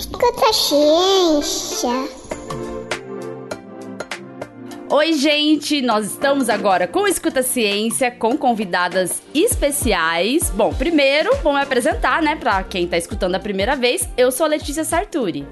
Escuta 0.00 0.48
a 0.48 0.52
ciência. 0.54 1.90
Oi, 4.88 5.12
gente! 5.12 5.82
Nós 5.82 6.06
estamos 6.06 6.48
agora 6.48 6.88
com 6.88 7.06
Escuta 7.06 7.42
Ciência, 7.42 8.10
com 8.10 8.34
convidadas 8.34 9.20
especiais. 9.34 10.48
Bom, 10.56 10.72
primeiro, 10.72 11.36
vou 11.42 11.52
me 11.52 11.60
apresentar, 11.60 12.22
né, 12.22 12.34
para 12.34 12.62
quem 12.62 12.86
tá 12.86 12.96
escutando 12.96 13.34
a 13.34 13.38
primeira 13.38 13.76
vez. 13.76 14.08
Eu 14.16 14.32
sou 14.32 14.46
Letícia 14.46 14.84
Sarturi. 14.84 15.46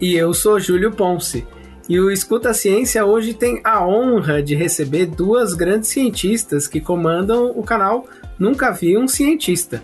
E 0.00 0.16
eu 0.16 0.34
sou 0.34 0.58
Júlio 0.58 0.90
Ponce. 0.90 1.46
E 1.88 2.00
o 2.00 2.10
Escuta 2.10 2.52
Ciência 2.52 3.06
hoje 3.06 3.34
tem 3.34 3.60
a 3.62 3.86
honra 3.86 4.42
de 4.42 4.56
receber 4.56 5.06
duas 5.06 5.54
grandes 5.54 5.90
cientistas 5.90 6.66
que 6.66 6.80
comandam 6.80 7.52
o 7.54 7.62
canal 7.62 8.08
Nunca 8.36 8.72
Vi 8.72 8.98
um 8.98 9.06
Cientista. 9.06 9.80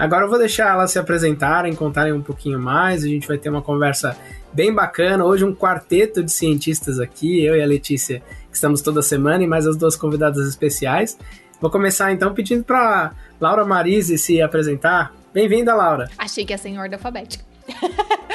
Agora 0.00 0.24
eu 0.24 0.30
vou 0.30 0.38
deixar 0.38 0.72
elas 0.72 0.90
se 0.90 0.98
apresentarem, 0.98 1.74
contarem 1.74 2.14
um 2.14 2.22
pouquinho 2.22 2.58
mais, 2.58 3.04
a 3.04 3.06
gente 3.06 3.28
vai 3.28 3.36
ter 3.36 3.50
uma 3.50 3.60
conversa 3.60 4.16
bem 4.50 4.72
bacana. 4.72 5.26
Hoje 5.26 5.44
um 5.44 5.54
quarteto 5.54 6.22
de 6.22 6.32
cientistas 6.32 6.98
aqui, 6.98 7.44
eu 7.44 7.54
e 7.54 7.62
a 7.62 7.66
Letícia 7.66 8.22
que 8.48 8.56
estamos 8.56 8.80
toda 8.80 9.02
semana, 9.02 9.44
e 9.44 9.46
mais 9.46 9.66
as 9.66 9.76
duas 9.76 9.96
convidadas 9.96 10.48
especiais. 10.48 11.18
Vou 11.60 11.70
começar 11.70 12.10
então 12.12 12.32
pedindo 12.32 12.64
para 12.64 13.12
Laura 13.38 13.66
Marise 13.66 14.16
se 14.16 14.40
apresentar. 14.40 15.14
Bem-vinda, 15.34 15.74
Laura. 15.74 16.08
Achei 16.16 16.46
que 16.46 16.54
ia 16.54 16.58
ser 16.58 16.70
em 16.70 16.78
ordem 16.78 16.94
alfabética. 16.94 17.44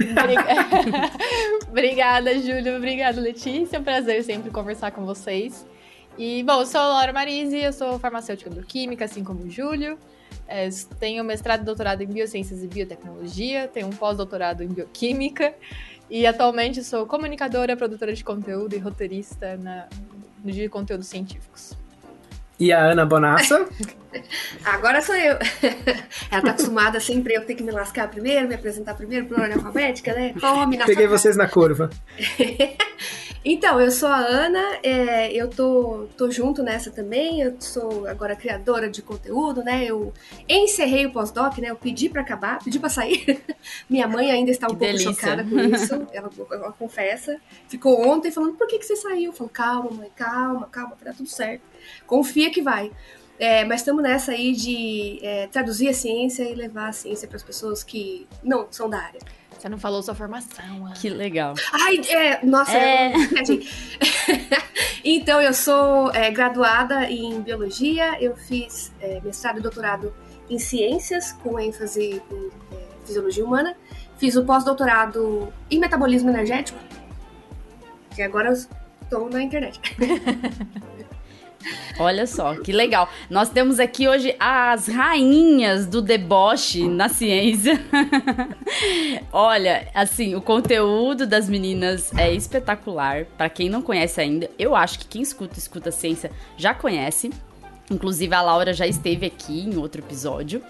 Obrigada, 1.66 2.38
Júlio. 2.38 2.76
Obrigada, 2.76 3.18
Letícia. 3.22 3.78
É 3.78 3.80
um 3.80 3.84
prazer 3.84 4.22
sempre 4.22 4.50
conversar 4.50 4.90
com 4.90 5.06
vocês. 5.06 5.66
E, 6.18 6.42
bom, 6.42 6.60
eu 6.60 6.66
sou 6.66 6.78
a 6.78 6.88
Laura 6.88 7.12
Marise, 7.14 7.56
eu 7.56 7.72
sou 7.72 7.98
farmacêutica 7.98 8.50
bioquímica, 8.50 9.06
assim 9.06 9.24
como 9.24 9.44
o 9.44 9.50
Júlio. 9.50 9.96
É, 10.46 10.68
tenho 10.98 11.22
mestrado 11.24 11.62
e 11.62 11.64
doutorado 11.64 12.02
em 12.02 12.06
Biociências 12.06 12.62
e 12.62 12.66
Biotecnologia, 12.66 13.68
tenho 13.68 13.86
um 13.86 13.90
pós-doutorado 13.90 14.62
em 14.62 14.68
Bioquímica 14.68 15.54
e 16.10 16.26
atualmente 16.26 16.82
sou 16.82 17.06
comunicadora, 17.06 17.76
produtora 17.76 18.12
de 18.12 18.24
conteúdo 18.24 18.74
e 18.74 18.78
roteirista 18.78 19.56
na, 19.56 19.86
de 20.44 20.68
conteúdos 20.68 21.06
científicos. 21.06 21.78
E 22.58 22.72
a 22.72 22.90
Ana 22.90 23.06
Bonassa? 23.06 23.66
Agora 24.64 25.00
sou 25.00 25.14
eu. 25.14 25.38
Ela 26.30 26.42
tá 26.42 26.50
acostumada 26.50 27.00
sempre 27.00 27.34
eu 27.34 27.46
ter 27.46 27.54
que 27.54 27.62
me 27.62 27.70
lascar 27.70 28.08
primeiro, 28.08 28.46
me 28.46 28.54
apresentar 28.54 28.94
primeiro 28.94 29.24
por 29.26 29.40
ordem 29.40 29.54
alfabética, 29.54 30.12
né? 30.12 30.34
Na 30.76 30.84
Peguei 30.84 31.06
vocês 31.06 31.36
na 31.36 31.48
curva. 31.48 31.88
Então, 33.42 33.80
eu 33.80 33.90
sou 33.90 34.08
a 34.10 34.18
Ana, 34.18 34.62
é, 34.82 35.32
eu 35.32 35.48
tô, 35.48 36.06
tô 36.14 36.30
junto 36.30 36.62
nessa 36.62 36.90
também, 36.90 37.40
eu 37.40 37.58
sou 37.58 38.06
agora 38.06 38.36
criadora 38.36 38.90
de 38.90 39.00
conteúdo, 39.00 39.62
né? 39.64 39.86
Eu 39.86 40.12
encerrei 40.46 41.06
o 41.06 41.12
pós-doc, 41.12 41.56
né? 41.56 41.70
Eu 41.70 41.76
pedi 41.76 42.10
para 42.10 42.20
acabar, 42.20 42.62
pedi 42.62 42.78
para 42.78 42.90
sair. 42.90 43.42
Minha 43.88 44.06
mãe 44.06 44.30
ainda 44.30 44.50
está 44.50 44.66
um 44.66 44.70
que 44.70 44.76
pouco 44.76 44.92
delícia. 44.92 45.14
chocada 45.14 45.42
com 45.42 45.58
isso, 45.58 45.94
ela, 46.12 46.30
ela, 46.52 46.72
confessa. 46.72 47.40
Ficou 47.66 48.06
ontem 48.06 48.30
falando, 48.30 48.56
por 48.56 48.66
que, 48.66 48.78
que 48.78 48.84
você 48.84 48.96
saiu? 48.96 49.30
Eu 49.30 49.32
falo, 49.32 49.48
calma, 49.48 49.90
mãe, 49.90 50.12
calma, 50.14 50.68
calma, 50.70 50.94
vai 50.94 51.04
dar 51.06 51.16
tudo 51.16 51.28
certo. 51.28 51.62
Confia 52.06 52.50
que 52.50 52.60
vai. 52.60 52.92
É, 53.38 53.64
mas 53.64 53.80
estamos 53.80 54.02
nessa 54.02 54.32
aí 54.32 54.52
de 54.52 55.18
é, 55.22 55.46
traduzir 55.46 55.88
a 55.88 55.94
ciência 55.94 56.42
e 56.42 56.54
levar 56.54 56.88
a 56.88 56.92
ciência 56.92 57.26
para 57.26 57.38
as 57.38 57.42
pessoas 57.42 57.82
que 57.82 58.28
não 58.44 58.70
são 58.70 58.86
da 58.90 58.98
área. 58.98 59.20
Você 59.60 59.68
não 59.68 59.76
falou 59.76 60.02
sua 60.02 60.14
formação. 60.14 60.64
Ana. 60.86 60.94
Que 60.94 61.10
legal. 61.10 61.54
Ai, 61.70 62.00
é, 62.08 62.46
nossa, 62.46 62.72
é... 62.72 63.12
então, 65.04 65.42
eu 65.42 65.52
sou 65.52 66.10
é, 66.12 66.30
graduada 66.30 67.10
em 67.10 67.42
biologia, 67.42 68.16
eu 68.22 68.34
fiz 68.34 68.90
é, 69.02 69.20
mestrado 69.20 69.58
e 69.58 69.60
doutorado 69.60 70.14
em 70.48 70.58
ciências, 70.58 71.32
com 71.32 71.60
ênfase 71.60 72.22
em 72.32 72.46
é, 72.74 72.86
fisiologia 73.04 73.44
humana. 73.44 73.76
Fiz 74.16 74.34
o 74.34 74.46
pós-doutorado 74.46 75.52
em 75.70 75.78
metabolismo 75.78 76.30
energético, 76.30 76.78
que 78.14 78.22
agora 78.22 78.48
eu 78.48 78.54
estou 78.54 79.28
na 79.28 79.42
internet. 79.42 79.78
Olha 81.98 82.26
só, 82.26 82.54
que 82.56 82.72
legal. 82.72 83.08
Nós 83.28 83.50
temos 83.50 83.78
aqui 83.78 84.08
hoje 84.08 84.34
as 84.40 84.86
rainhas 84.88 85.86
do 85.86 86.00
deboche 86.00 86.88
na 86.88 87.08
ciência. 87.08 87.78
Olha, 89.32 89.88
assim, 89.94 90.34
o 90.34 90.40
conteúdo 90.40 91.26
das 91.26 91.48
meninas 91.48 92.12
é 92.16 92.32
espetacular. 92.32 93.26
Para 93.36 93.50
quem 93.50 93.68
não 93.68 93.82
conhece 93.82 94.20
ainda, 94.20 94.50
eu 94.58 94.74
acho 94.74 94.98
que 95.00 95.06
quem 95.06 95.22
escuta 95.22 95.58
escuta 95.58 95.90
ciência 95.90 96.30
já 96.56 96.72
conhece. 96.72 97.30
Inclusive 97.90 98.34
a 98.34 98.40
Laura 98.40 98.72
já 98.72 98.86
esteve 98.86 99.26
aqui 99.26 99.60
em 99.60 99.76
outro 99.76 100.00
episódio. 100.00 100.62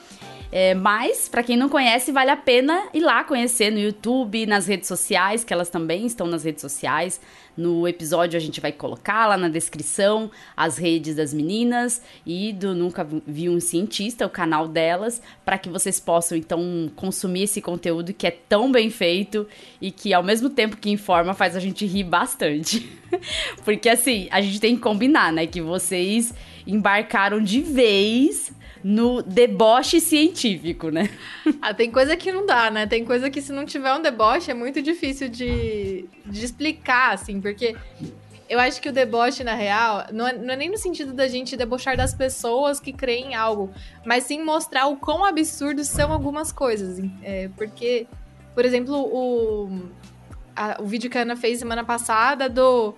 É, 0.53 0.75
mas, 0.75 1.29
para 1.29 1.45
quem 1.45 1.57
não 1.57 1.69
conhece, 1.69 2.11
vale 2.11 2.31
a 2.31 2.37
pena 2.37 2.89
ir 2.93 3.01
lá 3.01 3.23
conhecer 3.23 3.71
no 3.71 3.79
YouTube, 3.79 4.47
nas 4.47 4.67
redes 4.67 4.89
sociais, 4.89 5.45
que 5.45 5.53
elas 5.53 5.69
também 5.69 6.07
estão 6.07 6.27
nas 6.27 6.43
redes 6.43 6.61
sociais. 6.61 7.21
No 7.57 7.87
episódio 7.87 8.37
a 8.37 8.41
gente 8.41 8.61
vai 8.61 8.73
colocar 8.73 9.27
lá 9.27 9.37
na 9.37 9.49
descrição 9.49 10.31
as 10.57 10.77
redes 10.77 11.15
das 11.15 11.33
meninas 11.33 12.03
e 12.25 12.53
do 12.53 12.75
Nunca 12.75 13.07
Vi 13.27 13.49
um 13.49 13.61
Cientista, 13.61 14.27
o 14.27 14.31
canal 14.31 14.67
delas, 14.67 15.21
para 15.45 15.59
que 15.59 15.69
vocês 15.69 16.01
possam 16.01 16.39
então 16.39 16.91
consumir 16.97 17.43
esse 17.43 17.61
conteúdo 17.61 18.13
que 18.13 18.27
é 18.27 18.31
tão 18.31 18.73
bem 18.73 18.91
feito 18.91 19.47
e 19.81 19.91
que 19.93 20.13
ao 20.15 20.23
mesmo 20.23 20.51
tempo 20.51 20.77
que 20.77 20.91
informa 20.91 21.35
faz 21.35 21.55
a 21.55 21.61
gente 21.61 21.87
rir 21.87 22.05
bastante. 22.05 22.91
Porque 23.65 23.89
assim, 23.89 24.27
a 24.31 24.41
gente 24.41 24.61
tem 24.61 24.75
que 24.75 24.83
combinar, 24.83 25.33
né, 25.33 25.47
que 25.47 25.61
vocês 25.61 26.33
embarcaram 26.67 27.41
de 27.43 27.61
vez 27.61 28.53
no 28.83 29.23
deboche 29.23 30.01
científico, 30.01 30.91
né? 30.91 31.11
Ah, 31.63 31.75
tem 31.75 31.91
coisa 31.91 32.17
que 32.17 32.33
não 32.33 32.47
dá, 32.47 32.71
né? 32.71 32.87
Tem 32.87 33.05
coisa 33.05 33.29
que 33.29 33.43
se 33.43 33.53
não 33.53 33.67
tiver 33.67 33.93
um 33.93 34.01
deboche 34.01 34.51
é 34.51 34.55
muito 34.55 34.81
difícil 34.81 35.29
de, 35.29 36.07
de 36.25 36.45
explicar, 36.45 37.13
assim, 37.13 37.41
porque 37.41 37.77
eu 38.49 38.59
acho 38.59 38.81
que 38.81 38.89
o 38.89 38.93
deboche, 38.93 39.45
na 39.45 39.55
real, 39.55 40.07
não 40.13 40.27
é, 40.27 40.33
não 40.33 40.55
é, 40.55 40.57
nem 40.57 40.71
no 40.71 40.77
sentido 40.77 41.13
da 41.13 41.29
gente 41.29 41.57
debochar 41.57 41.97
das 41.97 42.15
pessoas 42.15 42.81
que 42.81 42.93
creem 42.93 43.33
em 43.33 43.35
algo, 43.35 43.71
mas 44.05 44.25
sim 44.25 44.43
mostrar 44.43 44.87
o 44.87 44.97
quão 44.97 45.25
absurdos 45.25 45.89
são 45.89 46.13
algumas 46.13 46.51
coisas. 46.51 46.99
É, 47.23 47.49
porque, 47.57 48.07
por 48.55 48.65
exemplo, 48.65 48.95
o, 48.97 49.89
a, 50.57 50.81
o 50.81 50.87
vídeo 50.87 51.11
que 51.11 51.19
a 51.19 51.23
Ana 51.23 51.37
fez 51.37 51.59
semana 51.59 51.85
passada 51.85 52.49
do 52.49 52.95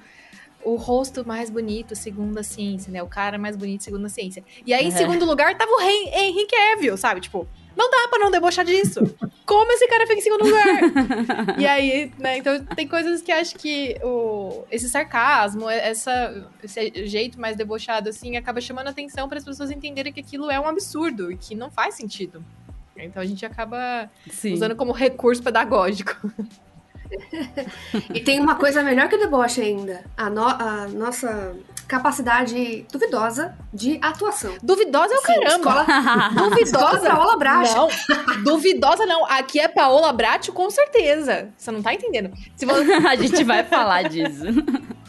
o 0.64 0.76
rosto 0.76 1.26
mais 1.26 1.50
bonito, 1.50 1.94
segundo 1.94 2.38
a 2.38 2.42
ciência, 2.42 2.92
né? 2.92 3.02
O 3.02 3.06
cara 3.06 3.38
mais 3.38 3.56
bonito, 3.56 3.84
segundo 3.84 4.06
a 4.06 4.08
ciência. 4.08 4.44
E 4.64 4.72
aí, 4.72 4.86
em 4.86 4.90
segundo 4.90 5.24
lugar, 5.24 5.56
tava 5.56 5.70
o 5.70 5.80
Henrique 5.80 6.54
Evil, 6.54 6.96
sabe? 6.96 7.20
Tipo, 7.20 7.46
não 7.76 7.90
dá 7.90 8.08
pra 8.08 8.18
não 8.18 8.30
debochar 8.30 8.64
disso. 8.64 9.00
Como 9.44 9.72
esse 9.72 9.86
cara 9.88 10.06
fica 10.06 10.18
em 10.18 10.22
segundo 10.22 10.44
lugar? 10.44 11.58
e 11.58 11.66
aí, 11.66 12.12
né? 12.18 12.38
Então, 12.38 12.64
tem 12.64 12.86
coisas 12.86 13.22
que 13.22 13.32
acho 13.32 13.56
que 13.56 13.98
o, 14.02 14.64
esse 14.70 14.88
sarcasmo, 14.88 15.68
essa, 15.68 16.48
esse 16.62 17.06
jeito 17.06 17.40
mais 17.40 17.56
debochado, 17.56 18.08
assim, 18.08 18.36
acaba 18.36 18.60
chamando 18.60 18.88
atenção 18.88 19.28
para 19.28 19.38
as 19.38 19.44
pessoas 19.44 19.70
entenderem 19.70 20.12
que 20.12 20.20
aquilo 20.20 20.50
é 20.50 20.60
um 20.60 20.66
absurdo 20.66 21.32
e 21.32 21.36
que 21.36 21.54
não 21.54 21.70
faz 21.70 21.94
sentido. 21.94 22.44
Então, 22.96 23.22
a 23.22 23.26
gente 23.26 23.44
acaba 23.44 24.08
Sim. 24.30 24.52
usando 24.52 24.76
como 24.76 24.92
recurso 24.92 25.42
pedagógico. 25.42 26.14
e 28.14 28.20
tem 28.20 28.40
uma 28.40 28.54
coisa 28.54 28.82
melhor 28.82 29.08
que 29.08 29.16
o 29.16 29.18
deboche 29.18 29.60
ainda. 29.60 30.04
A, 30.16 30.30
no, 30.30 30.46
a 30.46 30.88
nossa 30.88 31.54
capacidade 31.92 32.86
duvidosa 32.90 33.54
de 33.72 33.98
atuação. 34.00 34.54
Duvidosa 34.62 35.14
é 35.14 35.18
o 35.18 35.22
caramba. 35.22 35.82
Escola, 35.82 35.84
duvidosa. 36.48 36.96
Escola 36.96 37.00
Paola 37.00 37.36
Bracho. 37.36 37.74
Não, 37.74 38.42
duvidosa 38.44 39.04
não. 39.04 39.26
Aqui 39.26 39.60
é 39.60 39.68
Paola 39.68 40.12
Bracho 40.12 40.52
com 40.52 40.70
certeza. 40.70 41.50
Você 41.56 41.70
não 41.70 41.82
tá 41.82 41.92
entendendo. 41.92 42.32
Se 42.56 42.64
você... 42.64 42.92
A 43.06 43.16
gente 43.16 43.44
vai 43.44 43.64
falar 43.64 44.04
disso. 44.04 44.44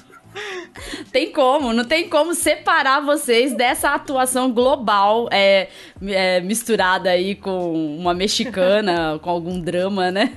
tem 1.12 1.32
como, 1.32 1.74
não 1.74 1.86
tem 1.86 2.10
como 2.10 2.34
separar 2.34 3.02
vocês 3.02 3.56
dessa 3.56 3.90
atuação 3.90 4.52
global 4.52 5.28
é, 5.31 5.69
é, 6.02 6.42
misturada 6.42 7.10
aí 7.10 7.36
com 7.36 7.74
uma 7.98 8.13
mexicana, 8.13 9.19
com 9.22 9.30
algum 9.30 9.60
drama, 9.60 10.12
né? 10.12 10.31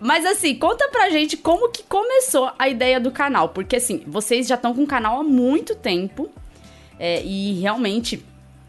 Mas 0.00 0.24
assim, 0.24 0.54
conta 0.54 0.88
pra 0.88 1.10
gente 1.10 1.36
como 1.36 1.70
que 1.70 1.82
começou 1.82 2.50
a 2.58 2.68
ideia 2.68 3.00
do 3.00 3.10
canal, 3.10 3.50
porque 3.50 3.76
assim, 3.76 4.02
vocês 4.06 4.46
já 4.46 4.54
estão 4.54 4.74
com 4.74 4.82
o 4.82 4.86
canal 4.86 5.20
há 5.20 5.24
muito 5.24 5.74
tempo 5.74 6.30
é, 6.98 7.22
e 7.22 7.60
realmente 7.60 8.24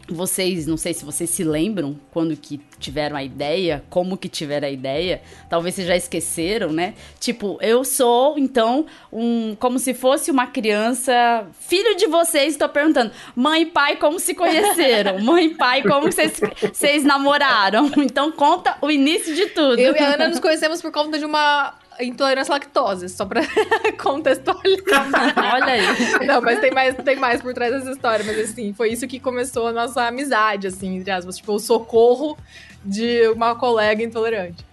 vocês, 0.08 0.66
não 0.66 0.76
sei 0.76 0.94
se 0.94 1.04
vocês 1.04 1.30
se 1.30 1.44
lembram 1.44 1.98
quando 2.10 2.36
que 2.36 2.60
tiveram 2.78 3.16
a 3.16 3.22
ideia, 3.22 3.84
como 3.90 4.16
que 4.16 4.28
tiveram 4.28 4.68
a 4.68 4.70
ideia, 4.70 5.20
talvez 5.48 5.74
vocês 5.74 5.86
já 5.86 5.96
esqueceram, 5.96 6.72
né? 6.72 6.94
Tipo, 7.20 7.58
eu 7.60 7.84
sou, 7.84 8.38
então, 8.38 8.86
um 9.12 9.56
como 9.58 9.78
se 9.78 9.94
fosse 9.94 10.30
uma 10.30 10.46
criança, 10.46 11.46
filho 11.60 11.96
de 11.96 12.06
vocês, 12.06 12.54
estou 12.54 12.68
perguntando, 12.68 13.12
mãe 13.34 13.62
e 13.62 13.66
pai 13.66 13.96
como 13.96 14.18
se 14.18 14.34
conheceram? 14.34 15.18
mãe 15.22 15.46
e 15.46 15.54
pai 15.54 15.82
como 15.82 16.10
vocês, 16.10 16.40
vocês 16.72 17.04
namoraram? 17.04 17.90
Então 17.98 18.32
conta 18.32 18.76
o 18.80 18.90
início 18.90 19.34
de 19.34 19.46
tudo. 19.46 19.78
Eu 19.78 19.94
e 19.94 19.98
a 19.98 20.14
Ana 20.14 20.28
nos 20.28 20.40
conhecemos 20.40 20.80
por 20.80 20.90
conta 20.90 21.18
de 21.18 21.24
uma 21.24 21.74
intolerância 22.00 22.52
à 22.52 22.56
lactose, 22.56 23.08
só 23.08 23.24
pra 23.26 23.42
contextualizar. 24.02 25.34
Olha 25.54 25.72
aí. 25.72 26.26
Não, 26.26 26.40
mas 26.40 26.60
tem 26.60 26.70
mais, 26.70 26.94
tem 26.96 27.16
mais 27.16 27.40
por 27.42 27.52
trás 27.54 27.72
dessa 27.72 27.90
história. 27.90 28.24
Mas 28.24 28.38
assim, 28.50 28.72
foi 28.72 28.90
isso 28.92 29.06
que 29.06 29.18
começou 29.20 29.68
a 29.68 29.72
nossa 29.72 30.06
amizade, 30.06 30.66
assim, 30.66 30.96
entre 30.96 31.10
aspas. 31.10 31.36
Tipo, 31.36 31.54
o 31.54 31.58
socorro 31.58 32.36
de 32.84 33.28
uma 33.28 33.54
colega 33.54 34.02
intolerante. 34.02 34.64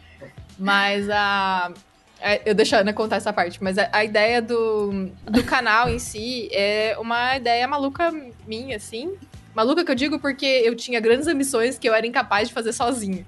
Mas 0.58 1.10
a. 1.10 1.72
é, 2.22 2.42
Eu 2.46 2.56
deixo 2.56 2.76
a 2.76 2.80
Ana 2.80 2.94
contar 2.94 3.18
essa 3.18 3.34
parte, 3.34 3.62
mas 3.64 3.78
a, 3.78 3.90
a 3.92 4.04
ideia 4.04 4.42
do, 4.42 5.10
do 5.26 5.44
canal 5.44 5.90
em 5.90 6.00
si 6.00 6.50
é 6.52 6.96
uma 7.00 7.36
ideia 7.38 7.68
maluca 7.68 8.14
minha, 8.48 8.78
assim. 8.78 9.16
Maluca 9.54 9.86
que 9.86 9.92
eu 9.92 9.96
digo 9.96 10.20
porque 10.20 10.46
eu 10.46 10.76
tinha 10.76 11.00
grandes 11.00 11.28
ambições 11.28 11.78
que 11.80 11.88
eu 11.88 11.94
era 11.94 12.06
incapaz 12.06 12.50
de 12.50 12.54
fazer 12.54 12.74
sozinha. 12.74 13.26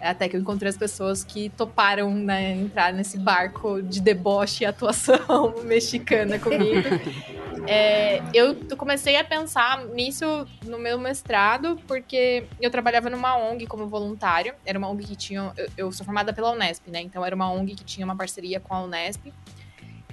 Até 0.00 0.28
que 0.28 0.36
eu 0.36 0.40
encontrei 0.40 0.68
as 0.68 0.76
pessoas 0.76 1.24
que 1.24 1.48
toparam 1.50 2.14
né, 2.14 2.52
entrar 2.52 2.92
nesse 2.92 3.18
barco 3.18 3.82
de 3.82 4.00
deboche 4.00 4.64
e 4.64 4.66
atuação 4.66 5.54
mexicana 5.64 6.38
comigo. 6.38 6.88
É, 7.70 8.22
eu 8.32 8.56
comecei 8.78 9.16
a 9.16 9.24
pensar 9.24 9.84
nisso 9.88 10.24
no 10.64 10.78
meu 10.78 10.98
mestrado, 10.98 11.78
porque 11.86 12.44
eu 12.58 12.70
trabalhava 12.70 13.10
numa 13.10 13.36
ONG 13.36 13.66
como 13.66 13.86
voluntário. 13.86 14.54
Era 14.64 14.78
uma 14.78 14.88
ONG 14.88 15.04
que 15.04 15.16
tinha. 15.16 15.52
Eu, 15.54 15.68
eu 15.76 15.92
sou 15.92 16.06
formada 16.06 16.32
pela 16.32 16.50
Unesp, 16.52 16.88
né? 16.90 17.02
Então 17.02 17.22
era 17.22 17.34
uma 17.34 17.50
ONG 17.50 17.74
que 17.74 17.84
tinha 17.84 18.06
uma 18.06 18.16
parceria 18.16 18.58
com 18.58 18.72
a 18.74 18.82
Unesp. 18.84 19.30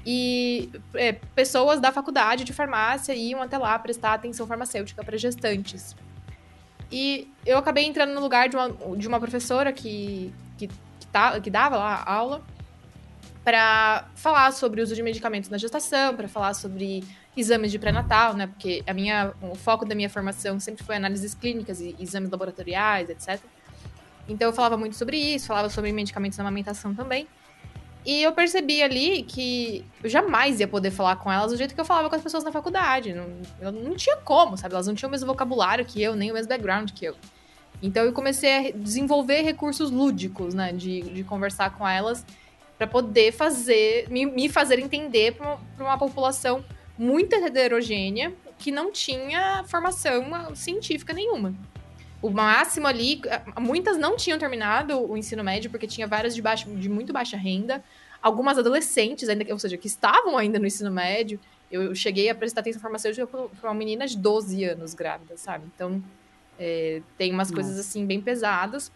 E 0.05 0.69
é, 0.93 1.13
pessoas 1.13 1.79
da 1.79 1.91
faculdade 1.91 2.43
de 2.43 2.51
farmácia 2.51 3.13
iam 3.13 3.41
até 3.41 3.57
lá 3.57 3.77
prestar 3.79 4.13
atenção 4.13 4.45
farmacêutica 4.45 5.03
para 5.03 5.17
gestantes. 5.17 5.95
E 6.91 7.31
eu 7.45 7.57
acabei 7.57 7.85
entrando 7.85 8.13
no 8.13 8.21
lugar 8.21 8.47
de 8.49 8.55
uma, 8.55 8.69
de 8.95 9.07
uma 9.07 9.19
professora 9.19 9.73
que, 9.73 10.33
que, 10.57 10.67
que, 10.67 11.07
tá, 11.11 11.39
que 11.39 11.49
dava 11.49 11.77
lá 11.77 12.03
aula 12.05 12.43
para 13.43 14.07
falar 14.15 14.51
sobre 14.51 14.81
o 14.81 14.83
uso 14.83 14.95
de 14.95 15.03
medicamentos 15.03 15.49
na 15.49 15.57
gestação, 15.57 16.15
para 16.15 16.27
falar 16.27 16.55
sobre 16.55 17.03
exames 17.37 17.71
de 17.71 17.77
pré-natal, 17.77 18.33
né? 18.33 18.47
Porque 18.47 18.83
a 18.87 18.93
minha, 18.93 19.33
o 19.41 19.55
foco 19.55 19.85
da 19.85 19.93
minha 19.93 20.09
formação 20.09 20.59
sempre 20.59 20.83
foi 20.83 20.95
análises 20.95 21.35
clínicas 21.35 21.79
e 21.79 21.95
exames 21.99 22.31
laboratoriais, 22.31 23.09
etc. 23.09 23.39
Então 24.27 24.49
eu 24.49 24.53
falava 24.53 24.77
muito 24.77 24.95
sobre 24.95 25.17
isso, 25.17 25.47
falava 25.47 25.69
sobre 25.69 25.91
medicamentos 25.91 26.37
na 26.37 26.43
amamentação 26.43 26.95
também. 26.95 27.27
E 28.05 28.21
eu 28.21 28.31
percebi 28.33 28.83
ali 28.83 29.23
que 29.23 29.83
eu 30.03 30.09
jamais 30.09 30.59
ia 30.59 30.67
poder 30.67 30.91
falar 30.91 31.15
com 31.15 31.31
elas 31.31 31.51
do 31.51 31.57
jeito 31.57 31.73
que 31.73 31.81
eu 31.81 31.85
falava 31.85 32.07
com 32.07 32.15
as 32.15 32.21
pessoas 32.21 32.43
na 32.43 32.51
faculdade. 32.51 33.13
Não, 33.13 33.27
eu 33.59 33.71
não 33.71 33.95
tinha 33.95 34.17
como, 34.17 34.55
sabe? 34.55 34.75
Elas 34.75 34.85
não 34.85 34.93
tinham 34.93 35.07
o 35.07 35.11
mesmo 35.11 35.25
vocabulário 35.25 35.83
que 35.83 36.01
eu, 36.01 36.15
nem 36.15 36.29
o 36.29 36.33
mesmo 36.33 36.49
background 36.49 36.91
que 36.91 37.05
eu. 37.05 37.15
Então 37.81 38.03
eu 38.03 38.13
comecei 38.13 38.69
a 38.69 38.71
desenvolver 38.71 39.41
recursos 39.41 39.89
lúdicos, 39.89 40.53
né? 40.53 40.71
De, 40.71 41.01
de 41.01 41.23
conversar 41.23 41.75
com 41.75 41.87
elas 41.87 42.23
para 42.77 42.85
poder 42.85 43.31
fazer, 43.31 44.07
me, 44.09 44.25
me 44.25 44.49
fazer 44.49 44.77
entender 44.77 45.33
para 45.33 45.47
uma, 45.47 45.59
uma 45.79 45.97
população 45.97 46.63
muito 46.97 47.33
heterogênea 47.33 48.33
que 48.59 48.71
não 48.71 48.91
tinha 48.91 49.63
formação 49.67 50.55
científica 50.55 51.11
nenhuma. 51.11 51.55
O 52.25 52.31
máximo 52.31 52.87
ali, 52.87 53.21
muitas 53.59 53.99
não 53.99 54.15
tinham 54.15 54.39
terminado 54.39 54.99
o 54.99 55.15
ensino 55.15 55.43
médio 55.43 55.69
porque 55.69 55.85
tinha 55.85 56.07
várias 56.07 56.33
de, 56.33 56.41
baixo, 56.41 56.67
de 56.71 56.89
muito 56.89 57.13
baixa 57.13 57.37
renda, 57.37 57.83
algumas 58.19 58.57
adolescentes 58.57 59.29
ainda, 59.29 59.45
ou 59.53 59.59
seja, 59.59 59.77
que 59.77 59.85
estavam 59.85 60.35
ainda 60.35 60.57
no 60.57 60.65
ensino 60.65 60.89
médio. 60.89 61.39
Eu 61.71 61.93
cheguei 61.93 62.27
a 62.27 62.33
prestar 62.33 62.61
atenção 62.61 62.81
farmacêutica 62.81 63.27
para 63.27 63.69
uma 63.69 63.75
menina 63.75 64.07
de 64.07 64.17
12 64.17 64.63
anos 64.63 64.95
grávida, 64.95 65.37
sabe? 65.37 65.65
Então, 65.75 66.03
é, 66.57 67.03
tem 67.15 67.31
umas 67.31 67.51
Nossa. 67.51 67.61
coisas 67.61 67.77
assim 67.77 68.07
bem 68.07 68.19
pesadas. 68.19 68.91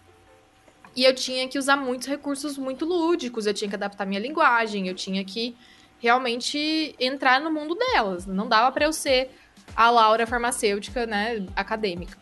E 0.95 1.03
eu 1.03 1.13
tinha 1.13 1.47
que 1.47 1.59
usar 1.59 1.75
muitos 1.77 2.07
recursos 2.07 2.57
muito 2.57 2.83
lúdicos, 2.83 3.45
eu 3.45 3.53
tinha 3.53 3.69
que 3.69 3.75
adaptar 3.75 4.07
minha 4.07 4.19
linguagem, 4.19 4.87
eu 4.87 4.95
tinha 4.95 5.23
que 5.23 5.55
realmente 5.99 6.95
entrar 6.99 7.39
no 7.39 7.51
mundo 7.51 7.75
delas. 7.75 8.25
Não 8.25 8.47
dava 8.47 8.71
para 8.71 8.85
eu 8.85 8.91
ser 8.91 9.29
a 9.75 9.91
Laura 9.91 10.25
farmacêutica, 10.25 11.05
né, 11.05 11.45
acadêmica. 11.55 12.17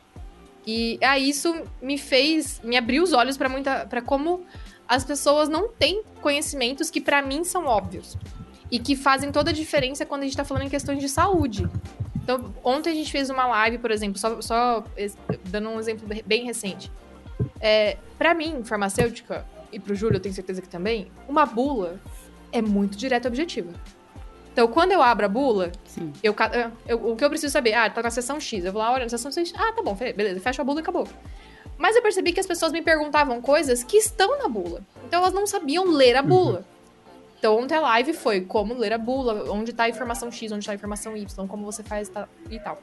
E 0.67 0.99
aí 1.01 1.29
isso 1.29 1.63
me 1.81 1.97
fez, 1.97 2.59
me 2.61 2.75
abriu 2.75 3.01
os 3.01 3.13
olhos 3.13 3.37
para 3.37 3.47
muita, 3.47 3.85
para 3.85 4.01
como 4.01 4.43
as 4.85 5.05
pessoas 5.05 5.47
não 5.47 5.69
têm 5.69 6.03
conhecimentos 6.21 6.89
que 6.89 6.99
para 6.99 7.21
mim 7.21 7.45
são 7.45 7.65
óbvios 7.65 8.17
e 8.69 8.77
que 8.77 8.93
fazem 8.93 9.31
toda 9.31 9.51
a 9.51 9.53
diferença 9.53 10.05
quando 10.05 10.23
a 10.23 10.25
gente 10.25 10.35
tá 10.35 10.43
falando 10.43 10.63
em 10.63 10.69
questões 10.69 10.99
de 10.99 11.07
saúde. 11.07 11.65
Então, 12.17 12.53
ontem 12.61 12.89
a 12.89 12.93
gente 12.93 13.09
fez 13.09 13.29
uma 13.29 13.47
live, 13.47 13.77
por 13.77 13.91
exemplo, 13.91 14.19
só, 14.19 14.41
só 14.41 14.83
dando 15.45 15.69
um 15.69 15.79
exemplo 15.79 16.05
bem 16.25 16.43
recente. 16.43 16.91
É, 17.61 17.95
para 18.17 18.33
mim, 18.33 18.61
farmacêutica, 18.65 19.45
e 19.71 19.79
pro 19.79 19.95
Júlio 19.95 20.17
eu 20.17 20.19
tenho 20.19 20.35
certeza 20.35 20.61
que 20.61 20.67
também, 20.67 21.09
uma 21.29 21.45
bula 21.45 21.97
é 22.51 22.61
muito 22.61 22.97
direta 22.97 23.27
e 23.27 23.29
objetiva. 23.29 23.71
Então, 24.57 24.67
quando 24.67 24.91
eu 24.91 25.03
abro 25.03 25.23
a 25.23 25.29
bula, 25.29 25.71
eu, 26.23 26.35
eu, 26.87 27.11
o 27.11 27.15
que 27.15 27.23
eu 27.23 27.29
preciso 27.29 27.53
saber? 27.53 27.75
Ah, 27.75 27.87
tá 27.91 28.01
na 28.01 28.09
seção 28.09 28.39
X. 28.39 28.65
Eu 28.65 28.73
vou 28.73 28.81
lá, 28.81 28.91
olha, 28.91 29.03
na 29.03 29.09
seção 29.09 29.31
X. 29.31 29.53
Ah, 29.55 29.71
tá 29.71 29.83
bom, 29.83 29.93
beleza, 29.93 30.39
fecho 30.39 30.59
a 30.59 30.63
bula 30.63 30.79
e 30.79 30.81
acabou. 30.81 31.07
Mas 31.77 31.95
eu 31.95 32.01
percebi 32.01 32.31
que 32.33 32.39
as 32.39 32.47
pessoas 32.47 32.71
me 32.71 32.81
perguntavam 32.81 33.39
coisas 33.39 33.83
que 33.83 33.97
estão 33.97 34.35
na 34.39 34.49
bula. 34.49 34.81
Então, 35.05 35.19
elas 35.19 35.31
não 35.31 35.45
sabiam 35.45 35.85
ler 35.85 36.15
a 36.15 36.23
bula. 36.23 36.57
Uhum. 36.57 37.13
Então, 37.37 37.55
ontem 37.59 37.75
a 37.75 37.81
live 37.81 38.13
foi 38.13 38.41
como 38.41 38.73
ler 38.73 38.93
a 38.93 38.97
bula, 38.97 39.47
onde 39.51 39.73
tá 39.73 39.83
a 39.83 39.89
informação 39.89 40.31
X, 40.31 40.51
onde 40.51 40.65
tá 40.65 40.71
a 40.71 40.75
informação 40.75 41.15
Y, 41.15 41.47
como 41.47 41.63
você 41.63 41.83
faz 41.83 42.09
tá, 42.09 42.27
e 42.49 42.57
tal. 42.57 42.81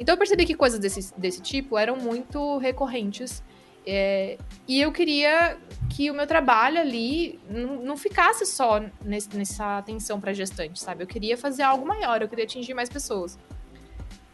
Então, 0.00 0.14
eu 0.14 0.18
percebi 0.18 0.44
que 0.44 0.56
coisas 0.56 0.80
desse, 0.80 1.14
desse 1.16 1.40
tipo 1.40 1.78
eram 1.78 1.94
muito 1.94 2.58
recorrentes 2.58 3.44
é, 3.86 4.38
e 4.66 4.80
eu 4.80 4.92
queria 4.92 5.58
que 5.90 6.10
o 6.10 6.14
meu 6.14 6.26
trabalho 6.26 6.78
ali 6.80 7.38
não, 7.48 7.96
ficasse 7.96 8.46
só 8.46 8.82
nesse, 9.04 9.36
nessa 9.36 9.78
atenção 9.78 10.20
para 10.20 10.32
gestante, 10.32 10.80
sabe? 10.80 11.02
Eu 11.02 11.06
queria 11.06 11.36
fazer 11.36 11.62
algo 11.62 11.86
maior, 11.86 12.22
eu 12.22 12.28
queria 12.28 12.44
atingir 12.44 12.72
mais 12.72 12.88
pessoas. 12.88 13.38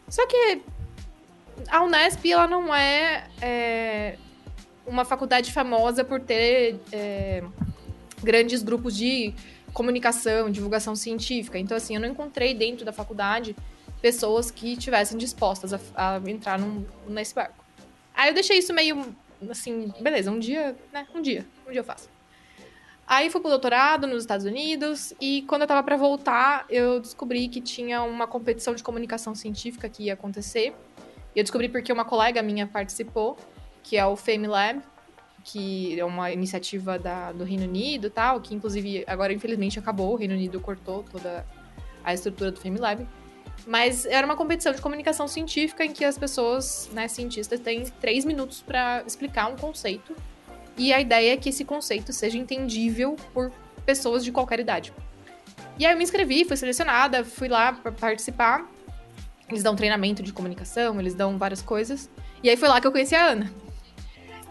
Só 0.07 0.25
que 0.25 0.61
a 1.67 1.83
Unesp, 1.83 2.25
ela 2.25 2.47
não 2.47 2.73
é, 2.73 3.27
é 3.41 4.17
uma 4.85 5.03
faculdade 5.03 5.51
famosa 5.51 6.03
por 6.03 6.21
ter 6.21 6.79
é, 6.91 7.43
grandes 8.23 8.63
grupos 8.63 8.95
de 8.95 9.33
comunicação, 9.73 10.49
divulgação 10.49 10.95
científica. 10.95 11.59
Então, 11.59 11.75
assim, 11.75 11.95
eu 11.95 12.01
não 12.01 12.07
encontrei 12.07 12.53
dentro 12.53 12.85
da 12.85 12.93
faculdade 12.93 13.55
pessoas 14.01 14.49
que 14.49 14.73
estivessem 14.73 15.17
dispostas 15.17 15.73
a, 15.73 15.79
a 15.95 16.29
entrar 16.29 16.57
num, 16.57 16.85
nesse 17.07 17.35
barco. 17.35 17.63
Aí 18.15 18.29
eu 18.29 18.33
deixei 18.33 18.57
isso 18.57 18.73
meio 18.73 19.15
assim, 19.49 19.93
beleza, 19.99 20.31
um 20.31 20.39
dia, 20.39 20.75
né? 20.91 21.07
Um 21.13 21.21
dia, 21.21 21.45
um 21.67 21.71
dia 21.71 21.81
eu 21.81 21.83
faço. 21.83 22.09
Aí 23.09 23.27
fui 23.29 23.41
pro 23.41 23.49
doutorado 23.49 24.05
nos 24.05 24.21
Estados 24.21 24.45
Unidos 24.45 25.13
e 25.19 25.41
quando 25.47 25.63
eu 25.63 25.67
tava 25.67 25.81
para 25.81 25.97
voltar, 25.97 26.65
eu 26.69 26.99
descobri 26.99 27.47
que 27.47 27.59
tinha 27.59 28.03
uma 28.03 28.27
competição 28.27 28.75
de 28.75 28.83
comunicação 28.83 29.33
científica 29.33 29.89
que 29.89 30.03
ia 30.03 30.13
acontecer. 30.13 30.75
E 31.35 31.39
eu 31.39 31.43
descobri 31.43 31.67
porque 31.67 31.91
uma 31.91 32.05
colega 32.05 32.43
minha 32.43 32.67
participou, 32.67 33.35
que 33.81 33.97
é 33.97 34.05
o 34.05 34.15
Fame 34.15 34.45
Lab, 34.45 34.81
que 35.43 35.99
é 35.99 36.05
uma 36.05 36.31
iniciativa 36.31 36.99
da, 36.99 37.31
do 37.31 37.43
Reino 37.43 37.63
Unido 37.63 38.11
tal, 38.11 38.39
que 38.41 38.53
inclusive 38.53 39.03
agora 39.07 39.33
infelizmente 39.33 39.79
acabou, 39.79 40.13
o 40.13 40.15
Reino 40.15 40.35
Unido 40.35 40.59
cortou 40.59 41.03
toda 41.03 41.43
a 42.03 42.13
estrutura 42.13 42.51
do 42.51 42.59
Fame 42.59 42.77
Lab. 42.77 43.07
Mas 43.69 44.03
era 44.07 44.25
uma 44.25 44.35
competição 44.35 44.73
de 44.73 44.81
comunicação 44.81 45.27
científica 45.27 45.85
em 45.85 45.93
que 45.93 46.03
as 46.03 46.17
pessoas, 46.17 46.89
né, 46.91 47.07
cientistas, 47.07 47.59
têm 47.59 47.85
três 48.01 48.25
minutos 48.25 48.63
para 48.65 49.03
explicar 49.05 49.47
um 49.47 49.55
conceito. 49.55 50.15
E 50.75 50.91
a 50.91 50.99
ideia 50.99 51.33
é 51.33 51.37
que 51.37 51.49
esse 51.49 51.63
conceito 51.63 52.11
seja 52.11 52.35
entendível 52.35 53.15
por 53.31 53.51
pessoas 53.85 54.25
de 54.25 54.31
qualquer 54.31 54.59
idade. 54.59 54.91
E 55.77 55.85
aí 55.85 55.93
eu 55.93 55.97
me 55.99 56.03
inscrevi, 56.03 56.45
fui 56.45 56.57
selecionada, 56.57 57.23
fui 57.23 57.47
lá 57.47 57.71
para 57.71 57.91
participar. 57.91 58.67
Eles 59.47 59.61
dão 59.61 59.75
treinamento 59.75 60.23
de 60.23 60.33
comunicação, 60.33 60.99
eles 60.99 61.13
dão 61.13 61.37
várias 61.37 61.61
coisas. 61.61 62.09
E 62.41 62.49
aí 62.49 62.57
foi 62.57 62.69
lá 62.69 62.81
que 62.81 62.87
eu 62.87 62.91
conheci 62.91 63.13
a 63.13 63.23
Ana. 63.23 63.53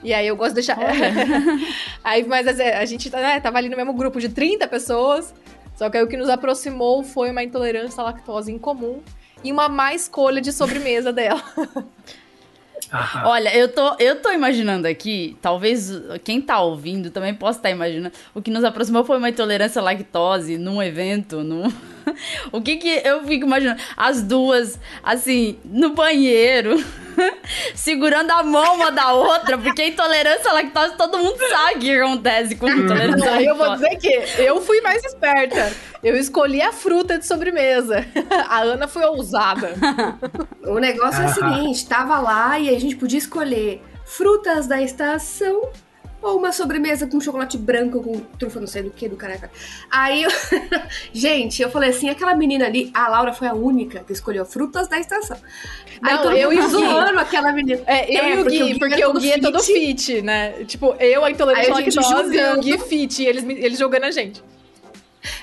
E 0.00 0.14
aí 0.14 0.28
eu 0.28 0.36
gosto 0.36 0.50
de 0.50 0.64
deixar. 0.64 0.78
aí, 2.04 2.24
mas 2.24 2.46
a 2.46 2.84
gente 2.84 3.10
né, 3.10 3.40
tava 3.40 3.58
ali 3.58 3.68
no 3.68 3.76
mesmo 3.76 3.92
grupo 3.94 4.20
de 4.20 4.28
30 4.28 4.68
pessoas. 4.68 5.34
Só 5.78 5.88
que 5.88 5.96
aí 5.96 6.02
o 6.02 6.08
que 6.08 6.16
nos 6.16 6.28
aproximou 6.28 7.04
foi 7.04 7.30
uma 7.30 7.44
intolerância 7.44 8.00
à 8.00 8.06
lactose 8.06 8.50
em 8.50 8.58
comum 8.58 9.00
e 9.44 9.52
uma 9.52 9.68
má 9.68 9.94
escolha 9.94 10.40
de 10.40 10.52
sobremesa 10.52 11.12
dela. 11.14 11.40
Olha, 13.24 13.56
eu 13.56 13.72
tô, 13.72 13.94
eu 14.00 14.20
tô 14.20 14.32
imaginando 14.32 14.88
aqui, 14.88 15.36
talvez 15.40 15.92
quem 16.24 16.42
tá 16.42 16.60
ouvindo 16.60 17.12
também 17.12 17.32
possa 17.32 17.60
estar 17.60 17.68
tá 17.68 17.74
imaginando. 17.74 18.12
O 18.34 18.42
que 18.42 18.50
nos 18.50 18.64
aproximou 18.64 19.04
foi 19.04 19.18
uma 19.18 19.28
intolerância 19.28 19.78
à 19.78 19.84
lactose 19.84 20.58
num 20.58 20.82
evento, 20.82 21.44
num. 21.44 21.72
o 22.52 22.60
que 22.60 22.76
que 22.76 23.02
eu 23.04 23.24
fico 23.24 23.46
imaginando? 23.46 23.80
As 23.96 24.22
duas, 24.22 24.78
assim, 25.02 25.58
no 25.64 25.90
banheiro, 25.90 26.82
segurando 27.74 28.30
a 28.30 28.42
mão 28.42 28.76
uma 28.76 28.90
da 28.90 29.12
outra, 29.12 29.58
porque 29.58 29.86
intolerância 29.86 30.50
à 30.50 30.54
lactose 30.54 30.96
todo 30.96 31.18
mundo 31.18 31.38
sabe 31.48 31.76
o 31.76 31.78
que 31.80 32.00
acontece 32.00 32.56
com 32.56 32.68
intolerância 32.68 33.30
à 33.30 33.34
lactose. 33.34 33.46
Eu 33.46 33.56
vou 33.56 33.74
dizer 33.74 33.96
que 33.96 34.42
eu 34.42 34.60
fui 34.60 34.80
mais 34.80 35.04
esperta. 35.04 35.72
Eu 36.02 36.16
escolhi 36.16 36.62
a 36.62 36.72
fruta 36.72 37.18
de 37.18 37.26
sobremesa. 37.26 38.06
A 38.48 38.60
Ana 38.60 38.86
foi 38.86 39.04
ousada. 39.04 39.74
O 40.64 40.78
negócio 40.78 41.22
é 41.22 41.26
o 41.26 41.34
seguinte, 41.34 41.88
tava 41.88 42.20
lá 42.20 42.58
e 42.58 42.68
a 42.68 42.78
gente 42.78 42.94
podia 42.94 43.18
escolher 43.18 43.82
frutas 44.04 44.66
da 44.66 44.80
estação 44.80 45.70
ou 46.20 46.38
uma 46.38 46.52
sobremesa 46.52 47.06
com 47.06 47.20
chocolate 47.20 47.56
branco 47.56 48.02
com 48.02 48.18
trufa, 48.38 48.60
não 48.60 48.66
sei 48.66 48.82
do 48.82 48.90
que, 48.90 49.08
do 49.08 49.16
caraca. 49.16 49.50
Aí, 49.90 50.22
eu... 50.22 50.30
gente, 51.12 51.62
eu 51.62 51.70
falei 51.70 51.90
assim, 51.90 52.08
aquela 52.08 52.34
menina 52.34 52.66
ali, 52.66 52.90
a 52.92 53.08
Laura 53.08 53.32
foi 53.32 53.48
a 53.48 53.54
única 53.54 54.00
que 54.00 54.12
escolheu 54.12 54.44
frutas 54.44 54.88
da 54.88 54.98
estação. 54.98 55.36
Aí 56.02 56.14
Não, 56.14 56.22
todo 56.22 56.36
eu 56.36 56.50
mundo 56.50 56.68
zoando 56.68 57.18
aquela 57.18 57.52
menina. 57.52 57.80
É, 57.86 58.04
eu 58.12 58.24
É, 58.24 58.34
e 58.34 58.40
o 58.40 58.44
porque 58.44 58.62
o 58.62 58.66
Gui, 58.66 58.78
porque 58.78 59.02
é 59.02 59.06
o 59.06 59.12
todo 59.12 59.20
Gui 59.20 59.32
é 59.32 59.38
todo 59.38 59.62
fit. 59.62 60.04
fit, 60.04 60.22
né? 60.22 60.64
Tipo, 60.64 60.94
eu, 60.98 61.24
a 61.24 61.30
intolerância 61.30 61.72
à 61.72 61.76
Aí 61.76 61.84
lactose 61.84 62.36
e 62.36 62.52
o. 62.52 62.60
Gui 62.60 62.78
fit, 62.78 63.22
e 63.22 63.26
eles, 63.26 63.44
eles 63.44 63.78
jogando 63.78 64.04
a 64.04 64.10
gente. 64.10 64.42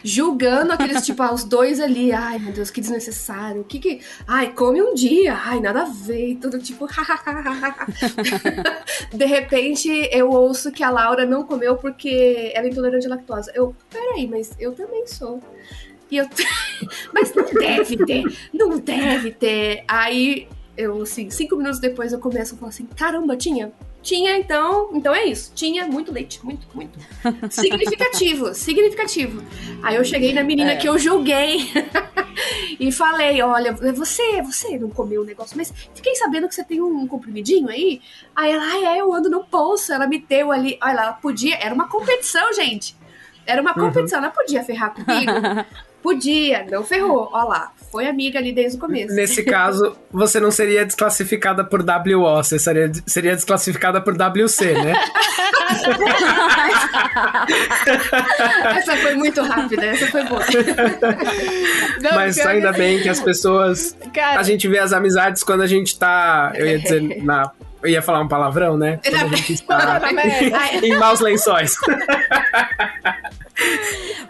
Julgando 0.03 0.74
aqueles, 0.74 1.05
tipo, 1.05 1.22
ah, 1.22 1.34
os 1.34 1.44
dois 1.44 1.79
ali, 1.79 2.12
ai 2.12 2.39
meu 2.39 2.53
Deus, 2.53 2.70
que 2.70 2.82
desnecessário, 2.82 3.63
que 3.63 3.79
que, 3.79 4.01
ai, 4.27 4.51
come 4.53 4.82
um 4.82 4.94
dia, 4.94 5.34
ai, 5.34 5.60
nada 5.60 5.84
a 5.84 5.86
ver, 5.86 6.32
e 6.32 6.36
tudo 6.36 6.60
tipo, 6.60 6.88
de 9.13 9.25
repente 9.25 9.89
eu 10.12 10.29
ouço 10.29 10.72
que 10.72 10.84
a 10.84 10.89
Laura 10.89 11.25
não 11.25 11.44
comeu 11.44 11.75
porque 11.75 12.51
ela 12.53 12.67
é 12.67 12.70
intolerante 12.70 13.08
à 13.08 13.10
lactose, 13.10 13.51
eu, 13.53 13.75
peraí, 13.89 14.27
mas 14.27 14.51
eu 14.60 14.74
também 14.74 15.08
sou, 15.08 15.41
e 16.10 16.17
eu, 16.17 16.27
mas 17.13 17.34
não 17.34 17.46
deve 17.46 17.98
ter, 18.05 18.24
não 18.53 18.79
deve 18.79 19.32
ter, 19.32 19.84
aí 19.88 20.48
eu, 20.77 21.01
assim, 21.01 21.29
cinco 21.29 21.55
minutos 21.55 21.79
depois 21.79 22.12
eu 22.12 22.20
começo 22.20 22.55
a 22.55 22.58
falar 22.58 22.70
assim, 22.70 22.86
caramba, 22.86 23.38
tinha? 23.38 23.72
Tinha, 24.06 24.38
então, 24.38 24.92
então 24.94 25.16
é 25.16 25.26
isso. 25.26 25.52
Tinha 25.56 25.88
muito 25.88 26.12
leite, 26.12 26.46
muito, 26.46 26.68
muito. 26.76 27.00
Significativo, 27.50 28.54
significativo. 28.54 29.44
Aí 29.82 29.96
eu 29.96 30.06
cheguei 30.06 30.32
na 30.32 30.44
menina 30.44 30.74
É. 30.74 30.76
que 30.76 30.88
eu 30.88 31.00
julguei 31.00 31.72
e 32.80 32.92
falei: 32.92 33.42
Olha, 33.42 33.74
você, 33.74 34.44
você 34.44 34.78
não 34.78 34.92
comeu 34.92 35.24
o 35.24 35.26
negócio, 35.26 35.58
mas 35.58 35.74
fiquei 35.96 36.14
sabendo 36.18 36.48
que 36.48 36.54
você 36.54 36.64
tem 36.64 36.80
um 36.80 37.08
comprimidinho 37.08 37.68
aí. 37.68 38.00
Aí 38.36 38.52
ela, 38.52 38.64
ah, 38.64 38.96
é, 38.96 39.02
eu 39.02 39.12
ando 39.12 39.28
no 39.28 39.44
bolso. 39.44 39.92
Ela 39.92 40.06
me 40.06 40.20
deu 40.20 40.52
ali. 40.52 40.78
Olha, 40.84 40.92
ela 40.92 41.14
podia. 41.14 41.56
Era 41.56 41.74
uma 41.74 41.90
competição, 41.90 42.54
gente. 42.54 42.96
Era 43.44 43.60
uma 43.60 43.74
competição, 43.74 44.20
ela 44.20 44.30
podia 44.30 44.64
ferrar 44.64 44.94
comigo. 44.94 45.32
Podia, 46.06 46.64
não 46.70 46.84
ferrou. 46.84 47.30
Olha 47.34 47.44
lá, 47.46 47.72
foi 47.96 48.08
amiga 48.08 48.40
ali 48.40 48.52
desde 48.52 48.78
o 48.78 48.82
começo. 48.82 49.14
Nesse 49.16 49.42
caso, 49.44 49.96
você 50.12 50.40
não 50.40 50.52
seria 50.52 50.86
desclassificada 50.86 51.64
por 51.64 51.82
WO, 51.82 52.36
você 52.44 52.60
seria, 52.60 52.92
seria 53.08 53.34
desclassificada 53.36 54.02
por 54.02 54.14
WC, 54.14 54.74
né? 54.74 54.94
Essa 58.78 58.98
foi 58.98 59.16
muito 59.16 59.42
rápida, 59.42 59.86
essa 59.86 60.08
foi 60.08 60.24
boa. 60.25 60.42
Não, 62.02 62.12
Mas 62.16 62.38
ainda 62.40 62.72
que- 62.72 62.78
bem 62.80 63.00
que 63.02 63.10
as 63.10 63.20
pessoas. 63.20 63.96
Cara, 64.14 64.40
A 64.40 64.44
gente 64.44 64.68
vê 64.68 64.80
as 64.80 64.94
amizades 64.94 65.44
quando 65.44 65.62
a 65.62 65.68
gente 65.68 65.98
tá. 65.98 66.52
Eu 66.56 66.66
ia 66.68 66.80
dizer 66.80 67.02
na. 67.24 67.52
Eu 67.86 67.92
ia 67.92 68.01
falar 68.01 68.22
um 68.22 68.27
palavrão, 68.27 68.77
né? 68.77 69.00
Quando 69.08 69.34
a 69.34 69.36
gente 69.38 69.54
está 69.54 70.01
em 70.84 70.98
maus 70.98 71.20
lençóis. 71.20 71.75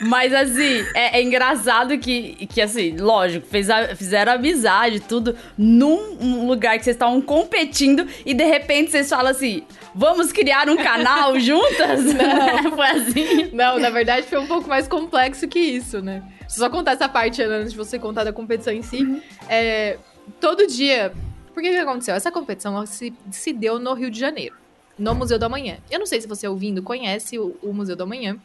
Mas 0.02 0.34
assim, 0.34 0.86
é, 0.94 1.20
é 1.20 1.24
engraçado 1.24 1.98
que, 1.98 2.46
que 2.48 2.62
assim, 2.62 2.96
lógico, 2.98 3.48
fez 3.48 3.70
a- 3.70 3.96
fizeram 3.96 4.34
amizade, 4.34 5.00
tudo, 5.00 5.36
num 5.58 6.18
um 6.20 6.48
lugar 6.48 6.78
que 6.78 6.84
vocês 6.84 6.96
estavam 6.96 7.22
competindo 7.22 8.06
e 8.26 8.34
de 8.34 8.44
repente 8.44 8.92
vocês 8.92 9.10
falam 9.10 9.32
assim: 9.32 9.64
vamos 9.96 10.32
criar 10.32 10.70
um 10.70 10.76
canal 10.76 11.40
juntas? 11.40 12.04
Não. 12.14 12.72
Foi 12.76 12.86
assim. 12.88 13.50
Não, 13.54 13.80
na 13.80 13.90
verdade 13.90 14.28
foi 14.28 14.38
um 14.40 14.48
pouco 14.48 14.68
mais 14.68 14.88
complexo 14.88 15.48
que 15.48 15.60
isso, 15.60 16.02
né? 16.02 16.22
Deixa 16.42 16.56
eu 16.58 16.60
só 16.66 16.70
contar 16.70 16.92
essa 16.92 17.08
parte 17.10 17.42
Ana, 17.42 17.56
antes 17.58 17.72
de 17.72 17.78
você 17.78 17.98
contar 17.98 18.24
da 18.26 18.34
competição 18.34 18.74
em 18.74 18.82
si. 18.82 19.22
É, 19.50 19.98
todo 20.40 20.68
dia. 20.68 21.12
Por 21.56 21.64
que 21.64 21.70
que 21.72 21.78
aconteceu? 21.78 22.14
Essa 22.14 22.30
competição 22.30 22.86
se, 22.86 23.14
se 23.32 23.54
deu 23.54 23.80
no 23.80 23.94
Rio 23.94 24.12
de 24.12 24.20
Janeiro, 24.20 24.58
no 25.00 25.16
Museu 25.16 25.40
do 25.40 25.46
Amanhã. 25.46 25.78
Eu 25.90 26.00
não 26.00 26.06
sei 26.06 26.20
se 26.20 26.28
você 26.28 26.46
ouvindo 26.46 26.84
conhece 26.84 27.40
o, 27.40 27.58
o 27.64 27.74
Museu 27.74 27.96
do 27.96 28.04
Amanhã, 28.04 28.38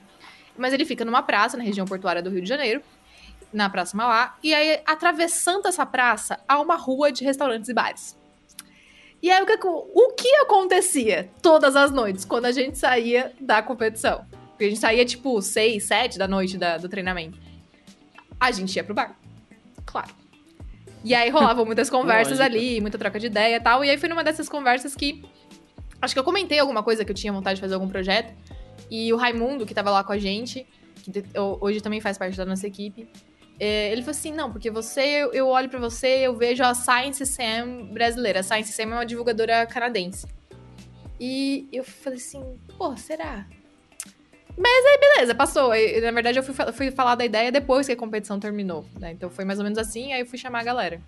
mas 0.56 0.72
ele 0.72 0.84
fica 0.84 1.04
numa 1.04 1.20
praça 1.20 1.56
na 1.56 1.64
região 1.64 1.84
portuária 1.86 2.22
do 2.22 2.30
Rio 2.30 2.40
de 2.40 2.48
Janeiro, 2.48 2.80
na 3.52 3.68
Praça 3.68 3.96
Mauá. 3.96 4.36
E 4.44 4.54
aí, 4.54 4.80
atravessando 4.86 5.66
essa 5.66 5.84
praça, 5.84 6.38
há 6.46 6.60
uma 6.60 6.76
rua 6.76 7.10
de 7.10 7.24
restaurantes 7.24 7.68
e 7.68 7.74
bares. 7.74 8.16
E 9.20 9.28
aí, 9.28 9.42
o 9.42 9.46
que, 9.46 9.58
o 9.66 10.12
que 10.16 10.28
acontecia 10.36 11.28
todas 11.42 11.74
as 11.74 11.90
noites 11.90 12.24
quando 12.24 12.44
a 12.44 12.52
gente 12.52 12.78
saía 12.78 13.32
da 13.40 13.60
competição? 13.60 14.24
Porque 14.50 14.66
a 14.66 14.68
gente 14.68 14.78
saía, 14.80 15.04
tipo, 15.04 15.42
seis, 15.42 15.82
sete 15.84 16.16
da 16.16 16.28
noite 16.28 16.56
da- 16.56 16.78
do 16.78 16.88
treinamento. 16.88 17.36
A 18.38 18.52
gente 18.52 18.76
ia 18.76 18.84
pro 18.84 18.94
bar. 18.94 19.16
Claro. 19.84 20.19
E 21.04 21.14
aí 21.14 21.30
rolavam 21.30 21.64
muitas 21.64 21.88
conversas 21.90 22.38
Lógico. 22.38 22.56
ali, 22.56 22.80
muita 22.80 22.98
troca 22.98 23.18
de 23.18 23.26
ideia 23.26 23.56
e 23.56 23.60
tal. 23.60 23.84
E 23.84 23.90
aí 23.90 23.98
foi 23.98 24.08
numa 24.08 24.24
dessas 24.24 24.48
conversas 24.48 24.94
que. 24.94 25.22
Acho 26.00 26.14
que 26.14 26.20
eu 26.20 26.24
comentei 26.24 26.58
alguma 26.58 26.82
coisa 26.82 27.04
que 27.04 27.10
eu 27.10 27.14
tinha 27.14 27.32
vontade 27.32 27.56
de 27.56 27.60
fazer 27.60 27.74
algum 27.74 27.88
projeto. 27.88 28.34
E 28.90 29.12
o 29.12 29.16
Raimundo, 29.16 29.66
que 29.66 29.74
tava 29.74 29.90
lá 29.90 30.02
com 30.02 30.12
a 30.12 30.18
gente, 30.18 30.66
que 30.94 31.10
hoje 31.60 31.80
também 31.80 32.00
faz 32.00 32.16
parte 32.16 32.36
da 32.36 32.44
nossa 32.44 32.66
equipe, 32.66 33.08
é, 33.60 33.92
ele 33.92 34.00
falou 34.00 34.12
assim: 34.12 34.32
não, 34.32 34.50
porque 34.50 34.70
você, 34.70 35.28
eu, 35.32 35.48
olho 35.48 35.68
pra 35.68 35.78
você, 35.78 36.20
eu 36.26 36.34
vejo 36.34 36.62
a 36.64 36.74
Science 36.74 37.24
Sam 37.26 37.88
brasileira. 37.92 38.40
A 38.40 38.42
Science 38.42 38.72
Sam 38.72 38.84
é 38.84 38.86
uma 38.86 39.06
divulgadora 39.06 39.66
canadense. 39.66 40.26
E 41.20 41.68
eu 41.70 41.84
falei 41.84 42.18
assim, 42.18 42.58
pô, 42.78 42.96
será? 42.96 43.46
Mas 44.62 44.84
aí, 44.86 44.98
beleza, 45.00 45.34
passou. 45.34 45.74
E, 45.74 46.00
na 46.02 46.10
verdade, 46.10 46.38
eu 46.38 46.42
fui, 46.42 46.54
fui 46.72 46.90
falar 46.90 47.14
da 47.14 47.24
ideia 47.24 47.50
depois 47.50 47.86
que 47.86 47.92
a 47.92 47.96
competição 47.96 48.38
terminou, 48.38 48.84
né? 48.98 49.12
Então 49.12 49.30
foi 49.30 49.44
mais 49.44 49.58
ou 49.58 49.64
menos 49.64 49.78
assim, 49.78 50.12
aí 50.12 50.20
eu 50.20 50.26
fui 50.26 50.38
chamar 50.38 50.60
a 50.60 50.64
galera. 50.64 51.00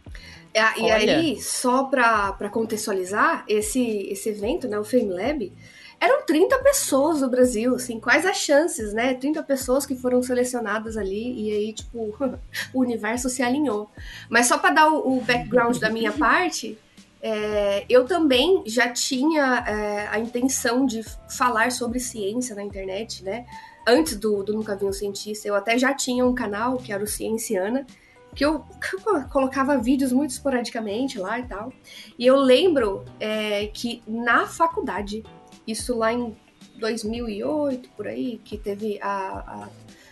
É, 0.54 0.80
E 0.80 0.90
aí, 0.90 1.40
só 1.40 1.84
pra, 1.84 2.32
pra 2.32 2.48
contextualizar, 2.48 3.44
esse, 3.46 4.08
esse 4.10 4.30
evento, 4.30 4.66
né, 4.66 4.78
o 4.78 4.84
Fame 4.84 5.10
Lab, 5.10 5.52
eram 6.00 6.24
30 6.24 6.58
pessoas 6.60 7.20
do 7.20 7.28
Brasil, 7.28 7.74
assim, 7.74 8.00
quais 8.00 8.24
as 8.24 8.38
chances, 8.38 8.92
né? 8.94 9.14
30 9.14 9.42
pessoas 9.42 9.84
que 9.84 9.94
foram 9.94 10.22
selecionadas 10.22 10.96
ali, 10.96 11.42
e 11.42 11.52
aí, 11.52 11.72
tipo, 11.74 12.14
o 12.72 12.80
universo 12.80 13.28
se 13.28 13.42
alinhou. 13.42 13.90
Mas 14.30 14.46
só 14.46 14.56
pra 14.58 14.70
dar 14.70 14.90
o, 14.90 15.18
o 15.18 15.20
background 15.20 15.76
da 15.78 15.90
minha 15.90 16.10
parte, 16.12 16.78
é, 17.22 17.86
eu 17.88 18.04
também 18.04 18.64
já 18.66 18.88
tinha 18.88 19.64
é, 19.66 20.08
a 20.08 20.18
intenção 20.18 20.84
de 20.84 21.04
falar 21.30 21.70
sobre 21.70 22.00
ciência 22.00 22.56
na 22.56 22.64
internet, 22.64 23.22
né? 23.22 23.46
Antes 23.86 24.16
do, 24.16 24.42
do 24.42 24.52
Nunca 24.52 24.74
Vi 24.74 24.84
um 24.84 24.92
Cientista, 24.92 25.46
eu 25.46 25.54
até 25.54 25.78
já 25.78 25.94
tinha 25.94 26.26
um 26.26 26.34
canal, 26.34 26.78
que 26.78 26.92
era 26.92 27.02
o 27.02 27.06
Cienciana, 27.06 27.86
que 28.34 28.44
eu 28.44 28.64
colocava 29.30 29.78
vídeos 29.78 30.10
muito 30.10 30.30
esporadicamente 30.30 31.18
lá 31.18 31.38
e 31.38 31.44
tal. 31.44 31.72
E 32.18 32.26
eu 32.26 32.36
lembro 32.36 33.04
é, 33.20 33.68
que 33.68 34.02
na 34.04 34.46
faculdade, 34.46 35.22
isso 35.64 35.96
lá 35.96 36.12
em 36.12 36.36
2008, 36.76 37.88
por 37.90 38.08
aí, 38.08 38.40
que 38.44 38.58
teve 38.58 38.98
a, 39.00 39.08
a, 39.08 39.68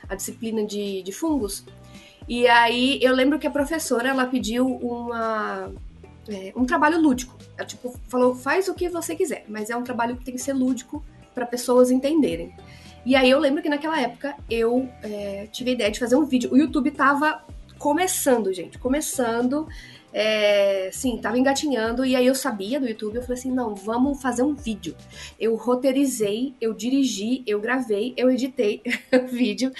a 0.09 0.15
disciplina 0.15 0.65
de, 0.65 1.03
de 1.03 1.13
fungos. 1.13 1.65
E 2.29 2.47
aí 2.47 3.01
eu 3.03 3.13
lembro 3.13 3.39
que 3.39 3.47
a 3.49 3.51
professora, 3.51 4.11
ela 4.11 4.27
pediu 4.27 4.65
uma, 4.65 5.73
é, 6.31 6.53
um 6.55 6.65
trabalho 6.65 7.01
lúdico. 7.01 7.37
Ela, 7.59 7.67
tipo, 7.67 7.95
falou, 8.09 8.35
faz 8.35 8.69
o 8.69 8.75
que 8.75 8.89
você 8.89 9.15
quiser, 9.15 9.45
mas 9.49 9.69
é 9.69 9.77
um 9.77 9.83
trabalho 9.83 10.17
que 10.17 10.25
tem 10.25 10.35
que 10.35 10.41
ser 10.41 10.53
lúdico 10.53 11.05
para 11.35 11.45
pessoas 11.45 11.91
entenderem. 11.91 12.55
E 13.05 13.17
aí 13.17 13.31
eu 13.31 13.39
lembro 13.39 13.63
que 13.63 13.69
naquela 13.69 14.01
época 14.01 14.37
eu 14.49 14.89
é, 15.03 15.49
tive 15.51 15.71
a 15.71 15.75
ideia 15.75 15.91
de 15.91 15.99
fazer 15.99 16.17
um 16.17 16.25
vídeo. 16.25 16.53
O 16.53 16.57
YouTube 16.57 16.91
tava 16.91 17.45
começando, 17.79 18.53
gente, 18.53 18.79
começando. 18.79 19.67
É, 20.13 20.91
sim, 20.93 21.19
tava 21.19 21.39
engatinhando 21.39 22.05
e 22.05 22.17
aí 22.17 22.27
eu 22.27 22.35
sabia 22.35 22.81
do 22.81 22.89
YouTube, 22.89 23.15
eu 23.15 23.23
falei 23.23 23.39
assim, 23.39 23.53
não, 23.53 23.77
vamos 23.77 24.21
fazer 24.21 24.43
um 24.43 24.55
vídeo. 24.55 24.97
Eu 25.39 25.55
roteirizei, 25.55 26.53
eu 26.61 26.75
dirigi, 26.75 27.45
eu 27.47 27.61
gravei, 27.61 28.13
eu 28.17 28.29
editei 28.29 28.83
o 29.15 29.29
vídeo 29.29 29.73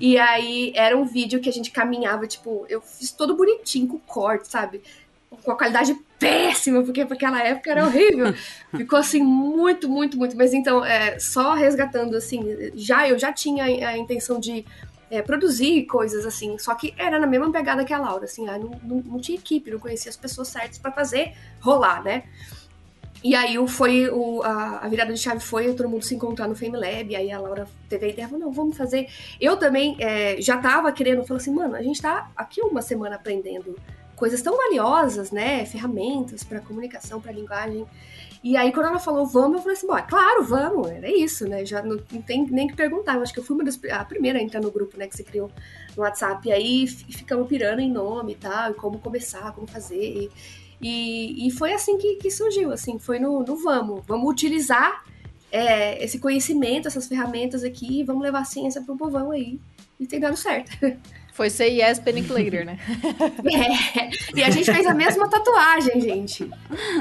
e 0.00 0.18
aí 0.18 0.72
era 0.74 0.96
um 0.96 1.04
vídeo 1.04 1.40
que 1.40 1.48
a 1.48 1.52
gente 1.52 1.70
caminhava, 1.70 2.26
tipo, 2.26 2.66
eu 2.68 2.80
fiz 2.80 3.12
todo 3.12 3.36
bonitinho 3.36 3.86
com 3.86 3.98
corte, 3.98 4.48
sabe? 4.48 4.82
Com 5.30 5.52
a 5.52 5.56
qualidade 5.56 5.94
péssima, 6.18 6.82
porque 6.82 7.04
naquela 7.04 7.42
época 7.42 7.70
era 7.70 7.84
horrível. 7.84 8.34
Ficou 8.76 8.98
assim 8.98 9.22
muito, 9.22 9.88
muito, 9.88 10.16
muito. 10.16 10.36
Mas 10.36 10.54
então, 10.54 10.84
é, 10.84 11.18
só 11.18 11.54
resgatando 11.54 12.16
assim, 12.16 12.70
já 12.74 13.08
eu 13.08 13.18
já 13.18 13.32
tinha 13.32 13.64
a 13.64 13.96
intenção 13.96 14.40
de 14.40 14.64
é, 15.10 15.22
produzir 15.22 15.84
coisas 15.86 16.24
assim, 16.26 16.58
só 16.58 16.74
que 16.74 16.94
era 16.98 17.18
na 17.18 17.26
mesma 17.26 17.50
pegada 17.50 17.84
que 17.84 17.92
a 17.92 17.98
Laura, 17.98 18.24
assim, 18.24 18.48
ah, 18.48 18.58
não, 18.58 18.70
não, 18.82 18.96
não 19.02 19.20
tinha 19.20 19.38
equipe, 19.38 19.70
não 19.70 19.78
conhecia 19.78 20.10
as 20.10 20.16
pessoas 20.16 20.48
certas 20.48 20.78
para 20.78 20.90
fazer 20.92 21.32
rolar, 21.60 22.02
né? 22.02 22.24
E 23.24 23.34
aí 23.34 23.56
foi 23.66 24.08
o, 24.08 24.42
a, 24.42 24.80
a, 24.84 24.88
virada 24.88 25.12
de 25.12 25.18
chave 25.18 25.40
foi 25.40 25.72
todo 25.74 25.88
mundo 25.88 26.04
se 26.04 26.14
encontrar 26.14 26.46
no 26.46 26.54
Fame 26.54 26.76
Lab, 26.76 27.16
aí 27.16 27.32
a 27.32 27.40
Laura 27.40 27.66
teve 27.88 28.06
a 28.06 28.08
ideia, 28.08 28.28
falou, 28.28 28.44
não, 28.44 28.52
vamos 28.52 28.76
fazer. 28.76 29.08
Eu 29.40 29.56
também 29.56 29.96
é, 29.98 30.40
já 30.40 30.58
tava 30.58 30.92
querendo, 30.92 31.24
falou 31.24 31.40
assim, 31.40 31.52
mano, 31.52 31.74
a 31.74 31.82
gente 31.82 32.00
tá 32.00 32.30
aqui 32.36 32.60
uma 32.60 32.82
semana 32.82 33.16
aprendendo 33.16 33.76
coisas 34.16 34.40
tão 34.42 34.56
valiosas, 34.56 35.30
né? 35.30 35.64
Ferramentas 35.66 36.42
para 36.42 36.60
comunicação, 36.60 37.20
para 37.20 37.30
linguagem. 37.30 37.86
E 38.42 38.56
aí, 38.56 38.72
quando 38.72 38.86
ela 38.86 38.98
falou 38.98 39.26
vamos, 39.26 39.56
eu 39.56 39.62
falei 39.62 39.76
assim, 39.76 39.86
bom, 39.86 39.96
é 39.96 40.02
claro, 40.02 40.44
vamos, 40.44 40.88
era 40.88 41.10
isso, 41.10 41.48
né? 41.48 41.64
Já 41.64 41.82
não, 41.82 41.96
não, 42.10 42.22
tem 42.22 42.46
nem 42.46 42.66
que 42.66 42.74
perguntar. 42.74 43.16
Eu 43.16 43.22
acho 43.22 43.32
que 43.32 43.40
eu 43.40 43.44
fui 43.44 43.54
uma 43.54 43.64
das, 43.64 43.78
a 43.90 44.04
primeira 44.04 44.38
a 44.38 44.42
entrar 44.42 44.60
no 44.60 44.70
grupo, 44.70 44.96
né, 44.96 45.06
que 45.06 45.16
você 45.16 45.22
criou 45.22 45.50
no 45.96 46.02
WhatsApp. 46.02 46.48
E 46.48 46.52
aí 46.52 46.86
ficamos 46.86 47.48
pirando 47.48 47.80
em 47.80 47.90
nome 47.90 48.32
e 48.32 48.36
tal, 48.36 48.70
e 48.70 48.74
como 48.74 48.98
começar, 48.98 49.52
como 49.52 49.66
fazer. 49.66 50.00
E, 50.00 50.30
e, 50.80 51.48
e 51.48 51.50
foi 51.50 51.72
assim 51.72 51.98
que, 51.98 52.16
que, 52.16 52.30
surgiu, 52.30 52.72
assim, 52.72 52.98
foi 52.98 53.18
no, 53.18 53.42
no 53.42 53.56
vamos. 53.56 54.04
Vamos 54.06 54.30
utilizar 54.30 55.04
é, 55.50 56.02
esse 56.04 56.18
conhecimento, 56.18 56.88
essas 56.88 57.06
ferramentas 57.06 57.64
aqui, 57.64 58.04
vamos 58.04 58.22
levar 58.22 58.40
a 58.40 58.44
ciência 58.44 58.80
pro 58.80 58.96
povão 58.96 59.30
aí. 59.30 59.58
E 59.98 60.06
tem 60.06 60.20
dado 60.20 60.36
certo. 60.36 60.70
Foi 61.36 61.50
say 61.50 61.82
yes, 61.82 61.98
panic 61.98 62.32
later, 62.32 62.64
né? 62.64 62.78
É, 63.46 64.08
e 64.34 64.42
a 64.42 64.50
gente 64.50 64.72
fez 64.72 64.86
a 64.86 64.94
mesma 64.94 65.28
tatuagem, 65.28 66.00
gente. 66.00 66.50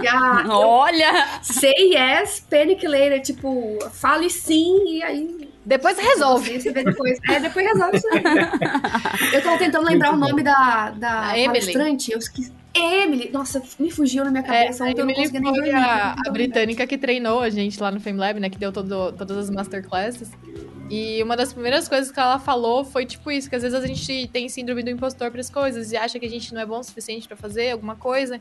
A, 0.10 0.44
Olha! 0.50 1.40
say 1.42 1.74
yes, 1.94 2.46
panic 2.50 2.86
later, 2.86 3.22
tipo, 3.22 3.80
fale 3.94 4.30
sim, 4.30 4.98
e 4.98 5.04
aí 5.04 5.50
Depois 5.66 5.98
resolve. 5.98 6.60
Você, 6.60 6.72
vê 6.72 6.84
depois. 6.84 7.18
É, 7.30 7.40
depois 7.40 7.66
resolve 7.66 7.98
isso 7.98 8.08
aí. 8.10 8.24
Eu 9.34 9.42
tava 9.42 9.58
tentando 9.58 9.86
lembrar 9.86 10.14
o 10.14 10.18
nome 10.18 10.44
da, 10.44 10.92
da 10.92 11.30
A 11.30 11.40
Emily. 11.40 11.60
palestrante, 11.62 12.12
eu 12.12 12.20
esqueci. 12.20 12.52
Emily! 12.76 13.30
Nossa, 13.32 13.62
me 13.80 13.90
fugiu 13.90 14.24
na 14.26 14.32
minha 14.32 14.44
É, 14.44 14.64
cabeça. 14.64 14.84
ontem 14.84 15.00
eu 15.02 15.06
não 15.06 15.12
Emily 15.14 15.30
conseguia 15.30 15.40
nem 15.40 15.54
dormir. 15.54 15.72
a, 15.76 16.16
a 16.28 16.30
britânica 16.32 16.86
que 16.86 16.98
treinou 16.98 17.40
a 17.40 17.50
gente 17.50 17.80
lá 17.82 17.90
no 17.92 18.00
FameLab, 18.00 18.40
né? 18.40 18.50
Que 18.50 18.58
deu 18.58 18.72
todo, 18.72 19.12
todas 19.14 19.38
as 19.38 19.50
masterclasses. 19.50 20.30
E 20.90 21.24
uma 21.24 21.36
das 21.38 21.52
primeiras 21.54 21.88
coisas 21.88 22.12
que 22.12 22.20
ela 22.20 22.38
falou 22.38 22.84
foi 22.86 23.06
tipo 23.06 23.32
isso, 23.32 23.50
que 23.50 23.56
às 23.56 23.64
vezes 23.64 23.80
a 23.82 23.88
gente 23.88 24.28
tem 24.28 24.48
síndrome 24.50 24.84
do 24.84 24.90
impostor 24.90 25.32
para 25.32 25.42
as 25.42 25.50
coisas 25.50 25.92
e 25.92 25.98
acha 25.98 26.20
que 26.20 26.26
a 26.26 26.30
gente 26.30 26.54
não 26.54 26.62
é 26.62 26.66
bom 26.66 26.80
o 26.80 26.84
suficiente 26.84 27.28
pra 27.28 27.36
fazer 27.38 27.72
alguma 27.72 27.96
coisa. 27.96 28.40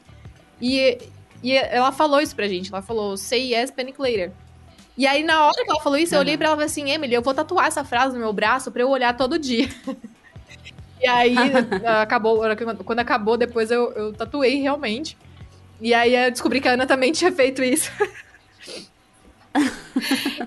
E, 0.61 0.99
e 1.43 1.53
ela 1.57 1.91
falou 1.93 2.21
isso 2.21 2.35
pra 2.37 2.47
gente, 2.49 2.71
ela 2.73 2.83
falou, 2.83 3.17
say 3.17 3.55
yes, 3.55 3.71
panic 3.71 3.99
later. 4.01 4.31
E 4.97 5.07
aí, 5.07 5.23
na 5.25 5.47
hora 5.47 5.65
que 5.65 5.71
ela 5.71 5.81
falou 5.81 5.99
isso, 5.99 6.15
eu 6.15 6.21
olhei 6.21 6.37
pra 6.37 6.47
ela 6.49 6.55
e 6.55 6.59
falei 6.59 6.67
assim, 6.67 6.91
Emily, 6.91 7.15
eu 7.15 7.23
vou 7.23 7.35
tatuar 7.35 7.67
essa 7.67 7.83
frase 7.83 8.15
no 8.15 8.21
meu 8.21 8.33
braço 8.33 8.71
pra 8.71 8.83
eu 8.83 8.91
olhar 8.91 9.17
todo 9.17 9.39
dia. 9.39 9.69
e 11.05 11.09
aí, 11.09 11.37
acabou, 12.03 12.41
quando 12.85 12.99
acabou, 13.01 13.37
depois 13.37 13.71
eu, 13.71 13.93
eu 13.93 14.13
tatuei 14.13 14.61
realmente. 14.61 15.17
E 15.81 15.93
aí 15.93 16.15
eu 16.17 16.31
descobri 16.31 16.61
que 16.61 16.69
a 16.69 16.73
Ana 16.73 16.87
também 16.87 17.13
tinha 17.13 17.31
feito 17.33 17.63
isso. 17.63 17.91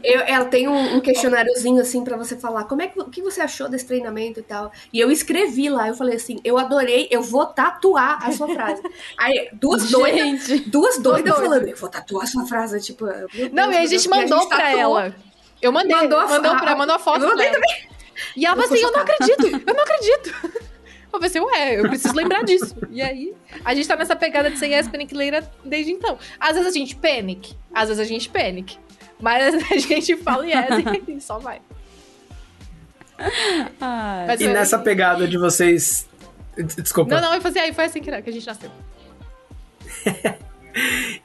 Eu- 0.04 0.22
ela 0.22 0.46
tem 0.46 0.68
um, 0.68 0.98
um 0.98 1.00
questionáriozinho 1.00 1.82
assim 1.82 2.04
pra 2.04 2.18
você 2.18 2.36
falar 2.36 2.66
como 2.66 2.82
é 2.82 2.88
que, 2.88 3.00
o 3.00 3.06
que 3.06 3.22
você 3.22 3.40
achou 3.42 3.70
desse 3.70 3.86
treinamento 3.86 4.40
e 4.42 4.44
tal. 4.44 4.72
E 4.92 5.00
eu 5.00 5.10
escrevi 5.10 5.70
lá, 5.70 5.88
eu 5.88 5.94
falei 5.96 6.18
assim, 6.18 6.40
eu 6.44 6.58
adorei, 6.58 7.08
eu 7.10 7.22
vou 7.22 7.46
tatuar 7.46 8.20
a 8.26 8.32
sua 8.34 8.48
frase. 8.54 8.82
Aí, 9.18 9.48
duas 9.54 9.90
doidas, 9.90 10.60
duas 10.68 10.98
doidas 11.00 11.34
falando, 11.36 11.68
eu 11.68 11.78
vou 11.78 11.88
tatuar 11.90 12.26
a 12.26 12.28
sua 12.28 12.46
frase, 12.46 12.82
tipo. 12.82 13.06
meu 13.06 13.28
Deus, 13.32 13.52
Não, 13.54 13.72
e 13.72 13.78
a 13.78 13.86
gente 13.86 13.92
Deus, 13.92 14.08
mandou 14.08 14.48
pra 14.50 14.58
tatuou. 14.58 14.80
ela. 15.00 15.16
Eu 15.62 15.72
mandei, 15.72 15.96
Mandou 15.96 16.20
a 16.20 16.28
mandou 16.28 16.52
fa- 16.52 16.60
pra, 16.60 16.76
mandou 16.76 16.96
a 16.96 17.00
foto 17.00 17.22
Eu 17.24 17.30
mandei 17.30 17.50
pra 17.50 17.58
ela. 17.60 17.97
E 18.36 18.46
ela 18.46 18.56
falou 18.56 18.74
assim, 18.74 18.84
eu 18.84 18.92
não 18.92 19.00
acredito, 19.02 19.64
eu 19.68 19.74
não 19.74 19.84
acredito. 19.84 20.68
Eu 21.12 21.22
pensei, 21.22 21.42
ué, 21.42 21.80
eu 21.80 21.88
preciso 21.88 22.14
lembrar 22.14 22.44
disso. 22.44 22.76
E 22.92 23.02
aí, 23.02 23.34
a 23.64 23.74
gente 23.74 23.88
tá 23.88 23.96
nessa 23.96 24.16
pegada 24.16 24.52
de 24.52 24.60
ser 24.60 24.68
yes, 24.68 24.88
panic 24.88 25.16
later 25.16 25.44
desde 25.64 25.92
então. 25.92 26.20
Às 26.38 26.52
vezes 26.52 26.68
a 26.68 26.72
gente 26.72 26.96
panic, 26.96 27.56
às 27.74 27.88
vezes 27.88 28.00
a 28.00 28.04
gente 28.04 28.30
panic. 28.30 28.78
Mas 29.20 29.56
a 29.72 29.78
gente 29.78 30.16
fala 30.18 30.46
yes 30.46 30.68
e 31.08 31.22
só 31.22 31.40
vai. 31.40 31.62
Ai. 33.82 34.28
Mas 34.28 34.42
E 34.42 34.48
nessa 34.48 34.78
pegada 34.78 35.28
de 35.28 35.38
vocês. 35.38 36.08
Desculpa. 36.56 37.16
Não, 37.16 37.22
não, 37.22 37.36
eu 37.36 37.42
falei, 37.42 37.64
aí 37.64 37.74
foi 37.74 37.86
assim 37.86 38.02
que 38.02 38.22
que 38.22 38.30
a 38.30 38.34
gente 38.34 38.46
nasceu. 38.46 38.70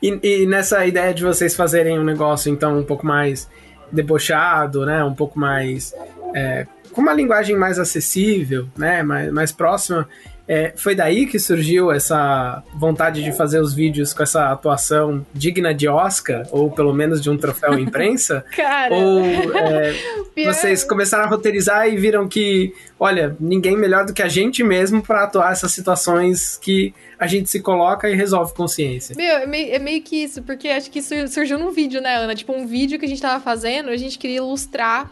E, 0.01 0.19
e 0.23 0.47
nessa 0.47 0.87
ideia 0.87 1.13
de 1.13 1.23
vocês 1.23 1.55
fazerem 1.55 1.99
um 1.99 2.05
negócio, 2.05 2.51
então, 2.51 2.79
um 2.79 2.85
pouco 2.85 3.05
mais 3.05 3.49
debochado, 3.91 4.87
né? 4.87 5.05
Um 5.05 5.15
pouco 5.15 5.39
mais. 5.39 5.95
é, 6.35 6.67
com 6.93 7.01
uma 7.01 7.13
linguagem 7.13 7.57
mais 7.57 7.79
acessível, 7.79 8.69
né? 8.77 9.03
Mais, 9.03 9.33
mais 9.33 9.53
próxima. 9.53 10.09
é, 10.47 10.73
foi 10.77 10.95
daí 10.95 11.27
que 11.27 11.39
surgiu 11.39 11.93
essa 11.93 12.63
vontade 12.75 13.23
de 13.23 13.33
fazer 13.33 13.61
os 13.61 13.73
vídeos 13.73 14.13
com 14.13 14.23
essa 14.23 14.51
atuação 14.51 15.25
digna 15.33 15.73
de 15.73 15.89
Oscar, 15.89 16.47
ou 16.51 16.71
pelo 16.71 16.93
menos 16.93 17.23
de 17.23 17.31
um 17.31 17.37
troféu 17.39 17.79
imprensa? 17.79 18.45
Cara, 18.55 18.93
ou 18.95 19.25
é, 19.25 19.95
vocês 20.45 20.85
começaram 20.85 21.25
a 21.25 21.27
roteirizar 21.27 21.89
e 21.89 21.97
viram 21.97 22.29
que, 22.29 22.75
olha, 22.99 23.37
ninguém 23.39 23.77
melhor 23.77 24.05
do 24.05 24.13
que 24.13 24.23
a 24.23 24.29
gente 24.29 24.63
mesmo 24.65 25.03
para 25.03 25.25
atuar 25.25 25.53
essas 25.53 25.73
situações 25.73 26.59
que 26.59 26.93
a 27.19 27.27
gente 27.27 27.49
se 27.49 27.61
coloca 27.61 28.11
e 28.11 28.15
resolve 28.15 28.53
consciência? 28.53 29.15
Meu, 29.17 29.37
é 29.37 29.47
meio, 29.47 29.75
é 29.75 29.79
meio 29.79 30.03
que 30.03 30.17
isso, 30.17 30.43
porque 30.43 30.69
acho 30.69 30.91
que 30.91 30.99
isso 30.99 31.15
surgiu 31.29 31.59
num 31.59 31.71
vídeo, 31.71 32.01
né, 32.01 32.17
Ana? 32.17 32.35
Tipo, 32.35 32.53
um 32.53 32.67
vídeo 32.67 32.99
que 32.99 33.05
a 33.05 33.09
gente 33.09 33.23
tava 33.23 33.43
fazendo, 33.43 33.91
a 33.91 33.97
gente 33.97 34.19
queria 34.19 34.39
ilustrar 34.39 35.11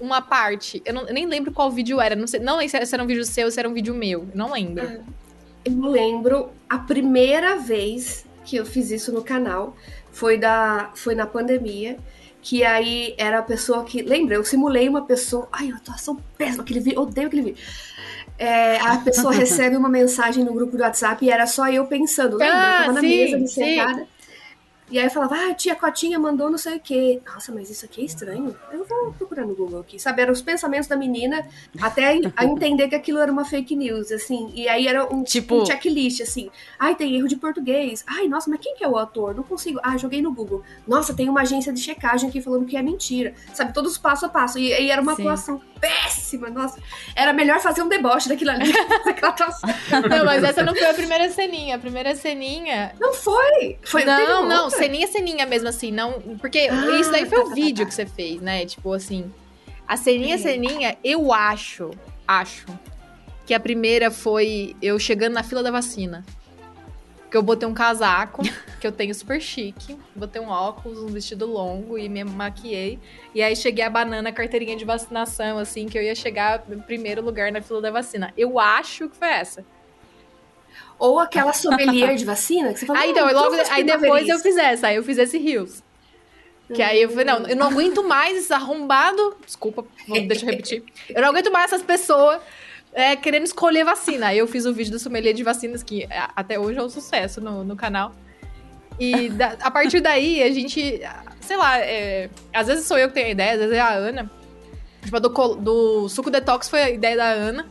uma 0.00 0.20
parte. 0.20 0.82
Eu, 0.84 0.94
não- 0.94 1.06
eu 1.08 1.14
nem 1.14 1.26
lembro 1.26 1.52
qual 1.52 1.70
vídeo 1.70 2.00
era. 2.00 2.14
Não 2.16 2.26
sei, 2.26 2.40
não 2.40 2.56
lembro 2.58 2.86
se 2.86 2.94
era 2.94 3.02
um 3.02 3.06
vídeo 3.06 3.24
seu 3.24 3.46
ou 3.46 3.50
se 3.50 3.58
era 3.58 3.68
um 3.68 3.72
vídeo 3.74 3.94
meu. 3.94 4.20
Eu 4.30 4.36
não 4.36 4.52
lembro. 4.52 4.84
Eu 5.64 5.80
lembro 5.90 6.50
a 6.68 6.78
primeira 6.78 7.56
vez 7.56 8.24
que 8.44 8.56
eu 8.56 8.66
fiz 8.66 8.90
isso 8.90 9.10
no 9.12 9.22
canal 9.22 9.74
foi, 10.12 10.36
da, 10.36 10.90
foi 10.94 11.14
na 11.14 11.26
pandemia. 11.26 11.96
Que 12.42 12.62
aí 12.62 13.14
era 13.16 13.38
a 13.38 13.42
pessoa 13.42 13.84
que. 13.84 14.02
Lembra? 14.02 14.34
Eu 14.34 14.44
simulei 14.44 14.86
uma 14.86 15.06
pessoa. 15.06 15.48
Ai, 15.50 15.70
eu 15.70 15.76
atuação 15.76 16.18
péssima, 16.36 16.62
aquele 16.62 16.80
vídeo. 16.80 17.00
Odeio 17.00 17.26
aquele 17.28 17.40
vídeo. 17.42 17.64
É, 18.38 18.76
a 18.80 18.98
pessoa 18.98 19.32
recebe 19.32 19.76
uma 19.76 19.88
mensagem 19.88 20.44
no 20.44 20.52
grupo 20.52 20.76
do 20.76 20.82
WhatsApp 20.82 21.24
e 21.24 21.30
era 21.30 21.46
só 21.46 21.70
eu 21.70 21.86
pensando. 21.86 22.36
Lembra? 22.36 22.54
Ah, 22.54 22.72
eu 22.74 22.80
tava 22.80 22.92
na 22.92 23.00
sim, 23.00 23.36
mesa, 23.36 23.46
sentada. 23.46 24.06
E 24.90 24.98
aí 24.98 25.06
eu 25.06 25.10
falava, 25.10 25.34
ah, 25.36 25.54
tia 25.54 25.74
Cotinha 25.74 26.18
mandou 26.18 26.50
não 26.50 26.58
sei 26.58 26.76
o 26.76 26.80
quê. 26.80 27.20
Nossa, 27.26 27.50
mas 27.52 27.70
isso 27.70 27.84
aqui 27.86 28.02
é 28.02 28.04
estranho. 28.04 28.54
Eu 28.70 28.84
vou 28.84 29.12
procurar 29.14 29.46
no 29.46 29.54
Google 29.54 29.80
aqui. 29.80 29.98
Sabe, 29.98 30.20
eram 30.22 30.32
os 30.32 30.42
pensamentos 30.42 30.86
da 30.86 30.94
menina 30.96 31.46
até 31.80 32.20
a 32.36 32.44
entender 32.44 32.88
que 32.88 32.94
aquilo 32.94 33.18
era 33.18 33.32
uma 33.32 33.44
fake 33.44 33.74
news, 33.74 34.12
assim. 34.12 34.52
E 34.54 34.68
aí 34.68 34.86
era 34.86 35.04
um, 35.12 35.24
Tipo- 35.24 35.62
um 35.62 35.66
checklist, 35.66 36.20
assim. 36.20 36.50
Ai, 36.78 36.94
tem 36.94 37.16
erro 37.16 37.26
de 37.26 37.36
português. 37.36 38.04
Ai, 38.06 38.28
nossa, 38.28 38.50
mas 38.50 38.60
quem 38.60 38.76
que 38.76 38.84
é 38.84 38.88
o 38.88 38.96
autor? 38.96 39.34
Não 39.34 39.42
consigo. 39.42 39.80
Ah, 39.82 39.96
joguei 39.96 40.20
no 40.20 40.32
Google. 40.32 40.62
Nossa, 40.86 41.14
tem 41.14 41.28
uma 41.30 41.40
agência 41.40 41.72
de 41.72 41.80
checagem 41.80 42.28
aqui 42.28 42.42
falando 42.42 42.66
que 42.66 42.76
é 42.76 42.82
mentira. 42.82 43.34
Sabe, 43.54 43.72
todos 43.72 43.96
passo 43.96 44.26
a 44.26 44.28
passo. 44.28 44.58
E 44.58 44.72
aí 44.72 44.90
era 44.90 45.00
uma 45.00 45.16
Sim. 45.16 45.22
atuação 45.22 45.60
péssima, 45.84 46.48
nossa. 46.48 46.80
Era 47.14 47.32
melhor 47.32 47.60
fazer 47.60 47.82
um 47.82 47.88
deboche 47.88 48.28
daquilo 48.28 48.50
ali. 48.50 48.72
Não, 50.08 50.24
mas 50.24 50.42
essa 50.42 50.62
não 50.62 50.74
foi 50.74 50.86
a 50.86 50.94
primeira 50.94 51.30
ceninha. 51.30 51.76
A 51.76 51.78
primeira 51.78 52.14
ceninha. 52.14 52.94
Não 53.00 53.12
foi. 53.12 53.78
Foi 53.82 54.04
não, 54.04 54.48
não, 54.48 54.64
outra. 54.64 54.78
ceninha, 54.78 55.06
ceninha 55.06 55.46
mesmo 55.46 55.68
assim. 55.68 55.90
Não, 55.90 56.12
porque 56.40 56.68
Ah, 56.70 56.98
isso 57.00 57.10
daí 57.10 57.26
foi 57.26 57.38
tá, 57.38 57.44
o 57.44 57.48
tá, 57.48 57.54
vídeo 57.54 57.84
tá. 57.84 57.88
que 57.88 57.94
você 57.94 58.06
fez, 58.06 58.40
né? 58.40 58.64
Tipo 58.66 58.92
assim. 58.92 59.32
A 59.86 59.96
ceninha, 59.96 60.34
É. 60.36 60.38
ceninha, 60.38 60.96
eu 61.04 61.32
acho, 61.32 61.90
acho 62.26 62.66
que 63.46 63.52
a 63.52 63.60
primeira 63.60 64.10
foi 64.10 64.74
eu 64.80 64.98
chegando 64.98 65.34
na 65.34 65.42
fila 65.42 65.62
da 65.62 65.70
vacina. 65.70 66.24
Que 67.34 67.38
eu 67.38 67.42
botei 67.42 67.66
um 67.68 67.74
casaco, 67.74 68.42
que 68.80 68.86
eu 68.86 68.92
tenho 68.92 69.12
super 69.12 69.40
chique. 69.40 69.98
Botei 70.14 70.40
um 70.40 70.48
óculos, 70.48 71.00
um 71.00 71.08
vestido 71.08 71.46
longo 71.46 71.98
e 71.98 72.08
me 72.08 72.22
maquiei. 72.22 72.96
E 73.34 73.42
aí 73.42 73.56
cheguei 73.56 73.84
a 73.84 73.90
banana, 73.90 74.28
a 74.28 74.32
carteirinha 74.32 74.76
de 74.76 74.84
vacinação, 74.84 75.58
assim, 75.58 75.88
que 75.88 75.98
eu 75.98 76.02
ia 76.04 76.14
chegar 76.14 76.62
em 76.70 76.78
primeiro 76.78 77.20
lugar 77.20 77.50
na 77.50 77.60
fila 77.60 77.80
da 77.80 77.90
vacina. 77.90 78.32
Eu 78.36 78.60
acho 78.60 79.08
que 79.08 79.16
foi 79.16 79.26
essa. 79.26 79.64
Ou 80.96 81.18
aquela 81.18 81.52
sommelier 81.52 82.14
de 82.14 82.24
vacina 82.24 82.72
que 82.72 82.78
você 82.78 82.86
falou. 82.86 83.02
Aí 83.02 83.10
então, 83.10 83.26
"Hum, 83.26 83.30
eu 83.30 83.34
logo, 83.34 83.56
aí 83.68 83.82
depois 83.82 84.28
eu 84.28 84.36
isso." 84.36 84.44
fiz 84.44 84.56
essa, 84.56 84.86
aí 84.86 84.94
eu 84.94 85.02
fiz 85.02 85.18
esse 85.18 85.36
Rios. 85.36 85.82
Que 86.72 86.82
aí 86.82 87.02
eu 87.02 87.10
falei, 87.10 87.24
não, 87.24 87.46
eu 87.48 87.56
não 87.56 87.66
aguento 87.66 88.02
mais 88.04 88.38
esse 88.38 88.52
arrombado. 88.52 89.36
Desculpa, 89.44 89.84
deixa 90.06 90.46
eu 90.46 90.50
repetir. 90.50 90.84
Eu 91.10 91.20
não 91.20 91.30
aguento 91.30 91.50
mais 91.50 91.72
essas 91.72 91.82
pessoas 91.82 92.40
é, 92.94 93.14
querendo 93.16 93.44
escolher 93.44 93.84
vacina. 93.84 94.28
Aí 94.28 94.38
eu 94.38 94.46
fiz 94.46 94.64
o 94.64 94.72
vídeo 94.72 94.92
do 94.92 94.98
sommelier 94.98 95.34
de 95.34 95.42
vacinas, 95.42 95.82
que 95.82 96.04
é, 96.04 96.28
até 96.34 96.58
hoje 96.58 96.78
é 96.78 96.82
um 96.82 96.88
sucesso 96.88 97.40
no, 97.40 97.64
no 97.64 97.76
canal. 97.76 98.12
E 98.98 99.28
da- 99.30 99.56
a 99.60 99.70
partir 99.70 100.00
daí, 100.00 100.42
a 100.42 100.50
gente, 100.52 101.00
sei 101.40 101.56
lá, 101.56 101.78
é, 101.78 102.30
às 102.52 102.68
vezes 102.68 102.86
sou 102.86 102.96
eu 102.96 103.08
que 103.08 103.14
tenho 103.14 103.26
a 103.26 103.30
ideia, 103.30 103.52
às 103.54 103.58
vezes 103.58 103.74
é 103.74 103.80
a 103.80 103.92
Ana. 103.92 104.30
Tipo, 105.02 105.16
a 105.16 105.18
do, 105.18 105.28
do 105.56 106.08
suco 106.08 106.30
detox 106.30 106.68
foi 106.68 106.80
a 106.82 106.90
ideia 106.90 107.16
da 107.16 107.24
Ana. 107.28 107.66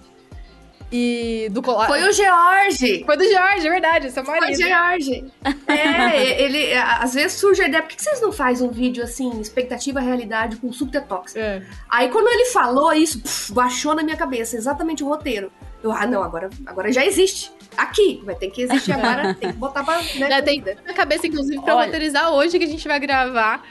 E 0.95 1.49
do 1.49 1.59
colar. 1.63 1.87
Foi 1.87 2.03
o 2.07 2.13
George! 2.13 3.03
Foi 3.03 3.17
do 3.17 3.23
Jorge, 3.23 3.67
é 3.67 3.71
verdade, 3.71 4.11
seu 4.11 4.23
Foi 4.23 4.37
o 4.37 4.41
marido. 4.41 4.61
George! 4.61 5.25
É, 5.67 6.41
ele. 6.41 6.71
Às 6.73 7.15
vezes 7.15 7.33
surge 7.33 7.63
a 7.63 7.67
ideia, 7.67 7.81
por 7.81 7.89
que 7.89 8.01
vocês 8.01 8.21
não 8.21 8.31
fazem 8.31 8.67
um 8.67 8.71
vídeo 8.71 9.03
assim, 9.03 9.41
expectativa 9.41 9.99
realidade 9.99 10.57
com 10.57 10.71
suco 10.71 10.91
detox? 10.91 11.35
É. 11.35 11.63
Aí 11.89 12.09
quando 12.09 12.27
ele 12.27 12.45
falou 12.45 12.93
isso, 12.93 13.19
puf, 13.19 13.51
baixou 13.51 13.95
na 13.95 14.03
minha 14.03 14.15
cabeça 14.15 14.55
exatamente 14.55 15.03
o 15.03 15.07
roteiro. 15.07 15.51
Eu, 15.81 15.91
ah, 15.91 16.05
não, 16.05 16.21
agora, 16.21 16.49
agora 16.65 16.91
já 16.91 17.03
existe. 17.03 17.51
Aqui, 17.75 18.21
vai 18.23 18.35
ter 18.35 18.51
que 18.51 18.61
existir 18.61 18.91
agora, 18.93 19.33
tem 19.33 19.51
que 19.51 19.57
botar 19.57 19.83
pra. 19.83 19.97
Né, 19.97 20.29
Já 20.29 20.41
tem 20.43 20.63
na 20.85 20.93
cabeça, 20.93 21.25
inclusive, 21.25 21.59
pra 21.61 21.75
Olha. 21.75 21.85
roteirizar 21.85 22.31
hoje 22.31 22.59
que 22.59 22.65
a 22.65 22.67
gente 22.67 22.87
vai 22.87 22.99
gravar, 22.99 23.63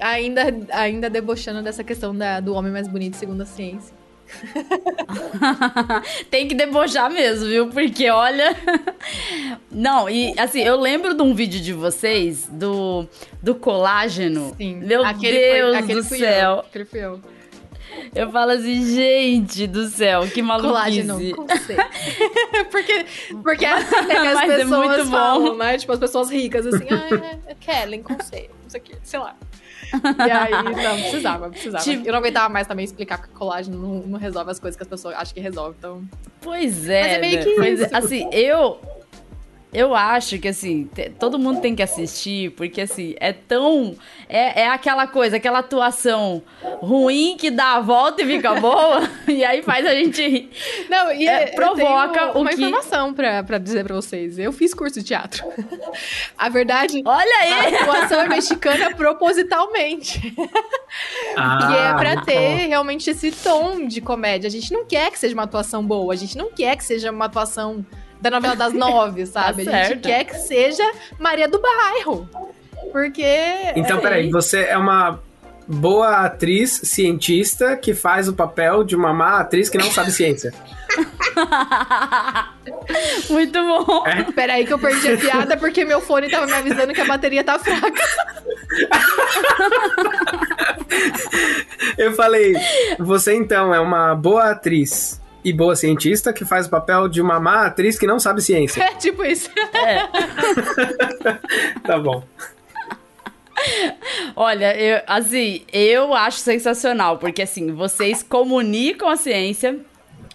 ainda, 0.00 0.42
ainda 0.72 1.08
debochando 1.08 1.62
dessa 1.62 1.84
questão 1.84 2.14
da, 2.14 2.40
do 2.40 2.52
homem 2.52 2.72
mais 2.72 2.88
bonito 2.88 3.16
segundo 3.16 3.42
a 3.42 3.46
ciência. 3.46 3.93
Tem 6.30 6.48
que 6.48 6.54
debochar 6.54 7.10
mesmo, 7.10 7.46
viu? 7.48 7.68
Porque 7.68 8.08
olha. 8.10 8.56
Não, 9.70 10.08
e 10.08 10.34
assim, 10.38 10.60
eu 10.62 10.78
lembro 10.78 11.14
de 11.14 11.22
um 11.22 11.34
vídeo 11.34 11.60
de 11.60 11.72
vocês 11.72 12.46
do, 12.50 13.06
do 13.42 13.54
colágeno. 13.54 14.54
Sim. 14.56 14.76
Meu 14.76 15.04
Aquele 15.04 15.38
Deus 15.38 15.70
foi, 15.70 15.76
aquele 15.78 16.02
do 16.02 16.08
fui 16.08 16.18
céu. 16.18 16.50
Eu, 16.50 16.58
aquele 16.60 16.84
fui 16.84 17.00
eu. 17.00 17.20
Eu 18.14 18.30
falo 18.30 18.50
assim, 18.50 18.92
gente 18.92 19.66
do 19.68 19.86
céu, 19.88 20.22
que 20.26 20.42
Colágeno 20.42 21.14
maluquice. 21.14 21.34
com 21.34 21.48
C. 21.48 21.76
porque, 22.70 23.06
porque 23.42 23.64
é 23.64 23.70
assim 23.74 24.06
né, 24.06 24.14
que 24.20 24.26
as 24.26 24.34
Mas 24.34 24.50
é 24.50 24.56
pessoas 24.58 24.86
muito 24.86 25.04
bom. 25.04 25.10
falam, 25.10 25.56
né? 25.56 25.78
Tipo, 25.78 25.92
as 25.92 25.98
pessoas 26.00 26.30
ricas, 26.30 26.66
assim, 26.66 26.86
ah, 26.90 27.36
é 27.46 27.54
Kellen 27.54 28.02
com 28.02 28.20
C, 28.20 28.50
não 28.64 28.70
sei 28.70 28.80
o 28.80 28.82
que, 28.82 28.96
sei 29.02 29.20
lá. 29.20 29.36
E 30.26 30.30
aí, 30.30 30.50
não, 30.52 31.00
precisava, 31.00 31.48
precisava. 31.50 31.84
Tipo- 31.84 32.06
Eu 32.06 32.12
não 32.12 32.18
aguentava 32.20 32.48
mais 32.48 32.66
também 32.66 32.84
explicar 32.84 33.22
que 33.22 33.28
colágeno 33.28 33.76
não, 33.76 33.94
não 34.06 34.18
resolve 34.18 34.50
as 34.50 34.58
coisas 34.58 34.76
que 34.76 34.82
as 34.82 34.88
pessoas 34.88 35.14
acham 35.14 35.34
que 35.34 35.40
resolve. 35.40 35.76
Então, 35.78 36.02
Pois 36.40 36.88
é, 36.88 37.02
Mas 37.02 37.12
é 37.12 37.18
meio 37.20 37.38
né? 37.38 37.44
que 37.44 37.54
Pois 37.54 37.80
é, 37.80 37.86
isso. 37.86 37.96
assim, 37.96 38.28
eu 38.32 38.78
eu 39.74 39.94
acho 39.94 40.38
que 40.38 40.48
assim, 40.48 40.88
todo 41.18 41.38
mundo 41.38 41.60
tem 41.60 41.74
que 41.74 41.82
assistir, 41.82 42.50
porque 42.52 42.82
assim, 42.82 43.14
é 43.18 43.32
tão 43.32 43.96
é, 44.28 44.62
é 44.62 44.68
aquela 44.68 45.06
coisa, 45.06 45.36
aquela 45.36 45.58
atuação 45.58 46.42
ruim 46.80 47.36
que 47.38 47.50
dá 47.50 47.74
a 47.74 47.80
volta 47.80 48.22
e 48.22 48.26
fica 48.26 48.54
boa, 48.54 49.02
e 49.28 49.44
aí 49.44 49.62
faz 49.62 49.84
a 49.86 49.90
gente 49.94 50.26
rir. 50.26 50.50
Não, 50.88 51.12
e 51.12 51.26
É, 51.28 51.50
eu 51.50 51.54
provoca 51.54 52.20
tenho 52.20 52.32
o 52.36 52.40
uma 52.40 52.50
que- 52.50 52.56
informação 52.56 53.12
pra, 53.12 53.42
pra 53.42 53.58
dizer 53.58 53.84
pra 53.84 53.94
vocês. 53.96 54.38
Eu 54.38 54.52
fiz 54.52 54.72
curso 54.72 55.00
de 55.00 55.04
teatro. 55.04 55.44
A 56.38 56.48
verdade, 56.48 57.02
Olha 57.04 57.38
a 57.40 57.60
aí! 57.62 57.74
atuação 57.76 58.20
é 58.20 58.28
mexicana 58.28 58.94
propositalmente. 58.94 60.34
Ah, 61.36 61.58
que 61.66 61.76
é 61.76 61.94
pra 61.94 62.22
ter 62.24 62.34
bom. 62.62 62.68
realmente 62.68 63.10
esse 63.10 63.30
tom 63.32 63.86
de 63.86 64.00
comédia. 64.00 64.46
A 64.48 64.50
gente 64.50 64.72
não 64.72 64.84
quer 64.84 65.10
que 65.10 65.18
seja 65.18 65.34
uma 65.34 65.44
atuação 65.44 65.84
boa, 65.84 66.12
a 66.12 66.16
gente 66.16 66.36
não 66.36 66.50
quer 66.50 66.76
que 66.76 66.84
seja 66.84 67.10
uma 67.10 67.24
atuação 67.26 67.84
da 68.24 68.30
novela 68.30 68.56
das 68.56 68.72
nove, 68.72 69.26
sabe? 69.26 69.68
a 69.68 69.84
gente 69.84 70.00
quer 70.00 70.24
que 70.24 70.34
seja 70.38 70.82
Maria 71.18 71.46
do 71.46 71.60
Bairro. 71.60 72.28
Porque. 72.90 73.22
Então, 73.76 73.98
é, 73.98 74.00
peraí, 74.00 74.30
você 74.30 74.62
é 74.64 74.78
uma 74.78 75.20
boa 75.66 76.24
atriz 76.24 76.80
cientista 76.84 77.76
que 77.76 77.94
faz 77.94 78.28
o 78.28 78.32
papel 78.32 78.82
de 78.84 78.96
uma 78.96 79.12
má 79.12 79.40
atriz 79.40 79.68
que 79.68 79.76
não 79.76 79.90
sabe 79.90 80.10
ciência. 80.12 80.54
Muito 83.28 83.58
bom. 83.60 84.06
É? 84.06 84.22
Peraí 84.32 84.64
que 84.66 84.72
eu 84.72 84.78
perdi 84.78 85.12
a 85.12 85.16
piada 85.18 85.56
porque 85.56 85.84
meu 85.84 86.00
fone 86.00 86.30
tava 86.30 86.46
me 86.46 86.52
avisando 86.52 86.94
que 86.94 87.00
a 87.00 87.04
bateria 87.04 87.44
tá 87.44 87.58
fraca. 87.58 88.02
Eu 91.98 92.14
falei, 92.14 92.54
você 92.98 93.34
então 93.34 93.74
é 93.74 93.80
uma 93.80 94.14
boa 94.14 94.50
atriz 94.50 95.20
e 95.44 95.52
boa 95.52 95.76
cientista 95.76 96.32
que 96.32 96.44
faz 96.44 96.66
o 96.66 96.70
papel 96.70 97.06
de 97.06 97.20
uma 97.20 97.38
má 97.38 97.66
atriz 97.66 97.98
que 97.98 98.06
não 98.06 98.18
sabe 98.18 98.40
ciência. 98.40 98.82
É 98.84 98.94
tipo 98.94 99.24
isso. 99.24 99.50
Tá 101.84 101.98
bom. 101.98 102.22
Olha, 104.34 104.76
eu, 104.76 105.02
assim, 105.06 105.62
eu 105.72 106.14
acho 106.14 106.38
sensacional, 106.38 107.18
porque 107.18 107.42
assim, 107.42 107.72
vocês 107.72 108.22
comunicam 108.22 109.08
a 109.08 109.16
ciência 109.16 109.78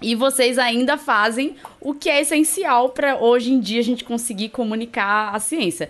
e 0.02 0.16
vocês 0.16 0.58
ainda 0.58 0.98
fazem 0.98 1.56
o 1.82 1.94
que 1.94 2.10
é 2.10 2.22
essencial 2.22 2.90
para 2.90 3.18
hoje 3.20 3.52
em 3.52 3.60
dia 3.60 3.80
a 3.80 3.84
gente 3.84 4.04
conseguir 4.04 4.50
comunicar 4.50 5.36
a 5.36 5.40
ciência. 5.40 5.90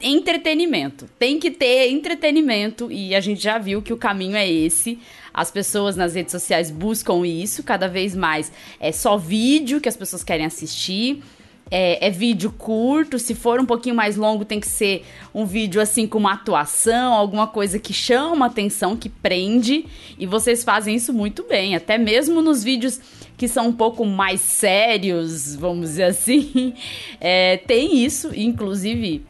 Entretenimento. 0.00 1.08
Tem 1.18 1.38
que 1.38 1.50
ter 1.50 1.88
entretenimento 1.90 2.90
e 2.90 3.14
a 3.14 3.20
gente 3.20 3.42
já 3.42 3.58
viu 3.58 3.80
que 3.80 3.92
o 3.92 3.96
caminho 3.96 4.36
é 4.36 4.50
esse. 4.50 4.98
As 5.36 5.50
pessoas 5.50 5.96
nas 5.96 6.14
redes 6.14 6.32
sociais 6.32 6.70
buscam 6.70 7.26
isso 7.26 7.62
cada 7.62 7.86
vez 7.86 8.16
mais. 8.16 8.50
É 8.80 8.90
só 8.90 9.18
vídeo 9.18 9.82
que 9.82 9.88
as 9.88 9.96
pessoas 9.96 10.24
querem 10.24 10.46
assistir. 10.46 11.22
É, 11.70 12.06
é 12.06 12.10
vídeo 12.10 12.52
curto, 12.52 13.18
se 13.18 13.34
for 13.34 13.60
um 13.60 13.66
pouquinho 13.66 13.94
mais 13.94 14.16
longo, 14.16 14.44
tem 14.44 14.60
que 14.60 14.68
ser 14.68 15.04
um 15.34 15.44
vídeo 15.44 15.80
assim 15.80 16.06
com 16.06 16.16
uma 16.16 16.32
atuação, 16.32 17.12
alguma 17.12 17.48
coisa 17.48 17.76
que 17.78 17.92
chama 17.92 18.46
atenção, 18.46 18.96
que 18.96 19.10
prende. 19.10 19.84
E 20.18 20.26
vocês 20.26 20.64
fazem 20.64 20.94
isso 20.94 21.12
muito 21.12 21.42
bem, 21.42 21.74
até 21.74 21.98
mesmo 21.98 22.40
nos 22.40 22.64
vídeos 22.64 23.00
que 23.36 23.48
são 23.48 23.68
um 23.68 23.72
pouco 23.72 24.06
mais 24.06 24.40
sérios, 24.40 25.54
vamos 25.54 25.90
dizer 25.90 26.04
assim. 26.04 26.72
É, 27.20 27.56
tem 27.56 28.04
isso, 28.04 28.30
inclusive 28.34 29.24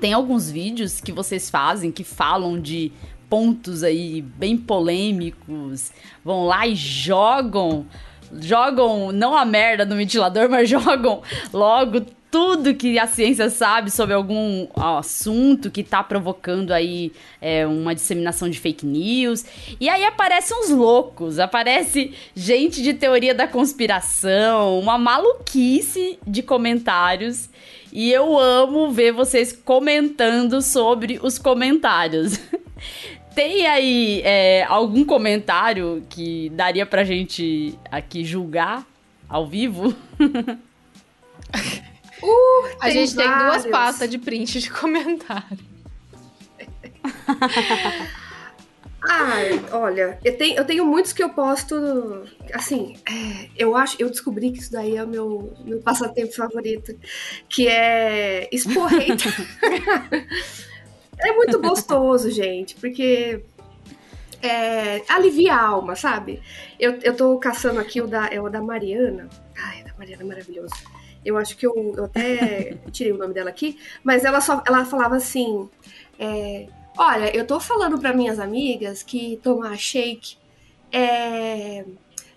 tem 0.00 0.12
alguns 0.12 0.50
vídeos 0.50 1.00
que 1.00 1.10
vocês 1.10 1.50
fazem 1.50 1.90
que 1.90 2.04
falam 2.04 2.60
de 2.60 2.92
pontos 3.28 3.82
aí 3.82 4.22
bem 4.22 4.56
polêmicos, 4.56 5.92
vão 6.24 6.46
lá 6.46 6.66
e 6.66 6.74
jogam, 6.74 7.86
jogam 8.40 9.12
não 9.12 9.36
a 9.36 9.44
merda 9.44 9.84
no 9.84 9.96
ventilador, 9.96 10.48
mas 10.50 10.68
jogam 10.68 11.22
logo 11.52 12.00
tudo 12.30 12.74
que 12.74 12.98
a 12.98 13.06
ciência 13.06 13.48
sabe 13.48 13.90
sobre 13.90 14.14
algum 14.14 14.66
assunto 14.76 15.70
que 15.70 15.82
tá 15.82 16.02
provocando 16.02 16.72
aí 16.72 17.12
é, 17.40 17.66
uma 17.66 17.94
disseminação 17.94 18.50
de 18.50 18.60
fake 18.60 18.84
news. 18.84 19.44
E 19.80 19.88
aí 19.88 20.04
aparecem 20.04 20.54
uns 20.58 20.68
loucos, 20.68 21.38
aparece 21.38 22.12
gente 22.34 22.82
de 22.82 22.92
teoria 22.92 23.34
da 23.34 23.46
conspiração, 23.46 24.78
uma 24.78 24.98
maluquice 24.98 26.18
de 26.26 26.42
comentários. 26.42 27.48
E 27.90 28.12
eu 28.12 28.38
amo 28.38 28.90
ver 28.90 29.12
vocês 29.12 29.52
comentando 29.52 30.60
sobre 30.60 31.18
os 31.22 31.38
comentários. 31.38 32.38
Tem 33.36 33.66
aí 33.66 34.22
é, 34.24 34.64
algum 34.64 35.04
comentário 35.04 36.02
que 36.08 36.48
daria 36.54 36.86
pra 36.86 37.04
gente 37.04 37.78
aqui 37.90 38.24
julgar 38.24 38.86
ao 39.28 39.46
vivo? 39.46 39.94
A 42.80 42.88
gente 42.88 43.14
tem 43.14 43.26
duas 43.26 43.38
vários. 43.38 43.66
pastas 43.66 44.08
de 44.08 44.16
print 44.16 44.58
de 44.58 44.70
comentário. 44.70 45.58
Ai, 49.02 49.62
olha, 49.70 50.18
eu 50.24 50.36
tenho, 50.38 50.56
eu 50.56 50.64
tenho 50.64 50.86
muitos 50.86 51.12
que 51.12 51.22
eu 51.22 51.28
posto. 51.28 52.24
Assim, 52.54 52.96
é, 53.06 53.50
eu 53.54 53.76
acho, 53.76 53.96
eu 54.00 54.08
descobri 54.08 54.50
que 54.50 54.60
isso 54.60 54.72
daí 54.72 54.96
é 54.96 55.04
o 55.04 55.06
meu, 55.06 55.52
meu 55.62 55.80
passatempo 55.80 56.34
favorito, 56.34 56.98
que 57.50 57.68
é 57.68 58.48
expor 58.50 58.90
hate. 58.94 59.28
é 61.18 61.32
muito 61.32 61.60
gostoso, 61.60 62.30
gente, 62.30 62.74
porque 62.76 63.42
é, 64.42 65.02
alivia 65.08 65.54
a 65.54 65.66
alma, 65.66 65.96
sabe? 65.96 66.42
Eu, 66.78 66.98
eu 67.02 67.16
tô 67.16 67.38
caçando 67.38 67.80
aqui 67.80 68.00
o 68.00 68.06
da, 68.06 68.26
é 68.28 68.40
o 68.40 68.48
da 68.48 68.60
Mariana. 68.60 69.28
Ai, 69.56 69.82
da 69.82 69.92
Mariana 69.98 70.22
é 70.22 70.26
maravilhoso. 70.26 70.74
Eu 71.24 71.36
acho 71.36 71.56
que 71.56 71.66
eu, 71.66 71.94
eu 71.96 72.04
até 72.04 72.76
tirei 72.92 73.12
o 73.12 73.18
nome 73.18 73.34
dela 73.34 73.50
aqui, 73.50 73.78
mas 74.04 74.24
ela 74.24 74.40
só 74.40 74.62
ela 74.66 74.84
falava 74.84 75.16
assim. 75.16 75.68
é, 76.18 76.66
Olha, 76.98 77.36
eu 77.36 77.46
tô 77.46 77.60
falando 77.60 77.98
para 77.98 78.14
minhas 78.14 78.38
amigas 78.38 79.02
que 79.02 79.38
tomar 79.42 79.76
shake 79.76 80.38
é, 80.90 81.84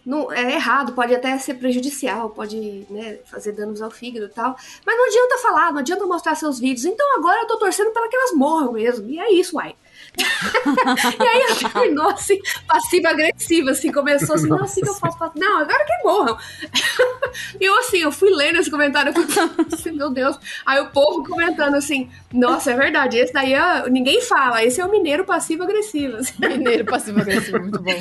não, 0.10 0.32
é 0.32 0.56
errado, 0.56 0.94
pode 0.94 1.14
até 1.14 1.38
ser 1.38 1.54
prejudicial, 1.54 2.32
pode 2.32 2.88
né, 2.90 3.20
fazer 3.26 3.52
danos 3.52 3.80
ao 3.80 3.92
fígado 3.92 4.26
e 4.26 4.30
tal. 4.30 4.56
Mas 4.84 4.98
não 4.98 5.06
adianta 5.06 5.38
falar, 5.38 5.72
não 5.72 5.82
adianta 5.82 6.04
mostrar 6.08 6.34
seus 6.34 6.60
vídeos. 6.60 6.84
Então 6.86 7.16
agora 7.16 7.42
eu 7.42 7.48
tô 7.48 7.60
torcendo 7.60 7.92
para 7.92 8.10
que 8.10 8.16
elas 8.16 8.34
morram 8.34 8.74
mesmo. 8.74 9.08
E 9.08 9.20
é 9.20 9.32
isso, 9.32 9.56
uai. 9.58 9.76
e 11.20 11.28
aí 11.28 11.42
ela 11.42 11.56
terminou 11.56 12.10
assim, 12.10 12.40
passiva-agressiva, 12.68 13.72
assim, 13.72 13.92
começou 13.92 14.36
assim, 14.36 14.48
não, 14.48 14.64
assim 14.64 14.82
que 14.82 14.90
eu 14.90 14.94
faço, 14.94 15.18
faço. 15.18 15.34
Não, 15.38 15.60
agora 15.60 15.86
que 15.86 16.04
morram. 16.04 16.38
E 17.60 17.66
eu 17.66 17.78
assim, 17.78 18.00
eu 18.00 18.12
fui 18.12 18.32
lendo 18.32 18.58
esse 18.58 18.72
comentário, 18.72 19.14
eu 19.16 19.66
assim, 19.72 19.92
meu 19.92 20.10
Deus. 20.10 20.38
Aí 20.66 20.80
o 20.82 20.88
povo 20.88 21.24
comentando 21.24 21.76
assim, 21.76 22.10
nossa, 22.34 22.72
é 22.72 22.76
verdade, 22.76 23.18
esse 23.18 23.32
daí 23.32 23.54
é, 23.54 23.88
ninguém 23.90 24.22
fala, 24.22 24.64
esse 24.64 24.82
é 24.82 24.86
o 24.86 24.90
mineiro 24.90 25.24
passivo-agressivo. 25.26 26.18
assim. 26.18 26.34
Mineiro 26.40 26.86
passivo-agressivo, 26.86 27.60
muito 27.60 27.82
bom. 27.82 27.92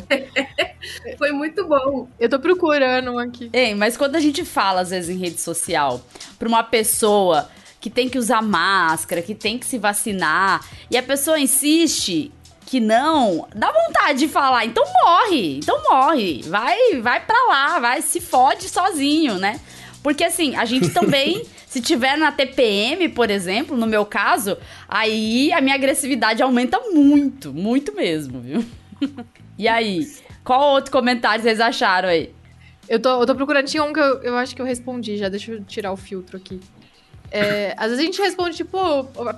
Foi 1.19 1.33
muito 1.33 1.67
bom. 1.67 2.09
Eu 2.19 2.29
tô 2.29 2.39
procurando 2.39 3.13
um 3.13 3.19
aqui. 3.19 3.51
Ei, 3.53 3.75
mas 3.75 3.97
quando 3.97 4.17
a 4.17 4.21
gente 4.21 4.45
fala, 4.45 4.81
às 4.81 4.91
vezes, 4.91 5.15
em 5.15 5.19
rede 5.19 5.41
social, 5.41 6.01
pra 6.39 6.49
uma 6.49 6.63
pessoa 6.63 7.49
que 7.81 7.91
tem 7.91 8.09
que 8.09 8.19
usar 8.19 8.43
máscara, 8.43 9.23
que 9.23 9.35
tem 9.35 9.59
que 9.59 9.67
se 9.67 9.79
vacinar, 9.79 10.65
e 10.91 10.97
a 10.97 11.03
pessoa 11.03 11.39
insiste 11.39 12.33
que 12.67 12.81
não, 12.81 13.49
dá 13.55 13.73
vontade 13.73 14.19
de 14.19 14.29
falar, 14.29 14.67
então 14.67 14.85
morre, 15.03 15.57
então 15.57 15.83
morre, 15.91 16.43
vai, 16.43 17.01
vai 17.01 17.25
pra 17.25 17.47
lá, 17.49 17.79
vai, 17.79 18.03
se 18.03 18.21
fode 18.21 18.69
sozinho, 18.69 19.39
né? 19.39 19.59
Porque 20.03 20.23
assim, 20.23 20.55
a 20.55 20.67
gente 20.67 20.91
também, 20.93 21.47
se 21.67 21.81
tiver 21.81 22.19
na 22.19 22.31
TPM, 22.31 23.09
por 23.09 23.31
exemplo, 23.31 23.75
no 23.75 23.87
meu 23.87 24.05
caso, 24.05 24.59
aí 24.87 25.51
a 25.53 25.63
minha 25.63 25.75
agressividade 25.75 26.43
aumenta 26.43 26.79
muito, 26.91 27.55
muito 27.55 27.95
mesmo, 27.95 28.41
viu? 28.41 28.65
E 29.57 29.67
aí, 29.67 30.07
qual 30.45 30.75
outro 30.75 30.93
comentário 30.93 31.43
vocês 31.43 31.61
acharam 31.61 32.09
aí? 32.09 32.33
Eu 32.89 33.01
tô, 33.01 33.21
eu 33.21 33.27
tô 33.27 33.35
procurando, 33.35 33.67
tinha 33.67 33.83
um 33.83 33.93
que 33.93 34.01
eu, 34.01 34.23
eu 34.23 34.37
acho 34.37 34.55
que 34.55 34.63
eu 34.63 34.67
respondi 34.67 35.17
já, 35.17 35.29
deixa 35.29 35.53
eu 35.53 35.65
tirar 35.65 35.93
o 35.93 35.97
filtro 35.97 36.37
aqui. 36.37 36.61
É, 37.31 37.75
às 37.77 37.91
vezes 37.91 37.99
a 37.99 38.07
gente 38.07 38.21
responde, 38.21 38.57
tipo, 38.57 38.79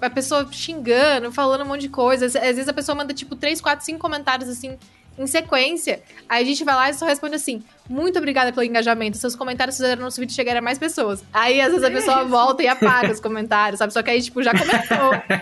a 0.01 0.11
pessoa 0.11 0.47
xingando, 0.51 1.33
falando 1.33 1.63
um 1.63 1.67
monte 1.67 1.83
de 1.83 1.89
coisa. 1.89 2.27
Às 2.27 2.33
vezes 2.33 2.69
a 2.69 2.73
pessoa 2.73 2.95
manda, 2.95 3.13
tipo, 3.13 3.35
3, 3.35 3.61
4, 3.61 3.85
5 3.85 3.99
comentários, 3.99 4.49
assim, 4.49 4.79
em 5.19 5.27
sequência. 5.27 6.03
Aí 6.29 6.43
a 6.43 6.47
gente 6.47 6.65
vai 6.65 6.75
lá 6.75 6.91
e 6.91 6.95
só 6.95 7.05
responde 7.05 7.35
assim, 7.35 7.63
muito 7.89 8.19
obrigada 8.19 8.53
pelo 8.53 8.65
engajamento, 8.65 9.19
seus 9.19 9.35
comentários 9.37 9.77
fizeram 9.77 10.03
nosso 10.03 10.21
vídeo 10.21 10.35
chegar 10.35 10.57
a 10.57 10.63
mais 10.63 10.79
pessoas. 10.79 11.23
Aí, 11.33 11.61
às 11.61 11.69
vezes, 11.69 11.85
a 11.85 11.91
pessoa 11.91 12.25
volta 12.25 12.63
e 12.63 12.69
apaga 12.69 13.13
os 13.13 13.21
comentários, 13.21 13.79
sabe? 13.79 13.93
Só 13.93 14.03
que 14.03 14.11
aí, 14.11 14.23
tipo, 14.23 14.43
já 14.43 14.53
comentou. 14.53 15.41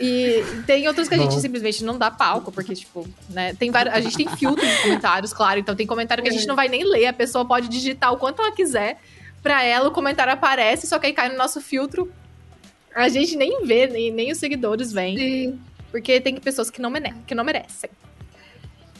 E 0.00 0.42
tem 0.66 0.88
outros 0.88 1.08
que 1.08 1.14
a 1.14 1.18
gente 1.18 1.34
Bom. 1.34 1.40
simplesmente 1.40 1.84
não 1.84 1.96
dá 1.96 2.10
palco, 2.10 2.50
porque, 2.50 2.74
tipo, 2.74 3.08
né? 3.30 3.54
Tem 3.54 3.70
a 3.72 4.00
gente 4.00 4.16
tem 4.16 4.28
filtro 4.28 4.66
de 4.66 4.82
comentários, 4.82 5.32
claro. 5.32 5.60
Então 5.60 5.76
tem 5.76 5.86
comentário 5.86 6.24
que 6.24 6.28
a 6.28 6.32
gente 6.32 6.46
não 6.46 6.56
vai 6.56 6.68
nem 6.68 6.82
ler. 6.82 7.06
A 7.06 7.12
pessoa 7.12 7.44
pode 7.44 7.68
digitar 7.68 8.12
o 8.12 8.16
quanto 8.16 8.42
ela 8.42 8.50
quiser. 8.50 9.00
Pra 9.42 9.64
ela, 9.64 9.88
o 9.88 9.92
comentário 9.92 10.32
aparece, 10.32 10.86
só 10.86 10.98
que 10.98 11.06
aí 11.06 11.12
cai 11.12 11.28
no 11.28 11.36
nosso 11.36 11.60
filtro. 11.60 12.12
A 12.94 13.08
gente 13.08 13.36
nem 13.36 13.64
vê, 13.64 13.86
nem, 13.86 14.10
nem 14.10 14.30
os 14.30 14.38
seguidores 14.38 14.92
veem. 14.92 15.18
E 15.18 15.58
Porque 15.90 16.20
tem 16.20 16.36
pessoas 16.36 16.70
que 16.70 16.80
não, 16.80 16.90
mere 16.90 17.12
que 17.26 17.34
não 17.34 17.42
merecem. 17.44 17.90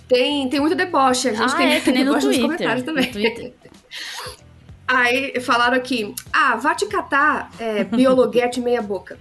Tem, 0.09 0.49
tem 0.49 0.61
muito 0.61 0.75
deboche. 0.75 1.29
A 1.29 1.33
gente 1.35 1.53
Ah, 1.53 1.57
tem 1.57 1.73
é, 1.75 1.81
que 1.81 1.91
nem 1.93 2.05
no 2.05 2.11
deboche 2.15 2.27
nos 2.27 2.37
Twitter. 2.37 2.57
comentários 2.59 2.85
também. 2.85 3.07
No 3.07 3.13
Twitter. 3.13 3.53
Aí 4.89 5.41
falaram 5.41 5.77
aqui, 5.77 6.15
ah, 6.33 6.57
vá 6.57 6.75
te 6.75 6.87
catar 6.87 7.51
é, 7.59 7.85
biologuete 7.85 8.61
meia 8.61 8.83
boca. 8.83 9.19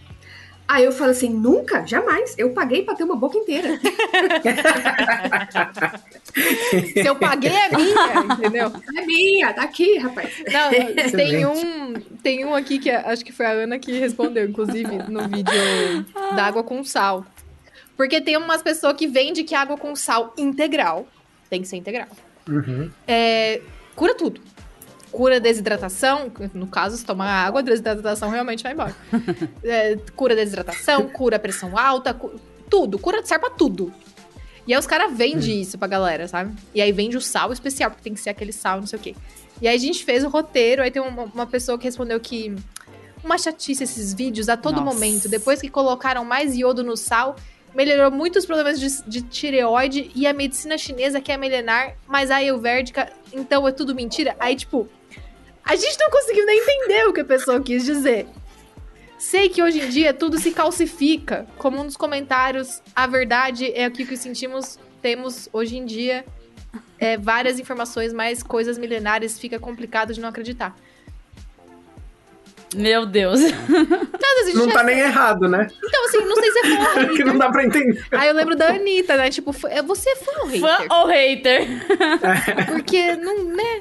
Aí 0.72 0.86
eu 0.86 0.92
falo 0.94 1.12
assim, 1.12 1.28
nunca, 1.30 1.86
jamais. 1.86 2.34
Eu 2.38 2.52
paguei 2.52 2.84
pra 2.84 2.96
ter 2.96 3.04
uma 3.04 3.18
boca 3.18 3.38
inteira. 3.38 3.78
Se 6.94 7.06
eu 7.06 7.14
paguei, 7.18 7.52
é 7.52 7.76
minha, 7.76 8.34
entendeu? 8.38 8.72
É 8.98 9.02
minha, 9.06 9.52
tá 9.52 9.64
aqui, 9.64 9.98
rapaz. 9.98 10.34
Não, 10.50 10.70
tem 11.12 11.46
um, 11.46 11.94
tem 12.24 12.46
um 12.46 12.56
aqui 12.56 12.80
que 12.80 12.90
é- 12.90 13.06
acho 13.12 13.26
que 13.26 13.34
foi 13.34 13.46
a 13.46 13.50
Ana 13.52 13.78
que 13.80 13.92
respondeu, 14.00 14.48
inclusive, 14.48 14.98
no 15.10 15.28
vídeo 15.28 16.06
da 16.38 16.46
água 16.46 16.64
com 16.64 16.82
sal. 16.86 17.26
Porque 17.98 18.22
tem 18.22 18.38
umas 18.38 18.62
pessoas 18.62 18.94
que 18.96 19.08
vendem 19.08 19.44
que 19.44 19.54
água 19.54 19.76
com 19.78 19.94
sal 19.94 20.34
integral 20.38 21.06
tem 21.50 21.62
que 21.62 21.68
ser 21.68 21.76
integral. 21.76 22.08
Uhum. 22.48 22.90
É, 23.06 23.60
cura 23.94 24.16
tudo. 24.16 24.40
Cura 25.12 25.40
desidratação, 25.40 26.32
no 26.54 26.68
caso, 26.68 26.96
se 26.96 27.04
tomar 27.06 27.28
água, 27.28 27.60
a 27.60 27.64
desidratação 27.64 28.30
realmente 28.30 28.64
vai 28.64 28.72
embora. 28.74 28.96
É, 29.64 29.98
cura 30.16 30.36
desidratação, 30.36 31.08
cura 31.10 31.38
pressão 31.38 31.78
alta, 31.78 32.14
cu- 32.14 32.40
tudo, 32.70 32.98
cura, 32.98 33.24
serve 33.26 33.46
pra 33.48 33.50
tudo. 33.56 33.94
E 34.66 34.74
aí 34.74 34.80
os 34.80 34.88
caras 34.88 35.16
vendem 35.16 35.62
isso 35.62 35.78
pra 35.78 35.88
galera, 35.88 36.28
sabe? 36.28 36.56
E 36.74 36.82
aí 36.82 36.92
vende 36.92 37.18
o 37.18 37.22
sal 37.22 37.52
especial, 37.52 37.90
porque 37.92 38.04
tem 38.04 38.14
que 38.14 38.20
ser 38.22 38.30
aquele 38.30 38.54
sal, 38.54 38.80
não 38.80 38.88
sei 38.88 38.98
o 38.98 39.02
quê. 39.02 39.16
E 39.62 39.68
aí 39.68 39.76
a 39.76 39.80
gente 39.80 40.04
fez 40.06 40.24
o 40.24 40.30
roteiro, 40.30 40.82
aí 40.82 40.90
tem 40.92 41.02
uma, 41.02 41.24
uma 41.24 41.46
pessoa 41.48 41.78
que 41.78 41.84
respondeu 41.84 42.20
que 42.20 42.56
uma 43.24 43.38
chatice 43.38 43.84
esses 43.84 44.14
vídeos 44.14 44.48
a 44.50 44.56
todo 44.56 44.80
Nossa. 44.82 44.94
momento. 44.94 45.28
Depois 45.28 45.60
que 45.62 45.70
colocaram 45.70 46.24
mais 46.24 46.56
iodo 46.56 46.84
no 46.84 46.96
sal, 46.96 47.36
melhorou 47.76 48.10
muitos 48.12 48.46
problemas 48.46 48.80
de, 48.80 49.04
de 49.08 49.22
tireoide 49.24 50.10
e 50.16 50.26
a 50.26 50.34
medicina 50.34 50.78
chinesa 50.78 51.20
que 51.20 51.32
é 51.32 51.38
milenar, 51.38 51.96
mas 52.08 52.32
a 52.32 52.38
ayurvédica, 52.38 53.12
então 53.34 53.68
é 53.68 53.72
tudo 53.72 53.94
mentira. 53.94 54.36
Aí, 54.40 54.56
tipo, 54.56 54.88
a 55.72 55.76
gente 55.76 55.98
não 56.00 56.10
conseguiu 56.10 56.46
nem 56.46 56.60
entender 56.60 57.08
o 57.08 57.14
que 57.14 57.22
a 57.22 57.26
pessoa 57.26 57.62
quis 57.62 57.86
dizer. 57.86 58.28
Sei 59.18 59.50
que 59.50 59.62
hoje 59.62 59.80
em 59.82 59.90
dia 59.90 60.14
tudo 60.14 60.38
se 60.40 60.52
calcifica. 60.52 61.46
Como 61.58 61.80
um 61.80 61.86
dos 61.86 61.96
comentários, 61.96 62.82
a 62.96 63.06
verdade 63.08 63.72
é 63.74 63.86
aquilo 63.86 64.10
que 64.10 64.18
sentimos, 64.18 64.80
temos 65.02 65.48
hoje 65.54 65.78
em 65.78 65.86
dia 65.86 66.26
é, 67.00 67.18
várias 67.18 67.60
informações, 67.60 68.12
mas 68.14 68.42
coisas 68.44 68.78
milenares 68.78 69.40
fica 69.40 69.60
complicado 69.60 70.14
de 70.14 70.20
não 70.20 70.30
acreditar. 70.30 70.76
Meu 72.74 73.06
Deus. 73.06 73.40
Então, 73.42 74.66
Não 74.66 74.70
tá 74.70 74.82
nem 74.82 74.98
errado, 75.00 75.48
né? 75.48 75.68
então 75.84 76.06
assim, 76.06 76.20
não 76.20 76.36
sei 76.38 76.52
se 76.52 76.60
é 76.60 76.64
fã 76.64 77.02
ou 77.02 77.08
Que 77.16 77.24
não 77.24 77.34
hater. 77.34 77.38
dá 77.38 77.50
pra 77.52 77.64
entender. 77.66 78.06
Aí 78.12 78.28
eu 78.30 78.34
lembro 78.34 78.56
da 78.56 78.68
Anitta, 78.70 79.18
né? 79.18 79.30
Tipo, 79.30 79.52
fã- 79.52 79.70
é, 79.70 79.82
você 79.82 80.10
é 80.10 80.16
fã 80.16 80.32
ou 80.42 80.50
Fã 80.50 80.78
hater? 80.78 80.88
ou 80.98 81.08
hater? 81.08 81.68
Porque 82.68 83.16
não, 83.18 83.44
né? 83.44 83.80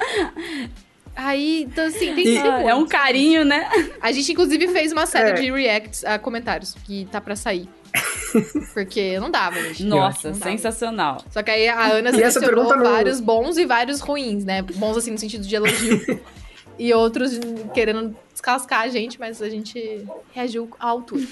Aí, 1.23 1.65
então 1.65 1.85
assim, 1.87 2.15
tem 2.15 2.27
E- 2.29 2.37
é 2.39 2.75
um 2.75 2.87
carinho, 2.87 3.45
né? 3.45 3.69
A 4.01 4.11
gente, 4.11 4.33
inclusive, 4.33 4.69
fez 4.69 4.91
uma 4.91 5.05
série 5.05 5.31
É. 5.31 5.33
de 5.35 5.51
reacts 5.51 6.03
a 6.05 6.19
comentários, 6.19 6.75
que 6.85 7.07
tá 7.13 7.21
pra 7.21 7.37
sair. 7.37 7.69
Porque 8.73 9.19
não 9.21 9.31
dava, 9.31 9.61
gente. 9.65 9.85
Nossa, 9.85 10.31
Não 10.31 10.39
dava. 10.39 10.51
sensacional. 10.51 11.25
Só 11.31 11.43
que 11.43 11.51
aí 11.51 11.69
a 11.69 11.87
Ana 11.93 12.11
selecionou 12.11 12.65
não- 12.77 12.83
vários 12.85 13.21
bons 13.21 13.59
e 13.59 13.67
vários 13.67 14.01
ruins, 14.01 14.45
né? 14.45 14.63
Bons, 14.63 14.97
assim, 14.97 15.11
no 15.11 15.19
sentido 15.19 15.47
de 15.47 15.55
elogio. 15.55 16.21
e 16.79 16.95
outros 16.95 17.39
querendo 17.75 18.17
descascar 18.33 18.81
a 18.83 18.89
gente, 18.89 19.21
mas 19.21 19.43
a 19.43 19.49
gente 19.51 20.07
reagiu 20.33 20.71
à 20.81 20.89
altura. 20.89 21.27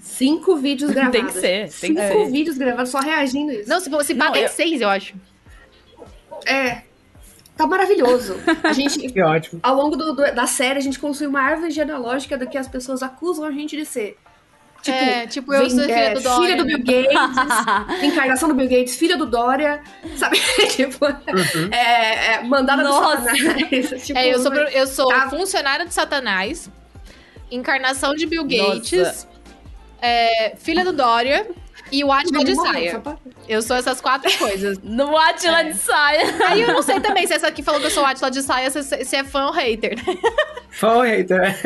Cinco 0.00 0.56
vídeos 0.56 0.90
gravados. 0.90 1.14
Tem 1.20 1.26
que 1.26 1.32
ser, 1.32 1.80
tem 1.80 1.94
que 1.94 2.00
Cinco 2.08 2.24
ser. 2.24 2.30
vídeos 2.32 2.58
gravados 2.58 2.90
só 2.90 2.98
reagindo 3.00 3.52
a 3.52 3.54
isso. 3.54 3.68
Não, 3.68 3.78
se, 3.78 3.90
se 4.04 4.14
Não, 4.14 4.34
eu- 4.34 4.48
seis, 4.48 4.80
eu 4.80 4.88
acho. 4.88 5.14
É. 6.46 6.82
Tá 7.60 7.66
maravilhoso. 7.66 8.36
A 8.64 8.72
gente, 8.72 8.98
Que 9.12 9.22
ótimo. 9.22 9.60
ao 9.62 9.74
longo 9.76 9.94
do- 9.96 10.14
do- 10.14 10.34
da 10.34 10.46
série, 10.46 10.78
a 10.78 10.82
gente 10.82 10.98
construiu 10.98 11.28
uma 11.28 11.42
árvore 11.42 11.70
genealógica 11.70 12.38
do 12.38 12.46
que 12.46 12.56
as 12.56 12.66
pessoas 12.66 13.02
acusam 13.02 13.44
a 13.44 13.50
gente 13.50 13.76
de 13.76 13.84
ser. 13.84 14.16
Tipo, 14.82 14.96
é, 14.96 15.26
tipo, 15.26 15.52
eu 15.52 15.60
vem- 15.60 15.68
sou 15.70 15.80
filha 15.80 15.92
é, 15.94 16.14
do 16.14 16.20
Dória. 16.22 16.40
filha 16.48 16.56
do 16.56 16.64
Bill 16.64 16.78
Gates, 16.78 18.00
encarnação 18.02 18.48
do 18.48 18.54
Bill 18.54 18.66
Gates, 18.70 18.96
filha 18.96 19.14
do 19.18 19.26
Dória, 19.26 19.82
sabe? 20.16 20.38
tipo, 20.74 21.04
é, 21.70 22.32
é, 22.36 22.42
mandada 22.44 22.82
Nossa. 22.82 23.30
do 23.30 23.38
Satanás. 23.38 24.06
tipo, 24.06 24.18
É, 24.18 24.32
eu 24.32 24.38
sou, 24.38 24.54
eu 24.54 24.86
sou 24.86 25.08
Tá. 25.08 25.28
funcionária 25.28 25.84
de 25.84 25.92
Satanás, 25.92 26.70
encarnação 27.50 28.14
de 28.14 28.24
Bill. 28.26 28.44
Gates, 28.44 29.28
é, 30.00 30.54
filha 30.56 30.82
do 30.82 30.94
Dória 30.94 31.46
e 31.92 32.04
o 32.04 32.12
Atila 32.12 32.44
de 32.44 32.54
Morreu, 32.54 32.72
saia. 32.72 33.00
pra- 33.00 33.16
Eu 33.48 33.62
sou 33.62 33.76
essas 33.76 34.00
quatro 34.00 34.30
coisas. 34.38 34.78
No 34.84 35.16
Atila 35.16 35.60
É. 35.60 35.64
de 35.64 35.74
saia. 35.78 36.22
Aí 36.48 36.62
eu 36.62 36.68
não 36.68 36.82
sei 36.82 37.00
também 37.00 37.26
se 37.26 37.32
essa 37.34 37.46
aqui 37.48 37.62
falou 37.62 37.80
que 37.80 37.86
eu 37.86 37.90
sou 37.90 38.02
o 38.02 38.06
Atila 38.06 38.30
de 38.30 38.42
saia, 38.42 38.70
se, 38.70 38.82
se 39.04 39.16
é 39.16 39.24
fã 39.24 39.46
ou 39.46 39.52
hater. 39.52 39.96
Foi, 40.72 41.08
hater. 41.08 41.58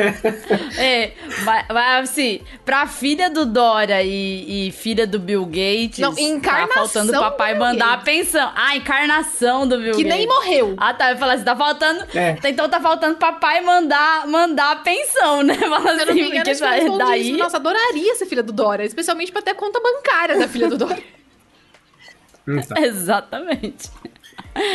É, 0.79 1.11
mas, 1.43 1.65
mas 1.71 2.09
assim, 2.09 2.41
pra 2.65 2.87
filha 2.87 3.29
do 3.29 3.45
Dora 3.45 4.01
e, 4.01 4.67
e 4.67 4.71
filha 4.71 5.05
do 5.05 5.19
Bill 5.19 5.45
Gates, 5.45 5.99
Não, 5.99 6.13
encarnação 6.17 6.67
tá 6.67 6.73
faltando 6.73 7.17
o 7.17 7.19
papai 7.21 7.55
mandar 7.55 7.93
a 7.93 7.97
pensão. 7.99 8.51
Ah, 8.55 8.75
encarnação 8.75 9.67
do 9.67 9.77
Bill 9.77 9.95
Que 9.95 10.03
Gates. 10.03 10.17
nem 10.17 10.27
morreu. 10.27 10.73
Ah, 10.77 10.93
tá. 10.93 11.11
Eu 11.11 11.17
falei 11.17 11.35
assim, 11.35 11.45
tá 11.45 11.55
faltando. 11.55 12.03
É. 12.17 12.37
Então 12.45 12.67
tá 12.67 12.81
faltando 12.81 13.15
papai 13.17 13.61
mandar, 13.61 14.27
mandar 14.27 14.71
a 14.71 14.75
pensão, 14.77 15.43
né? 15.43 15.53
Fala 15.55 15.81
Se 15.95 16.01
eu 16.01 16.05
não 16.07 16.13
assim, 16.13 16.13
me 16.13 16.21
engano, 16.27 16.43
porque 16.43 16.55
que 16.89 16.97
daí. 16.97 17.29
isso. 17.29 17.37
Nossa, 17.37 17.57
adoraria 17.57 18.15
ser 18.15 18.25
filha 18.25 18.43
do 18.43 18.51
Dória. 18.51 18.83
Especialmente 18.83 19.31
pra 19.31 19.41
ter 19.41 19.53
conta 19.53 19.79
bancária 19.79 20.37
da 20.37 20.47
filha 20.47 20.67
do 20.67 20.77
Dória. 20.77 21.03
Então. 22.47 22.77
Exatamente. 22.83 23.89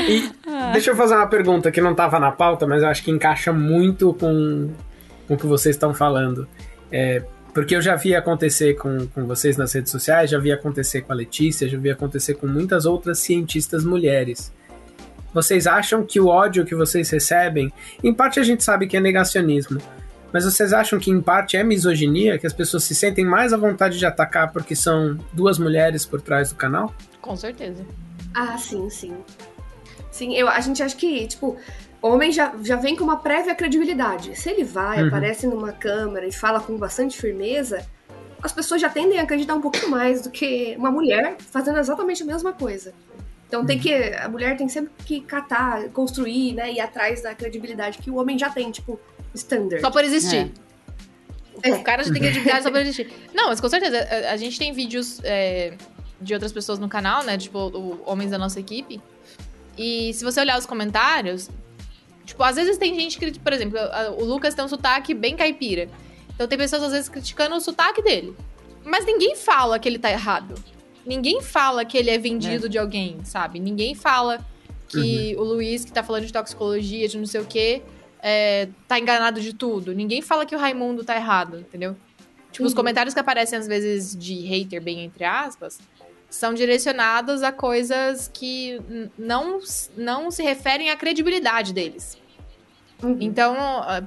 E 0.08 0.30
deixa 0.72 0.90
eu 0.90 0.96
fazer 0.96 1.14
uma 1.14 1.26
pergunta 1.26 1.70
que 1.70 1.80
não 1.80 1.94
tava 1.94 2.18
na 2.18 2.30
pauta, 2.30 2.66
mas 2.66 2.82
eu 2.82 2.88
acho 2.88 3.02
que 3.02 3.10
encaixa 3.10 3.52
muito 3.52 4.12
com, 4.14 4.70
com 5.26 5.34
o 5.34 5.38
que 5.38 5.46
vocês 5.46 5.76
estão 5.76 5.94
falando. 5.94 6.46
É, 6.92 7.22
porque 7.52 7.74
eu 7.74 7.82
já 7.82 7.96
vi 7.96 8.14
acontecer 8.14 8.74
com, 8.74 9.06
com 9.08 9.26
vocês 9.26 9.56
nas 9.56 9.72
redes 9.72 9.90
sociais, 9.90 10.30
já 10.30 10.38
vi 10.38 10.52
acontecer 10.52 11.02
com 11.02 11.12
a 11.12 11.16
Letícia, 11.16 11.68
já 11.68 11.78
vi 11.78 11.90
acontecer 11.90 12.34
com 12.34 12.46
muitas 12.46 12.86
outras 12.86 13.18
cientistas 13.18 13.84
mulheres. 13.84 14.52
Vocês 15.32 15.66
acham 15.66 16.04
que 16.04 16.20
o 16.20 16.26
ódio 16.26 16.64
que 16.64 16.74
vocês 16.74 17.08
recebem, 17.08 17.72
em 18.02 18.12
parte 18.12 18.40
a 18.40 18.42
gente 18.42 18.64
sabe 18.64 18.86
que 18.86 18.96
é 18.96 19.00
negacionismo, 19.00 19.80
mas 20.32 20.44
vocês 20.44 20.72
acham 20.72 20.98
que 20.98 21.10
em 21.10 21.20
parte 21.20 21.56
é 21.56 21.64
misoginia, 21.64 22.38
que 22.38 22.46
as 22.46 22.52
pessoas 22.52 22.84
se 22.84 22.94
sentem 22.94 23.24
mais 23.24 23.52
à 23.52 23.56
vontade 23.56 23.98
de 23.98 24.06
atacar 24.06 24.52
porque 24.52 24.76
são 24.76 25.18
duas 25.32 25.58
mulheres 25.58 26.04
por 26.04 26.20
trás 26.20 26.50
do 26.50 26.56
canal? 26.56 26.94
Com 27.20 27.36
certeza. 27.36 27.84
Ah, 28.34 28.56
sim, 28.56 28.88
sim. 28.90 29.14
Sim, 30.20 30.34
eu, 30.34 30.50
a 30.50 30.60
gente 30.60 30.82
acha 30.82 30.94
que, 30.94 31.26
tipo, 31.26 31.56
homem 32.02 32.30
já, 32.30 32.52
já 32.62 32.76
vem 32.76 32.94
com 32.94 33.02
uma 33.02 33.16
prévia 33.16 33.54
credibilidade. 33.54 34.38
Se 34.38 34.50
ele 34.50 34.64
vai, 34.64 35.00
Uhum. 35.00 35.08
aparece 35.08 35.46
numa 35.46 35.72
câmera 35.72 36.26
e 36.26 36.32
fala 36.32 36.60
com 36.60 36.76
bastante 36.76 37.18
firmeza, 37.18 37.86
as 38.42 38.52
pessoas 38.52 38.82
já 38.82 38.90
tendem 38.90 39.18
a 39.18 39.22
acreditar 39.22 39.54
um 39.54 39.62
pouquinho 39.62 39.88
mais 39.88 40.20
do 40.20 40.30
que 40.30 40.74
uma 40.76 40.90
mulher 40.90 41.38
fazendo 41.38 41.78
exatamente 41.78 42.22
a 42.22 42.26
mesma 42.26 42.52
coisa. 42.52 42.92
Então 43.48 43.64
tem 43.64 43.78
que. 43.78 43.94
A 43.94 44.28
mulher 44.28 44.58
tem 44.58 44.68
sempre 44.68 44.92
que 45.06 45.22
catar, 45.22 45.88
construir, 45.88 46.52
né? 46.52 46.70
Ir 46.70 46.80
atrás 46.80 47.22
da 47.22 47.34
credibilidade 47.34 47.96
que 47.96 48.10
o 48.10 48.16
homem 48.16 48.38
já 48.38 48.50
tem, 48.50 48.70
tipo, 48.70 49.00
standard. 49.34 49.80
Só 49.80 49.90
por 49.90 50.04
existir. 50.04 50.52
É. 51.62 51.72
O 51.72 51.82
cara 51.82 52.04
já 52.04 52.12
tem 52.12 52.20
credibilidade 52.20 52.62
só 52.62 52.70
por 52.70 52.80
existir. 52.80 53.10
Não, 53.32 53.48
mas 53.48 53.58
com 53.58 53.70
certeza. 53.70 53.98
A, 53.98 54.32
a 54.32 54.36
gente 54.36 54.58
tem 54.58 54.70
vídeos 54.70 55.18
é, 55.24 55.72
de 56.20 56.34
outras 56.34 56.52
pessoas 56.52 56.78
no 56.78 56.90
canal, 56.90 57.24
né? 57.24 57.38
Tipo, 57.38 57.58
o, 57.58 58.02
homens 58.04 58.30
da 58.30 58.36
nossa 58.36 58.60
equipe. 58.60 59.00
E 59.82 60.12
se 60.12 60.22
você 60.22 60.40
olhar 60.40 60.58
os 60.58 60.66
comentários, 60.66 61.48
tipo, 62.26 62.42
às 62.42 62.56
vezes 62.56 62.76
tem 62.76 62.94
gente 62.94 63.18
que, 63.18 63.38
por 63.40 63.52
exemplo, 63.52 63.78
o 64.18 64.24
Lucas 64.24 64.54
tem 64.54 64.62
um 64.62 64.68
sotaque 64.68 65.14
bem 65.14 65.34
caipira. 65.34 65.88
Então 66.34 66.46
tem 66.46 66.58
pessoas 66.58 66.82
às 66.82 66.92
vezes 66.92 67.08
criticando 67.08 67.54
o 67.56 67.60
sotaque 67.60 68.02
dele. 68.02 68.36
Mas 68.84 69.06
ninguém 69.06 69.34
fala 69.36 69.78
que 69.78 69.88
ele 69.88 69.98
tá 69.98 70.10
errado. 70.10 70.54
Ninguém 71.06 71.40
fala 71.40 71.82
que 71.84 71.96
ele 71.96 72.10
é 72.10 72.18
vendido 72.18 72.68
de 72.68 72.76
alguém, 72.78 73.24
sabe? 73.24 73.58
Ninguém 73.58 73.94
fala 73.94 74.44
que 74.86 75.34
o 75.38 75.42
Luiz, 75.44 75.84
que 75.84 75.92
tá 75.92 76.02
falando 76.02 76.26
de 76.26 76.32
toxicologia, 76.32 77.08
de 77.08 77.16
não 77.16 77.24
sei 77.26 77.40
o 77.40 77.46
quê, 77.46 77.82
é, 78.22 78.68
tá 78.86 78.98
enganado 78.98 79.40
de 79.40 79.54
tudo. 79.54 79.94
Ninguém 79.94 80.20
fala 80.20 80.44
que 80.44 80.54
o 80.54 80.58
Raimundo 80.58 81.04
tá 81.04 81.16
errado, 81.16 81.60
entendeu? 81.60 81.96
Tipo, 82.52 82.64
os 82.66 82.72
Uhum. 82.72 82.76
comentários 82.76 83.14
que 83.14 83.20
aparecem 83.20 83.58
às 83.58 83.66
vezes 83.66 84.14
de 84.16 84.34
hater, 84.40 84.82
bem 84.82 85.04
entre 85.04 85.24
aspas, 85.24 85.78
são 86.30 86.54
direcionados 86.54 87.42
a 87.42 87.50
coisas 87.52 88.30
que 88.32 88.80
não, 89.18 89.58
não 89.96 90.30
se 90.30 90.42
referem 90.42 90.88
à 90.90 90.96
credibilidade 90.96 91.72
deles. 91.74 92.16
Uhum. 93.02 93.16
Então, 93.20 93.56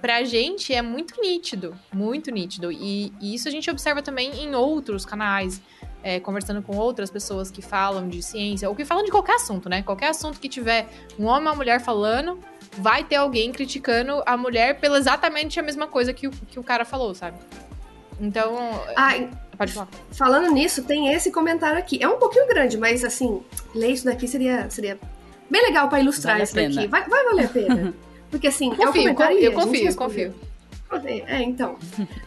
pra 0.01 0.23
gente 0.23 0.73
é 0.73 0.81
muito 0.81 1.19
nítido, 1.21 1.75
muito 1.91 2.31
nítido. 2.31 2.71
E, 2.71 3.11
e 3.19 3.33
isso 3.35 3.47
a 3.47 3.51
gente 3.51 3.69
observa 3.69 4.01
também 4.01 4.43
em 4.43 4.53
outros 4.55 5.03
canais, 5.03 5.61
é, 6.03 6.19
conversando 6.19 6.61
com 6.61 6.77
outras 6.77 7.09
pessoas 7.09 7.49
que 7.49 7.61
falam 7.61 8.07
de 8.07 8.21
ciência, 8.21 8.69
ou 8.69 8.75
que 8.75 8.85
falam 8.85 9.03
de 9.03 9.09
qualquer 9.11 9.35
assunto, 9.35 9.67
né? 9.67 9.81
Qualquer 9.81 10.09
assunto 10.09 10.39
que 10.39 10.47
tiver 10.47 10.87
um 11.19 11.25
homem 11.25 11.39
ou 11.47 11.49
uma 11.51 11.55
mulher 11.55 11.81
falando, 11.81 12.39
vai 12.77 13.03
ter 13.03 13.15
alguém 13.15 13.51
criticando 13.51 14.21
a 14.25 14.37
mulher 14.37 14.79
pela 14.79 14.97
exatamente 14.97 15.59
a 15.59 15.63
mesma 15.63 15.87
coisa 15.87 16.13
que 16.13 16.27
o, 16.27 16.31
que 16.31 16.59
o 16.59 16.63
cara 16.63 16.85
falou, 16.85 17.15
sabe? 17.15 17.37
Então, 18.21 18.55
Ah, 18.95 19.17
in- 19.17 19.31
Pode 19.57 19.73
falar. 19.73 19.87
Falando 20.11 20.51
nisso, 20.51 20.83
tem 20.83 21.13
esse 21.13 21.31
comentário 21.31 21.77
aqui. 21.77 22.01
É 22.01 22.07
um 22.07 22.17
pouquinho 22.17 22.47
grande, 22.47 22.77
mas 22.77 23.03
assim, 23.03 23.41
ler 23.73 23.89
isso 23.89 24.05
daqui 24.05 24.27
seria, 24.27 24.69
seria 24.69 24.97
bem 25.49 25.61
legal 25.61 25.89
pra 25.89 25.99
ilustrar 25.99 26.35
Vale 26.35 26.43
isso 26.43 26.55
daqui. 26.55 26.87
Vai, 26.87 27.07
vai 27.07 27.23
valer 27.23 27.45
a 27.45 27.49
pena. 27.49 27.93
Porque 28.31 28.47
assim, 28.47 28.69
é 28.69 28.73
um 28.73 28.77
Confio, 28.87 29.01
comentário 29.03 29.37
eu 29.37 29.41
e 29.41 29.45
a 29.45 29.49
gente 29.51 29.59
confio, 29.63 29.85
respondeu. 29.85 30.33
confio. 30.89 31.23
É, 31.27 31.41
então. 31.43 31.77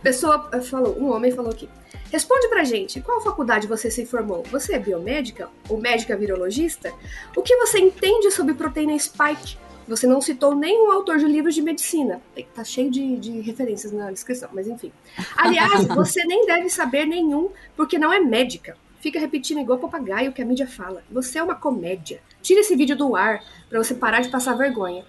Pessoa 0.03 0.49
eh, 0.53 0.61
falou, 0.61 0.97
um 0.99 1.13
homem 1.13 1.33
falou 1.33 1.51
aqui. 1.51 1.69
Responde 2.13 2.49
pra 2.49 2.63
gente, 2.63 3.01
qual 3.01 3.21
faculdade 3.21 3.67
você 3.67 3.91
se 3.91 4.07
formou? 4.07 4.45
Você 4.51 4.75
é 4.75 4.79
biomédica 4.79 5.49
ou 5.69 5.81
médica 5.81 6.17
virologista? 6.17 6.93
O 7.37 7.43
que 7.43 7.57
você 7.57 7.79
entende 7.81 8.31
sobre 8.31 8.55
proteína 8.55 8.97
spike? 8.99 9.59
Você 9.89 10.07
não 10.07 10.21
citou 10.21 10.55
nenhum 10.55 10.91
autor 10.91 11.19
de 11.19 11.27
livros 11.27 11.55
de 11.55 11.63
medicina. 11.63 12.21
Tá 12.55 12.65
cheio 12.65 12.91
de, 12.91 13.17
de 13.17 13.41
referências 13.41 13.93
na 13.93 14.11
descrição, 14.11 14.49
mas 14.53 14.67
enfim. 14.67 14.93
Aliás, 15.37 15.87
você 15.89 16.25
nem 16.25 16.45
deve 16.47 16.69
saber 16.69 17.07
nenhum, 17.07 17.51
porque 17.77 17.99
não 17.99 18.13
é 18.13 18.19
médica. 18.19 18.77
Fica 19.01 19.21
repetindo 19.21 19.61
igual 19.61 19.79
papagaio 19.79 20.31
o 20.31 20.33
que 20.33 20.43
a 20.43 20.45
mídia 20.45 20.67
fala. 20.67 21.05
Você 21.11 21.39
é 21.39 21.43
uma 21.43 21.55
comédia. 21.55 22.21
Tira 22.43 22.61
esse 22.61 22.75
vídeo 22.75 22.97
do 22.97 23.15
ar 23.15 23.43
pra 23.69 23.79
você 23.79 23.95
parar 23.95 24.21
de 24.21 24.29
passar 24.29 24.55
vergonha. 24.55 25.05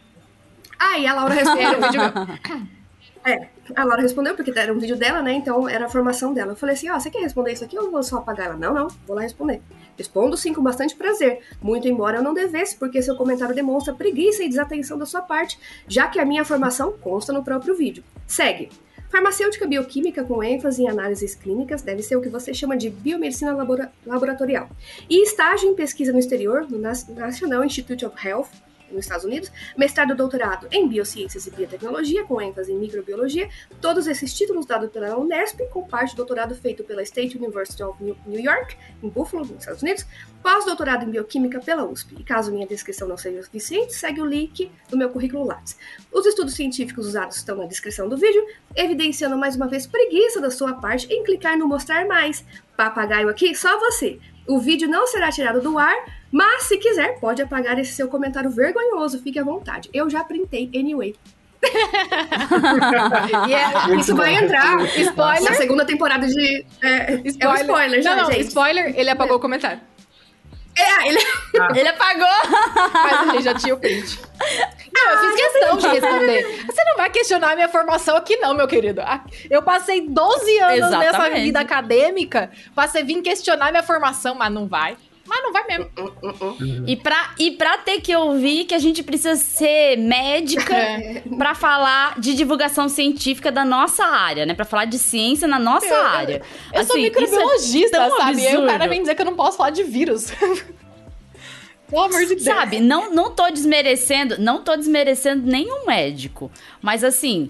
Ah, 0.78 1.00
e 1.00 1.08
a 1.08 1.14
Laura 1.14 1.34
respondeu. 1.36 1.82
vídeo 1.82 2.02
meu. 2.02 2.68
É, 3.28 3.50
a 3.76 3.84
Laura 3.84 4.02
respondeu, 4.02 4.36
porque 4.36 4.58
era 4.58 4.74
um 4.74 4.80
vídeo 4.80 4.96
dela, 4.96 5.22
né? 5.22 5.34
Então 5.34 5.68
era 5.68 5.86
a 5.86 5.90
formação 5.90 6.34
dela. 6.34 6.54
Eu 6.54 6.56
falei 6.56 6.76
assim: 6.76 6.90
ó, 6.90 6.98
você 6.98 7.10
quer 7.10 7.20
responder 7.20 7.52
isso 7.52 7.66
aqui 7.66 7.78
ou 7.78 7.86
eu 7.86 7.92
vou 7.92 8.02
só 8.02 8.20
apagar 8.20 8.48
ela? 8.48 8.56
Não, 8.56 8.74
não, 8.74 8.88
vou 9.06 9.18
lá 9.18 9.22
responder. 9.22 9.62
Respondo 9.98 10.38
sim 10.38 10.54
com 10.54 10.64
bastante 10.64 10.96
prazer, 10.96 11.42
muito 11.62 11.90
embora 11.90 12.20
eu 12.20 12.24
não 12.24 12.34
devesse, 12.34 12.78
porque 12.78 13.02
seu 13.02 13.18
comentário 13.18 13.54
demonstra 13.54 13.94
preguiça 13.94 14.44
e 14.44 14.48
desatenção 14.48 14.98
da 14.98 15.06
sua 15.06 15.22
parte, 15.22 15.60
já 15.88 16.08
que 16.08 16.20
a 16.20 16.26
minha 16.26 16.46
formação 16.46 16.94
consta 16.94 17.34
no 17.34 17.44
próprio 17.44 17.76
vídeo. 17.76 18.02
Segue. 18.26 18.70
Farmacêutica 19.10 19.66
bioquímica 19.66 20.24
com 20.24 20.44
ênfase 20.44 20.84
em 20.84 20.90
análises 20.90 21.34
clínicas 21.34 21.82
deve 21.82 22.04
ser 22.04 22.16
o 22.16 22.22
que 22.22 22.30
você 22.30 22.54
chama 22.54 22.78
de 22.78 22.90
biomedicina 22.90 23.54
labora- 23.54 23.92
laboratorial. 24.06 24.70
E 25.10 25.24
estágio 25.24 25.70
em 25.70 25.76
pesquisa 25.76 26.14
no 26.14 26.20
exterior, 26.20 26.66
no 26.70 26.78
National 26.78 27.64
Institute 27.64 28.06
of 28.06 28.16
Health, 28.26 28.50
nos 28.92 29.06
Estados 29.06 29.26
Unidos, 29.26 29.52
mestrado 29.78 30.14
e 30.14 30.16
doutorado 30.16 30.68
em 30.72 30.88
Biociências 30.88 31.48
e 31.48 31.52
Biotecnologia, 31.52 32.24
com 32.26 32.42
ênfase 32.42 32.72
em 32.72 32.78
microbiologia, 32.78 33.50
todos 33.82 34.08
esses 34.08 34.34
títulos 34.34 34.66
dados 34.66 34.90
pela 34.90 35.18
Unesp, 35.18 35.60
com 35.72 35.88
parte 35.88 36.14
do 36.14 36.18
doutorado 36.18 36.56
feito 36.56 36.84
pela 36.84 37.02
State 37.04 37.38
University 37.38 37.84
of 37.84 38.02
New 38.04 38.40
York, 38.40 38.78
em 39.02 39.10
Buffalo, 39.10 39.46
nos 39.46 39.60
Estados 39.60 39.82
Unidos, 39.82 40.06
pós-doutorado 40.42 41.06
em 41.06 41.10
Bioquímica 41.10 41.60
pela 41.60 41.86
USP. 41.86 42.16
E 42.20 42.24
caso 42.24 42.52
minha 42.52 42.68
descrição 42.68 43.08
não 43.08 43.18
seja 43.18 43.44
suficiente, 43.44 43.94
segue 43.94 44.22
o 44.22 44.26
link 44.26 44.72
do 44.90 44.98
meu 44.98 45.10
currículo 45.10 45.46
Lattes. 45.46 45.78
Os 46.12 46.26
estudos 46.26 46.54
científicos 46.54 47.08
usados 47.08 47.38
estão 47.38 47.58
na 47.58 47.66
descrição 47.66 48.08
do 48.08 48.18
vídeo, 48.18 48.46
evidenciando 48.76 49.38
mais 49.38 49.56
uma 49.56 49.68
vez 49.68 49.86
preguiça 49.86 50.40
da 50.40 50.50
sua 50.50 50.74
parte 50.74 51.12
em 51.12 51.24
clicar 51.24 51.58
no 51.58 51.68
mostrar 51.68 52.06
mais. 52.08 52.46
Papagaio 52.76 53.30
aqui, 53.30 53.56
só 53.56 53.80
você. 53.80 54.20
O 54.48 54.60
vídeo 54.60 54.88
não 54.88 55.06
será 55.08 55.30
tirado 55.30 55.60
do 55.60 55.78
ar, 55.78 55.96
mas 56.32 56.64
se 56.64 56.78
quiser, 56.78 57.20
pode 57.20 57.42
apagar 57.42 57.78
esse 57.80 57.94
seu 57.94 58.08
comentário 58.08 58.50
vergonhoso, 58.50 59.22
fique 59.22 59.40
à 59.40 59.44
vontade. 59.44 59.90
Eu 59.94 60.10
já 60.10 60.24
printei 60.24 60.70
anyway. 60.76 61.16
E 63.48 63.54
é, 63.54 63.96
Isso 64.00 64.16
vai 64.16 64.36
entrar 64.36 64.80
Spoiler. 64.86 65.44
na 65.44 65.54
segunda 65.54 65.86
temporada 65.86 66.28
de. 66.28 66.66
É, 66.84 67.14
é 67.40 67.50
um 67.50 67.56
spoiler 67.56 68.02
já, 68.02 68.16
não, 68.16 68.24
não, 68.24 68.32
gente. 68.32 68.48
spoiler, 68.48 68.94
ele 68.98 69.10
apagou 69.10 69.38
o 69.38 69.40
comentário. 69.40 69.80
É, 70.78 71.08
ele... 71.08 71.18
Ele 71.76 71.90
apagou! 71.90 72.28
Mas 72.94 73.32
gente 73.32 73.44
já 73.44 73.54
tinha 73.56 73.74
o 73.74 73.80
print. 73.80 74.20
Não, 74.94 75.12
eu 75.12 75.18
fiz 75.18 75.42
questão 75.42 75.78
de 75.78 75.88
responder. 75.88 76.66
Você 76.68 76.84
não 76.84 76.96
vai 76.96 77.10
questionar 77.10 77.52
a 77.54 77.56
minha 77.56 77.68
formação 77.68 78.16
aqui, 78.16 78.38
não, 78.38 78.54
meu 78.54 78.68
querido. 78.68 79.02
Ah, 79.02 79.24
Eu 79.50 79.64
passei 79.64 80.08
12 80.08 80.60
anos 80.60 80.92
nessa 80.92 81.06
Exatamente. 81.06 81.42
vida 81.42 81.60
acadêmica 81.60 82.52
pra 82.76 82.88
você 82.88 83.02
vir 83.02 83.24
questionar 83.24 83.72
minha 83.72 83.82
formação, 83.82 84.36
mas 84.36 84.52
não 84.54 84.68
vai. 84.68 84.96
Mas 85.28 85.44
não 85.44 85.52
vai 85.52 85.66
mesmo. 85.68 85.90
E 86.88 86.96
pra, 86.96 87.32
e 87.38 87.52
pra 87.52 87.78
ter 87.80 88.00
que 88.02 88.16
ouvir 88.16 88.64
que 88.66 88.74
a 88.74 88.80
gente 88.80 89.04
precisa 89.04 89.36
ser 89.36 89.98
médica 89.98 90.74
É. 90.76 91.24
pra 91.38 91.54
falar 91.54 92.20
de 92.20 92.34
divulgação 92.34 92.88
científica 92.88 93.52
da 93.52 93.66
nossa 93.66 94.06
área, 94.06 94.46
né? 94.46 94.54
Pra 94.54 94.64
falar 94.66 94.86
de 94.86 94.98
ciência 94.98 95.48
na 95.48 95.60
nossa 95.60 95.86
Eu- 95.86 95.94
eu- 95.96 96.06
área. 96.06 96.42
Eu 96.74 96.84
sou 96.86 96.96
Assim, 96.96 97.06
isso 97.06 97.18
é 97.18 97.22
microbiologista, 97.22 97.98
tão 97.98 98.18
sabe? 98.18 98.42
E 98.42 98.48
aí 98.48 98.54
o 98.56 98.60
cara 98.62 98.72
absurdo. 98.76 98.90
vem 98.90 99.02
dizer 99.02 99.16
que 99.16 99.22
eu 99.22 99.26
não 99.26 99.36
posso 99.36 99.58
falar 99.58 99.70
de 99.72 99.84
vírus. 99.84 100.32
Pelo 101.90 102.02
amor 102.04 102.20
de 102.22 102.28
Deus. 102.36 102.44
Sabe, 102.44 102.80
não, 102.80 103.14
não 103.14 103.32
tô 103.32 103.50
desmerecendo, 103.50 104.38
não 104.40 104.62
tô 104.62 104.76
desmerecendo 104.76 105.50
nenhum 105.50 105.86
médico, 105.86 106.52
mas 106.82 107.02
assim, 107.02 107.50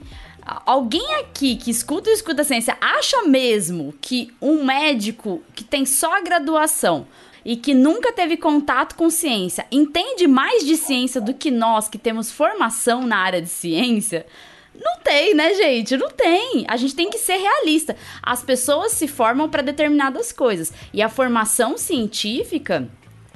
alguém 0.64 1.16
aqui 1.16 1.56
que 1.56 1.72
escuta 1.72 2.10
e 2.10 2.14
escuta 2.14 2.44
a 2.44 2.46
ciência 2.46 2.78
acha 2.80 3.24
mesmo 3.24 3.96
que 4.00 4.32
um 4.40 4.64
médico 4.64 5.42
que 5.56 5.64
tem 5.64 5.86
só 5.88 6.16
a 6.16 6.22
graduação 6.22 7.08
e 7.48 7.56
que 7.56 7.74
nunca 7.74 8.12
teve 8.12 8.36
contato 8.36 8.94
com 8.94 9.10
ciência 9.10 9.66
entende 9.72 10.28
mais 10.28 10.66
de 10.66 10.76
ciência 10.76 11.22
do 11.22 11.34
que 11.34 11.50
nós 11.50 11.88
que 11.88 11.98
temos 11.98 12.30
formação 12.30 13.08
na 13.08 13.18
área 13.20 13.42
de 13.42 13.48
ciência? 13.48 14.26
Não 14.76 15.00
tem, 15.00 15.34
né, 15.34 15.54
gente? 15.54 15.96
Não 15.96 16.10
tem. 16.10 16.66
A 16.68 16.76
gente 16.76 16.94
tem 16.94 17.10
que 17.10 17.18
ser 17.18 17.38
realista. 17.38 17.96
As 18.22 18.44
pessoas 18.44 18.92
se 18.92 19.08
formam 19.08 19.50
para 19.50 19.64
determinadas 19.64 20.34
coisas. 20.34 20.74
E 20.94 21.02
a 21.02 21.10
formação 21.10 21.78
científica, 21.78 22.88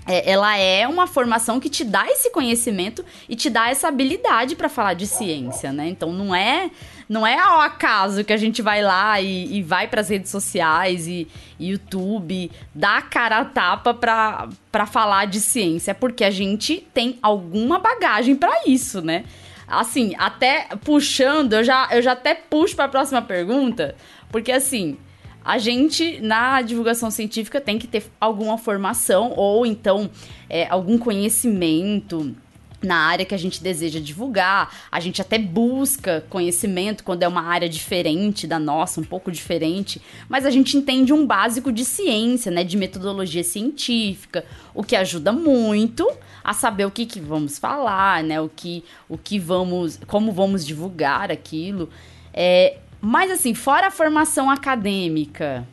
é, 0.06 0.30
ela 0.30 0.58
é 0.58 0.88
uma 0.88 1.08
formação 1.08 1.60
que 1.60 1.69
te 1.69 1.84
dá 1.84 2.06
esse 2.08 2.30
conhecimento 2.32 3.04
e 3.30 3.36
te 3.36 3.50
dá 3.50 3.69
essa 3.69 3.88
habilidade 3.88 4.56
para 4.56 4.67
falar 4.67 4.93
de 4.93 5.08
ciência, 5.08 5.71
né? 5.71 5.88
Então 5.88 6.12
não 6.12 6.36
é 6.36 6.69
não 7.12 7.28
é 7.28 7.38
ao 7.38 7.60
acaso 7.60 8.24
que 8.24 8.32
a 8.32 8.38
gente 8.38 8.62
vai 8.62 8.82
lá 8.82 9.19
e, 9.19 9.58
e 9.58 9.62
vai 9.62 9.86
para 9.86 10.00
as 10.00 10.08
redes 10.08 10.32
sociais 10.32 11.08
e, 11.08 11.28
YouTube, 11.60 12.50
dá 12.74 13.00
a 13.00 13.02
cara 13.02 13.39
a 13.39 13.45
tapa 13.45 13.93
pra, 13.93 14.86
falar 14.86 15.28
de 15.28 15.41
ciência, 15.41 15.93
porque 15.93 16.24
a 16.24 16.32
gente 16.32 16.88
tem 16.93 17.19
alguma 17.21 17.80
bagagem 17.80 18.34
para 18.34 18.62
isso, 18.65 19.02
né? 19.02 19.26
Assim, 19.67 20.15
até 20.17 20.69
puxando, 20.86 21.52
eu 21.52 21.65
já, 21.65 21.89
eu 21.91 22.02
já 22.02 22.13
até 22.13 22.34
puxo 22.34 22.78
para 22.78 22.86
a 22.86 22.89
próxima 22.89 23.21
pergunta, 23.21 23.93
porque 24.30 24.54
assim, 24.54 24.97
a 25.43 25.58
gente, 25.58 26.21
na 26.21 26.62
divulgação 26.62 27.12
científica, 27.12 27.60
tem 27.60 27.78
que 27.78 27.88
ter 27.88 28.06
alguma 28.21 28.58
formação 28.58 29.34
ou 29.36 29.65
então 29.65 30.10
é, 30.50 30.65
algum 30.69 30.97
conhecimento 30.97 32.34
na 32.82 32.96
área 32.96 33.26
que 33.26 33.36
a 33.36 33.38
gente 33.38 33.62
deseja 33.62 34.00
divulgar. 34.00 34.74
A 34.91 35.00
gente 35.00 35.22
até 35.22 35.38
busca 35.38 36.26
conhecimento 36.30 37.04
quando 37.04 37.24
é 37.24 37.28
uma 37.28 37.44
área 37.44 37.70
diferente 37.70 38.48
da 38.48 38.60
nossa, 38.60 39.00
um 39.00 39.04
pouco 39.04 39.32
diferente, 39.32 40.02
mas 40.28 40.46
a 40.46 40.50
gente 40.50 40.78
entende 40.78 41.13
um 41.13 41.26
básico 41.26 41.72
de 41.72 41.86
ciência, 41.86 42.52
né, 42.52 42.63
de 42.63 42.78
metodologia 42.78 43.44
científica, 43.44 44.46
o 44.74 44.84
que 44.84 44.96
ajuda 44.96 45.32
muito 45.32 46.10
a 46.44 46.54
saber 46.54 46.86
o 46.86 46.91
que, 46.91 47.06
que 47.06 47.20
vamos 47.20 47.60
falar, 47.60 48.24
né, 48.24 48.41
o 48.41 48.50
que, 48.50 48.84
o 49.08 49.17
que 49.17 49.38
vamos, 49.38 50.00
como 50.08 50.32
vamos 50.32 50.65
divulgar 50.65 51.32
aquilo. 51.32 51.89
É, 52.34 52.78
mas 53.00 53.32
assim, 53.32 53.54
fora 53.54 53.88
a 53.88 53.91
formação 53.91 54.50
acadêmica, 54.50 55.67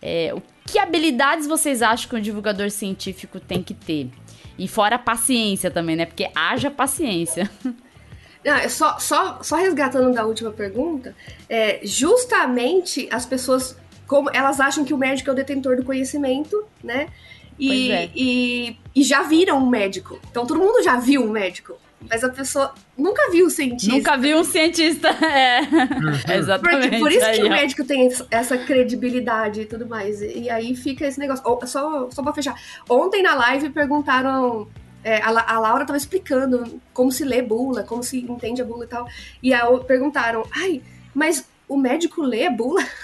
é, 0.00 0.34
que 0.66 0.78
habilidades 0.78 1.46
vocês 1.46 1.82
acham 1.82 2.08
que 2.08 2.16
um 2.16 2.20
divulgador 2.20 2.70
científico 2.70 3.38
tem 3.38 3.62
que 3.62 3.74
ter? 3.74 4.10
E 4.58 4.68
fora 4.68 4.96
a 4.96 4.98
paciência 4.98 5.70
também, 5.70 5.96
né? 5.96 6.06
Porque 6.06 6.30
haja 6.34 6.70
paciência. 6.70 7.50
Não, 8.44 8.68
só, 8.68 8.98
só, 8.98 9.42
só 9.42 9.56
resgatando 9.56 10.12
da 10.12 10.26
última 10.26 10.50
pergunta, 10.50 11.16
é, 11.48 11.80
justamente 11.82 13.08
as 13.10 13.24
pessoas, 13.24 13.74
como 14.06 14.28
elas 14.34 14.60
acham 14.60 14.84
que 14.84 14.92
o 14.92 14.98
médico 14.98 15.30
é 15.30 15.32
o 15.32 15.36
detentor 15.36 15.76
do 15.76 15.82
conhecimento, 15.84 16.62
né? 16.82 17.08
E, 17.58 17.90
é. 17.90 18.10
e, 18.14 18.76
e 18.94 19.02
já 19.02 19.22
viram 19.22 19.58
um 19.58 19.70
médico. 19.70 20.20
Então 20.30 20.46
todo 20.46 20.58
mundo 20.60 20.82
já 20.82 20.96
viu 20.98 21.24
um 21.24 21.30
médico. 21.30 21.74
Mas 22.08 22.22
a 22.22 22.28
pessoa 22.28 22.74
nunca 22.96 23.30
viu 23.30 23.46
o 23.46 23.50
cientista. 23.50 23.94
Nunca 23.94 24.16
vi 24.16 24.34
um 24.34 24.44
cientista. 24.44 25.08
É. 25.24 25.60
Exatamente. 26.36 26.82
Porque, 26.82 26.98
por 26.98 27.12
isso 27.12 27.24
aí, 27.24 27.36
que 27.36 27.42
o 27.42 27.46
ó. 27.46 27.50
médico 27.50 27.84
tem 27.84 28.08
essa 28.30 28.56
credibilidade 28.58 29.62
e 29.62 29.64
tudo 29.66 29.86
mais. 29.86 30.20
E 30.20 30.48
aí 30.50 30.76
fica 30.76 31.06
esse 31.06 31.18
negócio. 31.18 31.44
Só, 31.66 32.10
só 32.10 32.22
pra 32.22 32.32
fechar. 32.32 32.54
Ontem 32.88 33.22
na 33.22 33.34
live 33.34 33.70
perguntaram. 33.70 34.68
é, 35.02 35.16
a, 35.22 35.54
a 35.54 35.58
Laura 35.58 35.84
tava 35.84 35.96
explicando 35.96 36.80
como 36.92 37.10
se 37.10 37.24
lê 37.24 37.42
bula, 37.42 37.82
como 37.82 38.02
se 38.02 38.18
entende 38.18 38.62
a 38.62 38.64
bula 38.64 38.84
e 38.84 38.88
tal. 38.88 39.08
E 39.42 39.52
aí 39.52 39.62
perguntaram: 39.86 40.46
ai, 40.54 40.82
mas 41.14 41.44
o 41.68 41.76
médico 41.76 42.22
lê 42.22 42.46
a 42.46 42.50
bula? 42.50 42.84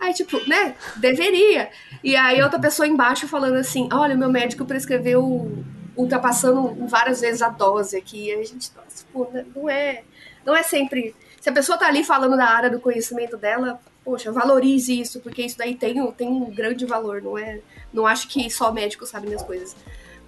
Aí, 0.00 0.12
tipo, 0.12 0.36
né? 0.48 0.74
Deveria. 0.96 1.70
E 2.02 2.16
aí 2.16 2.42
outra 2.42 2.58
pessoa 2.58 2.88
embaixo 2.88 3.28
falando 3.28 3.54
assim: 3.54 3.88
olha, 3.92 4.16
meu 4.16 4.28
médico 4.28 4.64
prescreveu 4.64 5.62
ultrapassando 5.96 6.74
várias 6.86 7.20
vezes 7.20 7.42
a 7.42 7.48
dose 7.48 7.96
aqui. 7.96 8.32
A 8.32 8.42
gente, 8.44 8.70
nossa, 8.76 9.04
pô, 9.12 9.28
né, 9.32 9.44
não 9.54 9.68
é. 9.68 10.02
Não 10.44 10.56
é 10.56 10.62
sempre. 10.62 11.14
Se 11.40 11.48
a 11.48 11.52
pessoa 11.52 11.76
tá 11.78 11.86
ali 11.86 12.02
falando 12.04 12.36
da 12.36 12.46
área 12.46 12.70
do 12.70 12.80
conhecimento 12.80 13.36
dela, 13.36 13.80
poxa, 14.04 14.30
valorize 14.32 14.98
isso, 14.98 15.20
porque 15.20 15.42
isso 15.42 15.56
daí 15.58 15.74
tem, 15.74 16.00
um- 16.00 16.12
tem 16.12 16.28
um 16.28 16.50
grande 16.50 16.84
valor, 16.86 17.22
não 17.22 17.36
é? 17.38 17.60
Não 17.92 18.06
acho 18.06 18.28
que 18.28 18.48
só 18.50 18.72
médico 18.72 19.06
sabe 19.06 19.26
minhas 19.26 19.42
coisas. 19.42 19.76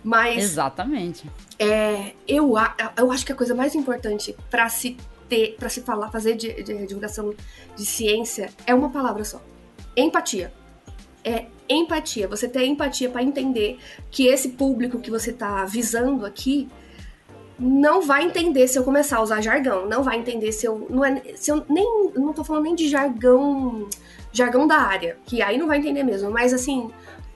Mas 0.05 0.43
Exatamente. 0.43 1.31
é, 1.59 2.13
eu, 2.27 2.55
eu 2.97 3.13
acho 3.13 3.25
que 3.25 3.33
a 3.33 3.37
coisa 3.37 3.55
mais 3.55 3.75
importante 3.75 4.35
pra 4.51 4.69
se 4.69 4.97
ter, 5.29 5.55
para 5.59 5.69
se 5.69 5.81
falar, 5.83 6.11
fazer 6.11 6.35
de, 6.35 6.63
de 6.63 6.87
divulgação 6.87 7.33
de 7.77 7.87
ciência 7.87 8.51
é 8.67 8.75
uma 8.75 8.91
palavra 8.91 9.25
só: 9.25 9.41
empatia. 9.97 10.53
É 11.25 11.47
empatia. 11.69 12.29
Você 12.29 12.49
ter 12.49 12.67
empatia 12.67 13.09
para 13.09 13.23
entender 13.23 13.79
que 14.11 14.27
esse 14.27 14.51
público 14.51 15.01
que 15.01 15.11
você 15.11 15.33
tá 15.33 15.65
visando 15.65 16.27
aqui 16.27 16.69
não 17.59 18.03
vai 18.03 18.25
entender 18.25 18.67
se 18.67 18.79
eu 18.79 18.85
começar 18.85 19.19
a 19.19 19.23
usar 19.23 19.41
jargão, 19.41 19.89
não 19.89 20.03
vai 20.03 20.19
entender 20.19 20.51
se 20.53 20.67
eu 20.67 20.87
não 20.91 21.05
é 21.05 21.23
se 21.37 21.51
eu 21.51 21.65
nem 21.69 22.11
não 22.15 22.33
tô 22.33 22.43
falando 22.43 22.65
nem 22.65 22.75
de 22.75 22.89
jargão 22.89 23.89
jargão 24.33 24.67
da 24.67 24.77
área, 24.77 25.17
que 25.27 25.43
aí 25.43 25.59
não 25.59 25.67
vai 25.67 25.79
entender 25.79 26.03
mesmo, 26.03 26.31
mas 26.31 26.53
assim, 26.53 26.91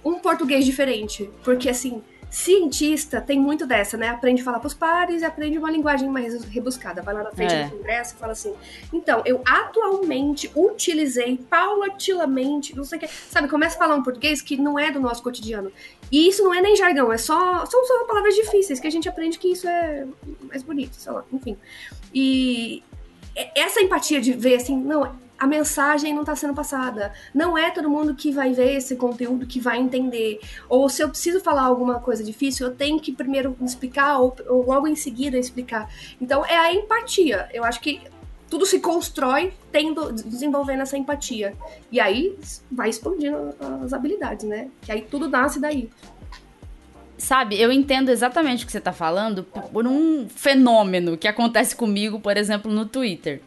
um 0.04 0.18
português 0.18 0.64
diferente, 0.64 1.30
porque 1.44 1.68
assim, 1.68 2.02
Cientista 2.28 3.20
tem 3.20 3.38
muito 3.38 3.66
dessa, 3.66 3.96
né? 3.96 4.08
Aprende 4.08 4.42
a 4.42 4.44
falar 4.44 4.58
pros 4.58 4.74
pares 4.74 5.22
e 5.22 5.24
aprende 5.24 5.56
uma 5.56 5.70
linguagem 5.70 6.08
mais 6.08 6.44
rebuscada. 6.44 7.00
Vai 7.00 7.14
lá 7.14 7.22
na 7.22 7.30
frente 7.30 7.54
é. 7.54 7.64
do 7.64 7.76
congresso 7.76 8.14
e 8.14 8.18
fala 8.18 8.32
assim. 8.32 8.54
Então, 8.92 9.22
eu 9.24 9.42
atualmente 9.46 10.50
utilizei 10.54 11.38
paulatilamente, 11.48 12.76
não 12.76 12.84
sei 12.84 12.98
o 12.98 13.00
que. 13.00 13.08
Sabe, 13.08 13.48
começa 13.48 13.76
a 13.76 13.78
falar 13.78 13.94
um 13.94 14.02
português 14.02 14.42
que 14.42 14.56
não 14.56 14.78
é 14.78 14.90
do 14.90 15.00
nosso 15.00 15.22
cotidiano. 15.22 15.72
E 16.10 16.28
isso 16.28 16.42
não 16.42 16.52
é 16.52 16.60
nem 16.60 16.76
jargão, 16.76 17.12
é 17.12 17.18
só. 17.18 17.64
São 17.66 17.86
só 17.86 18.04
palavras 18.04 18.34
difíceis 18.34 18.80
que 18.80 18.86
a 18.86 18.90
gente 18.90 19.08
aprende 19.08 19.38
que 19.38 19.48
isso 19.48 19.66
é 19.68 20.06
mais 20.42 20.62
bonito, 20.62 20.94
sei 20.94 21.12
lá, 21.12 21.24
enfim. 21.32 21.56
E 22.14 22.82
essa 23.54 23.80
empatia 23.80 24.20
de 24.20 24.32
ver 24.32 24.56
assim, 24.56 24.76
não, 24.76 25.14
a 25.38 25.46
mensagem 25.46 26.14
não 26.14 26.22
está 26.22 26.34
sendo 26.34 26.54
passada. 26.54 27.12
Não 27.34 27.56
é 27.56 27.70
todo 27.70 27.90
mundo 27.90 28.14
que 28.14 28.30
vai 28.30 28.52
ver 28.52 28.76
esse 28.76 28.96
conteúdo 28.96 29.46
que 29.46 29.60
vai 29.60 29.78
entender. 29.78 30.40
Ou 30.68 30.88
se 30.88 31.02
eu 31.02 31.08
preciso 31.08 31.40
falar 31.40 31.62
alguma 31.62 32.00
coisa 32.00 32.24
difícil, 32.24 32.66
eu 32.66 32.74
tenho 32.74 32.98
que 32.98 33.12
primeiro 33.12 33.56
explicar 33.62 34.18
ou, 34.18 34.34
ou 34.48 34.66
logo 34.66 34.86
em 34.86 34.96
seguida 34.96 35.36
explicar. 35.36 35.90
Então 36.20 36.44
é 36.44 36.56
a 36.56 36.72
empatia. 36.72 37.48
Eu 37.52 37.64
acho 37.64 37.80
que 37.80 38.00
tudo 38.48 38.64
se 38.64 38.80
constrói 38.80 39.52
tendo, 39.70 40.12
desenvolvendo 40.12 40.82
essa 40.82 40.96
empatia. 40.96 41.54
E 41.90 42.00
aí 42.00 42.36
vai 42.70 42.88
expandindo 42.88 43.54
as 43.84 43.92
habilidades, 43.92 44.46
né? 44.46 44.68
Que 44.82 44.92
aí 44.92 45.02
tudo 45.02 45.28
nasce 45.28 45.60
daí. 45.60 45.90
Sabe, 47.18 47.58
eu 47.60 47.72
entendo 47.72 48.10
exatamente 48.10 48.62
o 48.62 48.66
que 48.66 48.72
você 48.72 48.78
está 48.78 48.92
falando 48.92 49.42
por 49.42 49.86
um 49.86 50.28
fenômeno 50.28 51.16
que 51.16 51.26
acontece 51.26 51.74
comigo, 51.74 52.20
por 52.20 52.36
exemplo, 52.36 52.70
no 52.70 52.84
Twitter. 52.84 53.40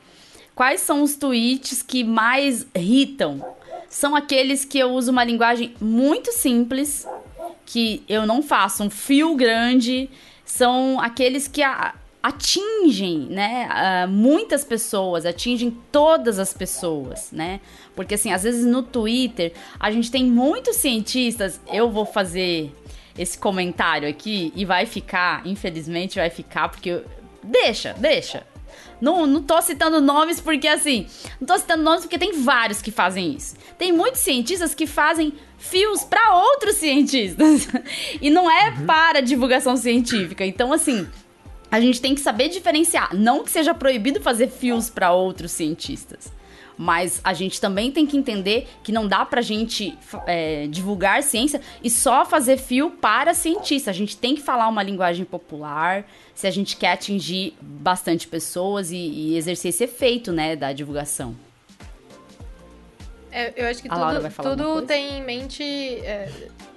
Quais 0.60 0.82
são 0.82 1.04
os 1.04 1.16
tweets 1.16 1.82
que 1.82 2.04
mais 2.04 2.68
irritam? 2.76 3.56
São 3.88 4.14
aqueles 4.14 4.66
que 4.66 4.78
eu 4.78 4.92
uso 4.92 5.10
uma 5.10 5.24
linguagem 5.24 5.74
muito 5.80 6.34
simples, 6.34 7.08
que 7.66 8.04
eu 8.10 8.26
não 8.26 8.44
faço 8.44 8.84
um 8.84 8.90
fio 8.90 9.36
grande, 9.36 10.10
são 10.44 11.00
aqueles 11.00 11.48
que 11.48 11.64
a, 11.64 11.96
atingem, 12.22 13.20
né, 13.20 14.06
muitas 14.10 14.66
pessoas, 14.66 15.26
atingem 15.26 15.78
todas 15.94 16.38
as 16.38 16.54
pessoas, 16.54 17.30
né? 17.32 17.62
Porque 17.96 18.16
assim, 18.16 18.34
às 18.34 18.44
vezes 18.44 18.66
no 18.66 18.84
Twitter 18.84 19.54
a 19.80 19.90
gente 19.90 20.12
tem 20.12 20.26
muitos 20.26 20.76
cientistas, 20.76 21.58
eu 21.72 21.90
vou 21.90 22.06
fazer 22.06 22.70
esse 23.18 23.38
comentário 23.38 24.10
aqui 24.10 24.52
e 24.54 24.66
vai 24.66 24.86
ficar, 24.86 25.42
infelizmente 25.48 26.20
vai 26.20 26.30
ficar 26.30 26.68
porque 26.68 27.02
deixa, 27.42 27.94
deixa. 27.98 28.46
Não, 29.02 29.26
não 29.26 29.42
tô 29.42 29.62
citando 29.62 30.02
nomes 30.02 30.40
porque, 30.40 30.68
assim, 30.68 31.08
não 31.40 31.48
tô 31.48 31.58
citando 31.58 31.84
nomes 31.84 32.02
porque 32.02 32.20
tem 32.20 32.42
vários 32.42 32.82
que 32.82 32.92
fazem 32.92 33.34
isso. 33.34 33.56
Tem 33.78 33.92
muitos 33.92 34.22
cientistas 34.22 34.74
que 34.76 34.86
fazem 34.86 35.34
fios 35.58 36.04
para 36.04 36.36
outros 36.36 36.76
cientistas. 36.76 37.68
e 38.22 38.30
não 38.30 38.50
é 38.50 38.70
uhum. 38.70 38.86
para 38.86 39.22
divulgação 39.22 39.78
científica. 39.78 40.46
Então, 40.46 40.74
assim, 40.74 41.08
a 41.72 41.80
gente 41.80 42.02
tem 42.02 42.16
que 42.16 42.22
saber 42.22 42.50
diferenciar. 42.50 43.16
Não 43.16 43.44
que 43.44 43.52
seja 43.52 43.74
proibido 43.74 44.20
fazer 44.20 44.50
fios 44.50 44.90
para 44.90 45.12
outros 45.12 45.52
cientistas. 45.52 46.32
Mas 46.82 47.20
a 47.26 47.34
gente 47.34 47.60
também 47.60 47.92
tem 47.92 48.08
que 48.08 48.16
entender 48.16 48.66
que 48.82 48.90
não 48.90 49.06
dá 49.06 49.26
pra 49.26 49.42
gente 49.42 49.98
é, 50.26 50.66
divulgar 50.68 51.22
ciência 51.22 51.60
e 51.84 51.90
só 51.90 52.24
fazer 52.24 52.56
fio 52.56 52.90
para 52.90 53.34
cientista. 53.34 53.92
A 53.92 53.94
gente 53.94 54.16
tem 54.16 54.34
que 54.34 54.42
falar 54.42 54.66
uma 54.70 54.82
linguagem 54.82 55.26
popular 55.26 56.08
se 56.34 56.48
a 56.48 56.52
gente 56.52 56.78
quer 56.78 56.94
atingir 56.94 57.54
bastante 57.62 58.30
pessoas 58.30 58.92
e, 58.92 58.96
e 58.96 59.36
exercer 59.36 59.70
esse 59.70 59.84
efeito, 59.84 60.32
né, 60.32 60.56
da 60.56 60.72
divulgação. 60.72 61.36
É, 63.30 63.52
eu 63.58 63.68
acho 63.68 63.82
que 63.82 63.90
tudo, 63.90 64.56
tudo 64.56 64.82
tem 64.84 65.18
em 65.18 65.22
mente. 65.22 65.62
É, 65.62 66.32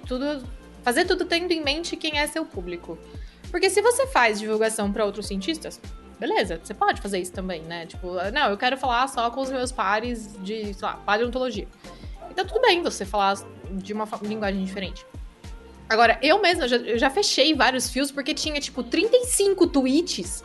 tudo. 0.05 0.43
Fazer 0.83 1.05
tudo 1.05 1.23
tendo 1.23 1.53
em 1.53 1.63
mente 1.63 1.95
quem 1.95 2.19
é 2.19 2.27
seu 2.27 2.45
público. 2.45 2.99
Porque 3.49 3.69
se 3.69 3.81
você 3.81 4.05
faz 4.07 4.37
divulgação 4.37 4.91
para 4.91 5.05
outros 5.05 5.27
cientistas, 5.27 5.79
beleza, 6.19 6.59
você 6.63 6.73
pode 6.73 7.01
fazer 7.01 7.19
isso 7.19 7.31
também, 7.31 7.61
né? 7.61 7.85
Tipo, 7.85 8.13
não, 8.31 8.49
eu 8.49 8.57
quero 8.57 8.77
falar 8.77 9.07
só 9.07 9.29
com 9.29 9.41
os 9.41 9.49
meus 9.49 9.71
pares 9.71 10.37
de, 10.41 10.73
sei 10.73 10.87
lá, 10.87 10.93
paleontologia. 11.05 11.67
Então 12.29 12.45
tudo 12.45 12.61
bem 12.61 12.81
você 12.81 13.05
falar 13.05 13.37
de 13.71 13.93
uma 13.93 14.07
linguagem 14.21 14.63
diferente. 14.63 15.05
Agora, 15.89 16.17
eu 16.21 16.41
mesma, 16.41 16.67
já, 16.67 16.77
eu 16.77 16.97
já 16.97 17.09
fechei 17.09 17.53
vários 17.53 17.89
fios 17.89 18.11
porque 18.11 18.33
tinha, 18.33 18.59
tipo, 18.59 18.81
35 18.83 19.67
tweets 19.67 20.43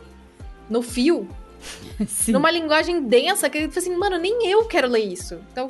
no 0.69 0.81
fio 0.81 1.27
Sim. 2.07 2.33
numa 2.33 2.51
linguagem 2.51 3.03
densa 3.03 3.49
que 3.49 3.57
eu 3.57 3.71
falei 3.71 3.89
assim, 3.89 3.95
mano, 3.97 4.17
nem 4.17 4.47
eu 4.47 4.65
quero 4.65 4.87
ler 4.87 5.03
isso. 5.05 5.39
Então, 5.51 5.69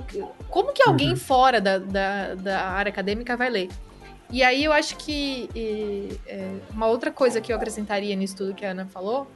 como 0.50 0.74
que 0.74 0.84
alguém 0.84 1.12
uhum. 1.12 1.16
fora 1.16 1.62
da, 1.62 1.78
da, 1.78 2.36
da, 2.36 2.68
área 2.68 2.90
acadêmica 2.90 3.38
vai 3.38 3.50
ler? 3.50 3.70
E 4.32 4.44
aí 4.44 4.64
eu 4.64 4.72
acho 4.72 4.96
que 4.98 5.50
e, 5.56 6.20
é, 6.28 6.56
uma 6.72 6.88
outra 6.88 7.12
coisa 7.12 7.42
que 7.42 7.52
eu 7.52 7.56
acrescentaria 7.56 8.16
nisso 8.16 8.36
tudo 8.36 8.54
que 8.54 8.64
a 8.64 8.72
Ana 8.72 8.86
falou 8.86 9.28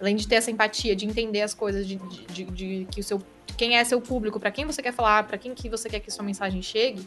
além 0.00 0.16
de 0.16 0.26
ter 0.26 0.36
essa 0.36 0.50
empatia, 0.50 0.94
de 0.94 1.06
entender 1.06 1.42
as 1.42 1.54
coisas, 1.54 1.86
de, 1.86 1.96
de, 1.96 2.24
de, 2.26 2.44
de 2.44 2.88
que 2.90 3.00
o 3.00 3.04
seu. 3.04 3.20
quem 3.56 3.76
é 3.76 3.84
seu 3.84 4.00
público, 4.00 4.38
para 4.38 4.50
quem 4.50 4.64
você 4.64 4.82
quer 4.82 4.92
falar, 4.92 5.24
para 5.24 5.38
quem 5.38 5.54
que 5.54 5.68
você 5.68 5.88
quer 5.88 6.00
que 6.00 6.10
sua 6.10 6.24
mensagem 6.24 6.62
chegue, 6.62 7.06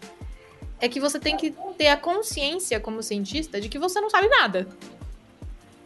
é 0.80 0.90
que 0.90 1.00
você 1.00 1.20
tem 1.20 1.38
que 1.38 1.54
ter 1.78 1.88
a 1.88 1.98
consciência, 1.98 2.80
como 2.80 3.04
cientista, 3.04 3.62
de 3.62 3.70
que 3.70 3.80
você 3.80 4.02
não 4.02 4.10
sabe 4.10 4.28
nada. 4.28 4.68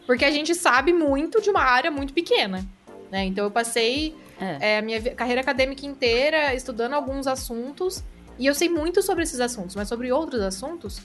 Porque 0.06 0.24
a 0.24 0.30
gente 0.30 0.54
sabe 0.54 0.92
muito 0.92 1.40
de 1.42 1.50
uma 1.50 1.62
área 1.62 1.90
muito 1.90 2.12
pequena. 2.12 2.66
Né? 3.10 3.24
Então 3.24 3.44
eu 3.44 3.50
passei 3.50 4.14
é. 4.40 4.74
É, 4.74 4.78
a 4.78 4.82
minha 4.82 5.00
carreira 5.14 5.40
acadêmica 5.40 5.86
inteira 5.86 6.54
estudando 6.54 6.92
alguns 6.94 7.26
assuntos. 7.26 8.02
E 8.38 8.46
eu 8.46 8.54
sei 8.54 8.68
muito 8.68 9.02
sobre 9.02 9.22
esses 9.22 9.40
assuntos, 9.40 9.74
mas 9.74 9.88
sobre 9.88 10.12
outros 10.12 10.42
assuntos, 10.42 11.00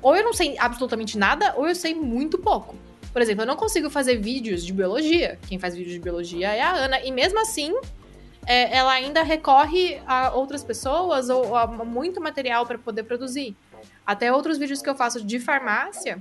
ou 0.00 0.16
eu 0.16 0.24
não 0.24 0.32
sei 0.32 0.58
absolutamente 0.58 1.16
nada, 1.16 1.54
ou 1.56 1.68
eu 1.68 1.76
sei 1.76 1.94
muito 1.94 2.38
pouco. 2.38 2.74
Por 3.12 3.20
exemplo, 3.20 3.42
eu 3.42 3.46
não 3.46 3.56
consigo 3.56 3.90
fazer 3.90 4.16
vídeos 4.16 4.64
de 4.64 4.72
biologia. 4.72 5.38
Quem 5.48 5.58
faz 5.58 5.74
vídeos 5.74 5.92
de 5.92 6.00
biologia 6.00 6.50
é 6.52 6.60
a 6.62 6.72
Ana. 6.72 7.00
E 7.00 7.12
mesmo 7.12 7.38
assim, 7.40 7.74
é, 8.46 8.76
ela 8.76 8.92
ainda 8.92 9.22
recorre 9.22 10.00
a 10.06 10.34
outras 10.34 10.64
pessoas 10.64 11.28
ou 11.28 11.56
a 11.56 11.66
muito 11.66 12.20
material 12.20 12.64
para 12.64 12.78
poder 12.78 13.02
produzir. 13.02 13.54
Até 14.06 14.32
outros 14.32 14.58
vídeos 14.58 14.80
que 14.80 14.88
eu 14.88 14.94
faço 14.94 15.24
de 15.24 15.38
farmácia, 15.38 16.18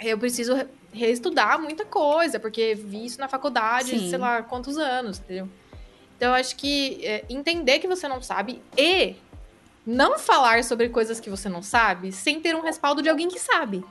eu 0.00 0.18
preciso 0.18 0.54
reestudar 0.92 1.58
muita 1.58 1.84
coisa, 1.84 2.38
porque 2.38 2.74
vi 2.74 3.06
isso 3.06 3.18
na 3.18 3.28
faculdade, 3.28 3.98
Sim. 3.98 4.10
sei 4.10 4.18
lá 4.18 4.42
quantos 4.42 4.76
anos, 4.76 5.18
entendeu? 5.20 5.48
Então, 6.16 6.30
eu 6.30 6.34
acho 6.34 6.54
que 6.56 7.04
é, 7.04 7.24
entender 7.28 7.78
que 7.78 7.88
você 7.88 8.06
não 8.06 8.20
sabe 8.20 8.62
e 8.76 9.16
não 9.86 10.18
falar 10.18 10.62
sobre 10.62 10.88
coisas 10.88 11.18
que 11.18 11.30
você 11.30 11.48
não 11.48 11.62
sabe 11.62 12.12
sem 12.12 12.40
ter 12.40 12.54
um 12.54 12.60
respaldo 12.60 13.02
de 13.02 13.08
alguém 13.08 13.28
que 13.28 13.40
sabe. 13.40 13.84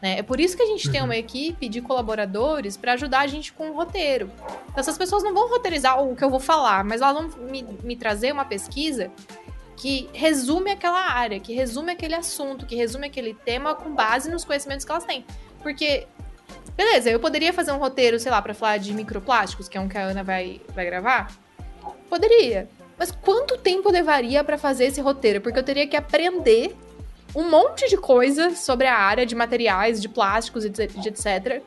Né? 0.00 0.18
É 0.18 0.22
por 0.22 0.38
isso 0.38 0.56
que 0.56 0.62
a 0.62 0.66
gente 0.66 0.86
uhum. 0.86 0.92
tem 0.92 1.02
uma 1.02 1.16
equipe 1.16 1.68
de 1.68 1.80
colaboradores 1.80 2.76
para 2.76 2.92
ajudar 2.92 3.20
a 3.20 3.26
gente 3.26 3.52
com 3.52 3.70
o 3.70 3.74
roteiro. 3.74 4.30
Então, 4.68 4.76
essas 4.76 4.96
pessoas 4.96 5.22
não 5.22 5.34
vão 5.34 5.48
roteirizar 5.48 6.02
o 6.02 6.14
que 6.14 6.22
eu 6.22 6.30
vou 6.30 6.40
falar, 6.40 6.84
mas 6.84 7.00
elas 7.00 7.14
vão 7.14 7.46
me, 7.46 7.62
me 7.82 7.96
trazer 7.96 8.32
uma 8.32 8.44
pesquisa 8.44 9.10
que 9.76 10.08
resume 10.12 10.72
aquela 10.72 11.00
área, 11.12 11.38
que 11.38 11.52
resume 11.52 11.92
aquele 11.92 12.14
assunto, 12.14 12.66
que 12.66 12.74
resume 12.74 13.06
aquele 13.06 13.34
tema 13.34 13.74
com 13.74 13.90
base 13.90 14.30
nos 14.30 14.44
conhecimentos 14.44 14.84
que 14.84 14.90
elas 14.90 15.04
têm. 15.04 15.24
Porque, 15.62 16.06
beleza, 16.76 17.10
eu 17.10 17.20
poderia 17.20 17.52
fazer 17.52 17.72
um 17.72 17.78
roteiro, 17.78 18.18
sei 18.18 18.30
lá, 18.30 18.42
para 18.42 18.54
falar 18.54 18.78
de 18.78 18.92
microplásticos, 18.92 19.68
que 19.68 19.78
é 19.78 19.80
um 19.80 19.88
que 19.88 19.96
a 19.96 20.02
Ana 20.02 20.22
vai, 20.22 20.60
vai 20.74 20.84
gravar? 20.84 21.32
Poderia. 22.08 22.68
Mas 22.98 23.12
quanto 23.12 23.56
tempo 23.58 23.90
levaria 23.90 24.42
para 24.42 24.58
fazer 24.58 24.86
esse 24.86 25.00
roteiro? 25.00 25.40
Porque 25.40 25.58
eu 25.58 25.62
teria 25.62 25.86
que 25.86 25.96
aprender 25.96 26.76
um 27.34 27.48
monte 27.48 27.88
de 27.88 27.96
coisa 27.96 28.54
sobre 28.54 28.86
a 28.86 28.96
área 28.96 29.26
de 29.26 29.34
materiais, 29.34 30.00
de 30.00 30.08
plásticos 30.08 30.64
e 30.64 30.70
de 30.70 30.82
etc. 30.82 31.62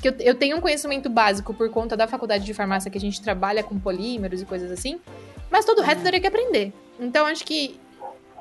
Que 0.00 0.08
eu, 0.08 0.14
eu 0.20 0.34
tenho 0.34 0.56
um 0.56 0.60
conhecimento 0.60 1.08
básico 1.08 1.54
por 1.54 1.70
conta 1.70 1.96
da 1.96 2.06
faculdade 2.06 2.44
de 2.44 2.54
farmácia 2.54 2.90
que 2.90 2.98
a 2.98 3.00
gente 3.00 3.20
trabalha 3.22 3.62
com 3.62 3.78
polímeros 3.78 4.42
e 4.42 4.44
coisas 4.44 4.70
assim, 4.70 5.00
mas 5.50 5.64
todo 5.64 5.78
o 5.78 5.82
resto 5.82 6.00
eu 6.00 6.04
teria 6.04 6.20
que 6.20 6.26
aprender. 6.26 6.72
Então 7.00 7.26
acho 7.26 7.44
que 7.44 7.80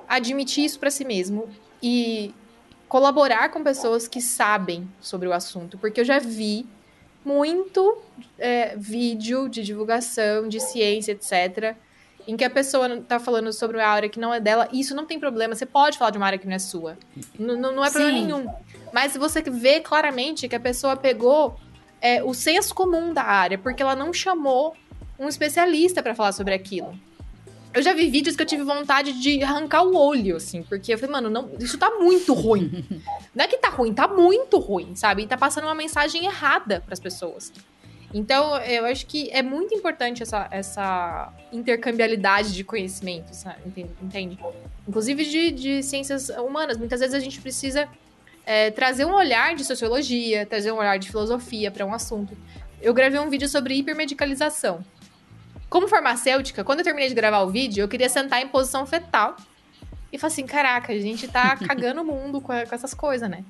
admitir 0.08 0.66
isso 0.66 0.80
para 0.80 0.92
si 0.92 1.06
mesmo 1.06 1.50
e 1.82 2.34
colaborar 2.88 3.50
com 3.50 3.64
pessoas 3.64 4.08
que 4.08 4.22
sabem 4.22 4.88
sobre 5.02 5.28
o 5.28 5.34
assunto, 5.34 5.78
porque 5.78 6.02
eu 6.02 6.06
já 6.06 6.20
vi 6.20 6.66
muito 7.24 7.98
é, 8.38 8.76
vídeo 8.78 9.50
de 9.50 9.64
divulgação 9.64 10.48
de 10.48 10.60
ciência, 10.60 11.12
etc., 11.12 11.76
em 12.28 12.36
que 12.36 12.44
a 12.44 12.50
pessoa 12.50 13.02
tá 13.02 13.20
falando 13.20 13.52
sobre 13.54 13.78
uma 13.78 13.86
área 13.86 14.10
que 14.10 14.20
não 14.20 14.34
é 14.34 14.40
dela, 14.40 14.68
isso 14.72 14.96
não 14.96 15.06
tem 15.06 15.20
problema. 15.20 15.56
Você 15.56 15.66
pode 15.66 15.98
falar 15.98 16.12
de 16.12 16.18
uma 16.18 16.26
área 16.26 16.40
que 16.40 16.48
não 16.48 16.56
é 16.56 16.60
sua. 16.60 16.98
N 17.38 17.56
não 17.56 17.84
é 17.84 17.90
problema 17.90 18.18
Sim. 18.18 18.26
nenhum. 18.26 18.48
Mas 18.92 19.16
você 19.16 19.42
vê 19.42 19.80
claramente 19.80 20.48
que 20.48 20.56
a 20.56 20.60
pessoa 20.60 20.96
pegou 20.96 21.60
é, 22.02 22.24
o 22.24 22.34
senso 22.34 22.74
comum 22.74 23.14
da 23.14 23.24
área, 23.24 23.58
porque 23.58 23.82
ela 23.82 23.96
não 23.96 24.14
chamou 24.14 24.76
um 25.20 25.28
especialista 25.28 26.02
para 26.02 26.16
falar 26.16 26.32
sobre 26.32 26.54
aquilo. 26.54 26.98
Eu 27.74 27.82
já 27.82 27.94
vi 27.94 28.10
vídeos 28.10 28.38
que 28.38 28.42
eu 28.42 28.46
tive 28.46 28.64
vontade 28.64 29.12
de 29.20 29.44
arrancar 29.44 29.84
o 29.84 29.98
olho, 29.98 30.38
assim, 30.38 30.64
porque 30.64 30.94
eu 30.94 30.98
falei, 30.98 31.12
mano, 31.12 31.30
não, 31.30 31.52
isso 31.60 31.78
tá 31.78 31.92
muito 31.92 32.34
ruim. 32.34 32.86
não 33.36 33.44
é 33.44 33.48
que 33.50 33.58
tá 33.58 33.68
ruim, 33.68 33.94
tá 33.94 34.08
muito 34.08 34.58
ruim, 34.60 34.96
sabe? 34.96 35.24
E 35.24 35.28
tá 35.28 35.36
passando 35.36 35.66
uma 35.66 35.76
mensagem 35.76 36.26
errada 36.26 36.82
pras 36.86 37.02
pessoas. 37.02 37.52
Então, 38.18 38.56
eu 38.60 38.86
acho 38.86 39.06
que 39.08 39.30
é 39.30 39.42
muito 39.42 39.76
importante 39.76 40.24
essa, 40.24 40.48
essa 40.50 41.34
intercambiabilidade 41.52 42.54
de 42.54 42.64
conhecimento, 42.64 43.34
sabe? 43.34 43.60
entende? 44.02 44.40
Inclusive 44.88 45.26
de, 45.26 45.52
de 45.52 45.84
ciências 45.84 46.30
humanas. 46.30 46.78
Muitas 46.78 47.02
vezes 47.02 47.14
a 47.14 47.20
gente 47.20 47.42
precisa 47.42 47.90
é, 48.46 48.72
trazer 48.72 49.04
um 49.04 49.14
olhar 49.14 49.54
de 49.54 49.66
sociologia, 49.66 50.46
trazer 50.46 50.72
um 50.72 50.78
olhar 50.78 50.98
de 50.98 51.10
filosofia 51.10 51.70
para 51.70 51.86
um 51.86 51.94
assunto. 51.94 52.38
Eu 52.82 52.94
gravei 52.94 53.20
um 53.20 53.30
vídeo 53.30 53.50
sobre 53.50 53.76
hipermedicalização. 53.76 54.80
Como 55.70 55.86
farmacêutica, 55.90 56.64
quando 56.64 56.80
eu 56.80 56.86
terminei 56.86 57.10
de 57.10 57.16
gravar 57.16 57.42
o 57.42 57.50
vídeo, 57.50 57.82
eu 57.82 57.88
queria 57.90 58.08
sentar 58.08 58.42
em 58.42 58.48
posição 58.48 58.86
fetal 58.86 59.36
e 60.10 60.18
falar 60.18 60.32
assim: 60.32 60.46
caraca, 60.46 60.94
a 60.94 61.00
gente 61.00 61.28
tá 61.28 61.58
cagando 61.68 62.02
o 62.02 62.06
mundo 62.06 62.40
com, 62.40 62.54
com 62.54 62.76
essas 62.76 62.94
coisas, 62.94 63.30
né? 63.30 63.44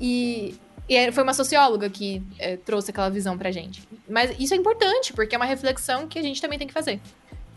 E, 0.00 0.54
e 0.88 1.12
foi 1.12 1.22
uma 1.22 1.34
socióloga 1.34 1.88
que 1.88 2.22
é, 2.38 2.56
trouxe 2.56 2.90
aquela 2.90 3.08
visão 3.08 3.38
pra 3.38 3.50
gente. 3.50 3.82
Mas 4.08 4.38
isso 4.38 4.52
é 4.54 4.56
importante, 4.56 5.12
porque 5.12 5.34
é 5.34 5.38
uma 5.38 5.46
reflexão 5.46 6.06
que 6.06 6.18
a 6.18 6.22
gente 6.22 6.40
também 6.40 6.58
tem 6.58 6.66
que 6.66 6.74
fazer. 6.74 7.00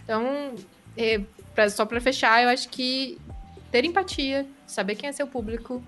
Então, 0.03 0.53
é, 0.95 1.21
pra, 1.53 1.69
só 1.69 1.85
pra 1.85 1.99
fechar, 1.99 2.43
eu 2.43 2.49
acho 2.49 2.69
que 2.69 3.19
ter 3.71 3.83
empatia, 3.83 4.45
saber 4.67 4.95
quem 4.95 5.09
é 5.09 5.11
seu 5.11 5.27
público 5.27 5.83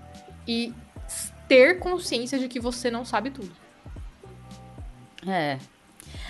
e 0.47 0.73
ter 1.47 1.79
consciência 1.79 2.38
de 2.38 2.47
que 2.47 2.59
você 2.59 2.91
não 2.91 3.05
sabe 3.05 3.29
tudo. 3.29 3.51
É, 5.25 5.57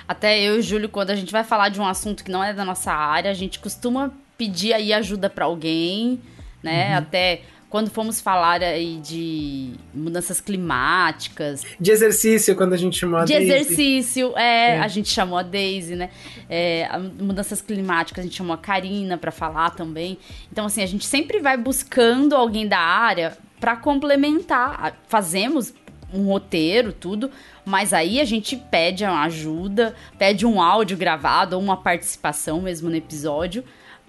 até 0.07 0.39
eu 0.39 0.55
e 0.55 0.59
o 0.59 0.61
Júlio, 0.61 0.87
quando 0.87 1.09
a 1.09 1.15
gente 1.15 1.31
vai 1.31 1.43
falar 1.43 1.69
de 1.69 1.81
um 1.81 1.85
assunto 1.85 2.23
que 2.23 2.31
não 2.31 2.43
é 2.43 2.53
da 2.53 2.63
nossa 2.63 2.91
área, 2.91 3.29
a 3.29 3.33
gente 3.33 3.59
costuma 3.59 4.13
pedir 4.37 4.73
aí 4.73 4.93
ajuda 4.93 5.29
para 5.29 5.45
alguém, 5.45 6.21
né? 6.63 6.91
Uhum. 6.91 6.97
Até 6.97 7.41
quando 7.69 7.89
fomos 7.89 8.21
falar 8.21 8.61
aí 8.61 8.97
de 8.97 9.73
mudanças 9.93 10.39
climáticas. 10.39 11.63
De 11.79 11.91
exercício, 11.91 12.55
quando 12.55 12.73
a 12.73 12.77
gente 12.77 12.97
chamou 12.97 13.19
a 13.19 13.25
de 13.25 13.33
Daisy. 13.33 13.45
De 13.45 13.53
exercício, 13.53 14.37
é, 14.37 14.75
é, 14.75 14.79
a 14.79 14.87
gente 14.87 15.09
chamou 15.09 15.37
a 15.37 15.43
Daisy, 15.43 15.95
né? 15.95 16.09
É, 16.49 16.87
mudanças 17.19 17.61
climáticas, 17.61 18.23
a 18.23 18.27
gente 18.27 18.37
chamou 18.37 18.53
a 18.53 18.57
Karina 18.57 19.17
para 19.17 19.31
falar 19.31 19.71
também. 19.71 20.17
Então, 20.51 20.65
assim, 20.65 20.81
a 20.81 20.85
gente 20.85 21.05
sempre 21.05 21.39
vai 21.39 21.57
buscando 21.57 22.35
alguém 22.35 22.67
da 22.67 22.79
área 22.79 23.37
para 23.59 23.75
complementar. 23.75 24.97
Fazemos 25.07 25.73
um 26.13 26.25
roteiro, 26.27 26.93
tudo, 26.93 27.29
mas 27.65 27.91
aí 27.91 28.21
a 28.21 28.25
gente 28.25 28.55
pede 28.55 29.03
uma 29.03 29.23
ajuda, 29.23 29.93
pede 30.17 30.45
um 30.45 30.61
áudio 30.61 30.95
gravado 30.95 31.55
ou 31.55 31.61
uma 31.61 31.75
participação 31.75 32.61
mesmo 32.61 32.89
no 32.89 32.95
episódio, 32.95 33.63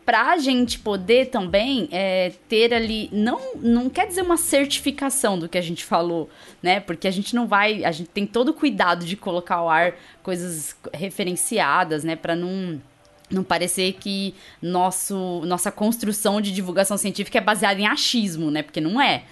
pra 0.09 0.39
gente 0.39 0.79
poder 0.79 1.27
também 1.27 1.87
é, 1.93 2.33
ter 2.49 2.73
ali, 2.73 3.11
não, 3.13 3.57
não 3.57 3.91
quer 3.91 4.07
dizer 4.07 4.23
uma 4.23 4.39
certificação 4.39 5.39
do 5.39 5.47
que 5.47 5.59
a 5.59 5.61
gente 5.61 5.85
falou, 5.85 6.31
né? 6.63 6.81
Porque 6.81 7.07
a 7.07 7.11
gente 7.11 7.35
não 7.35 7.47
vai, 7.47 7.85
a 7.85 7.93
gente 7.93 8.09
tem 8.09 8.27
todo 8.27 8.49
o 8.49 8.55
cuidado 8.55 9.05
de 9.05 9.19
colocar 9.19 9.57
ao 9.57 9.69
ar 9.69 9.97
coisas 10.23 10.75
referenciadas, 10.95 12.05
né? 12.05 12.17
Pra 12.17 12.35
não 12.35 12.81
não 13.29 13.45
parecer 13.45 13.99
que 14.01 14.35
nosso, 14.63 15.43
nossa 15.45 15.71
construção 15.71 16.41
de 16.41 16.53
divulgação 16.53 16.97
científica 16.97 17.37
é 17.37 17.43
baseada 17.43 17.79
em 17.79 17.87
achismo, 17.87 18.51
né? 18.51 18.63
Porque 18.63 18.81
não 18.81 18.99
é. 18.99 19.25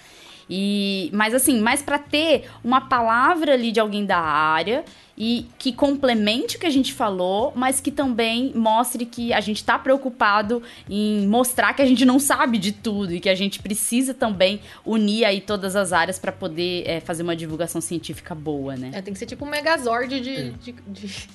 E, 0.47 1.09
mas 1.11 1.33
assim, 1.33 1.59
mais 1.59 1.81
para 1.81 1.97
ter 1.97 2.47
uma 2.63 2.81
palavra 2.81 3.53
ali 3.53 3.71
de 3.71 3.79
alguém 3.79 4.05
da 4.05 4.19
área 4.19 4.85
e 5.17 5.47
que 5.57 5.73
complemente 5.73 6.57
o 6.57 6.59
que 6.59 6.65
a 6.65 6.69
gente 6.69 6.93
falou, 6.93 7.51
mas 7.55 7.81
que 7.81 7.89
também 7.89 8.51
mostre 8.53 9.05
que 9.05 9.33
a 9.33 9.41
gente 9.41 9.57
está 9.57 9.79
preocupado 9.79 10.61
em 10.87 11.25
mostrar 11.27 11.73
que 11.73 11.81
a 11.81 11.85
gente 11.85 12.05
não 12.05 12.19
sabe 12.19 12.59
de 12.59 12.71
tudo 12.71 13.13
e 13.13 13.19
que 13.19 13.29
a 13.29 13.33
gente 13.33 13.59
precisa 13.59 14.13
também 14.13 14.61
unir 14.85 15.25
aí 15.25 15.41
todas 15.41 15.75
as 15.75 15.91
áreas 15.91 16.19
para 16.19 16.31
poder 16.31 16.83
é, 16.85 16.99
fazer 16.99 17.23
uma 17.23 17.35
divulgação 17.35 17.81
científica 17.81 18.35
boa, 18.35 18.75
né? 18.75 18.91
É, 18.93 19.01
tem 19.01 19.11
que 19.11 19.19
ser 19.19 19.25
tipo 19.25 19.43
um 19.43 19.49
megazord 19.49 20.19
de, 20.19 20.35
é. 20.35 20.49
de, 20.61 20.75
de, 20.87 21.29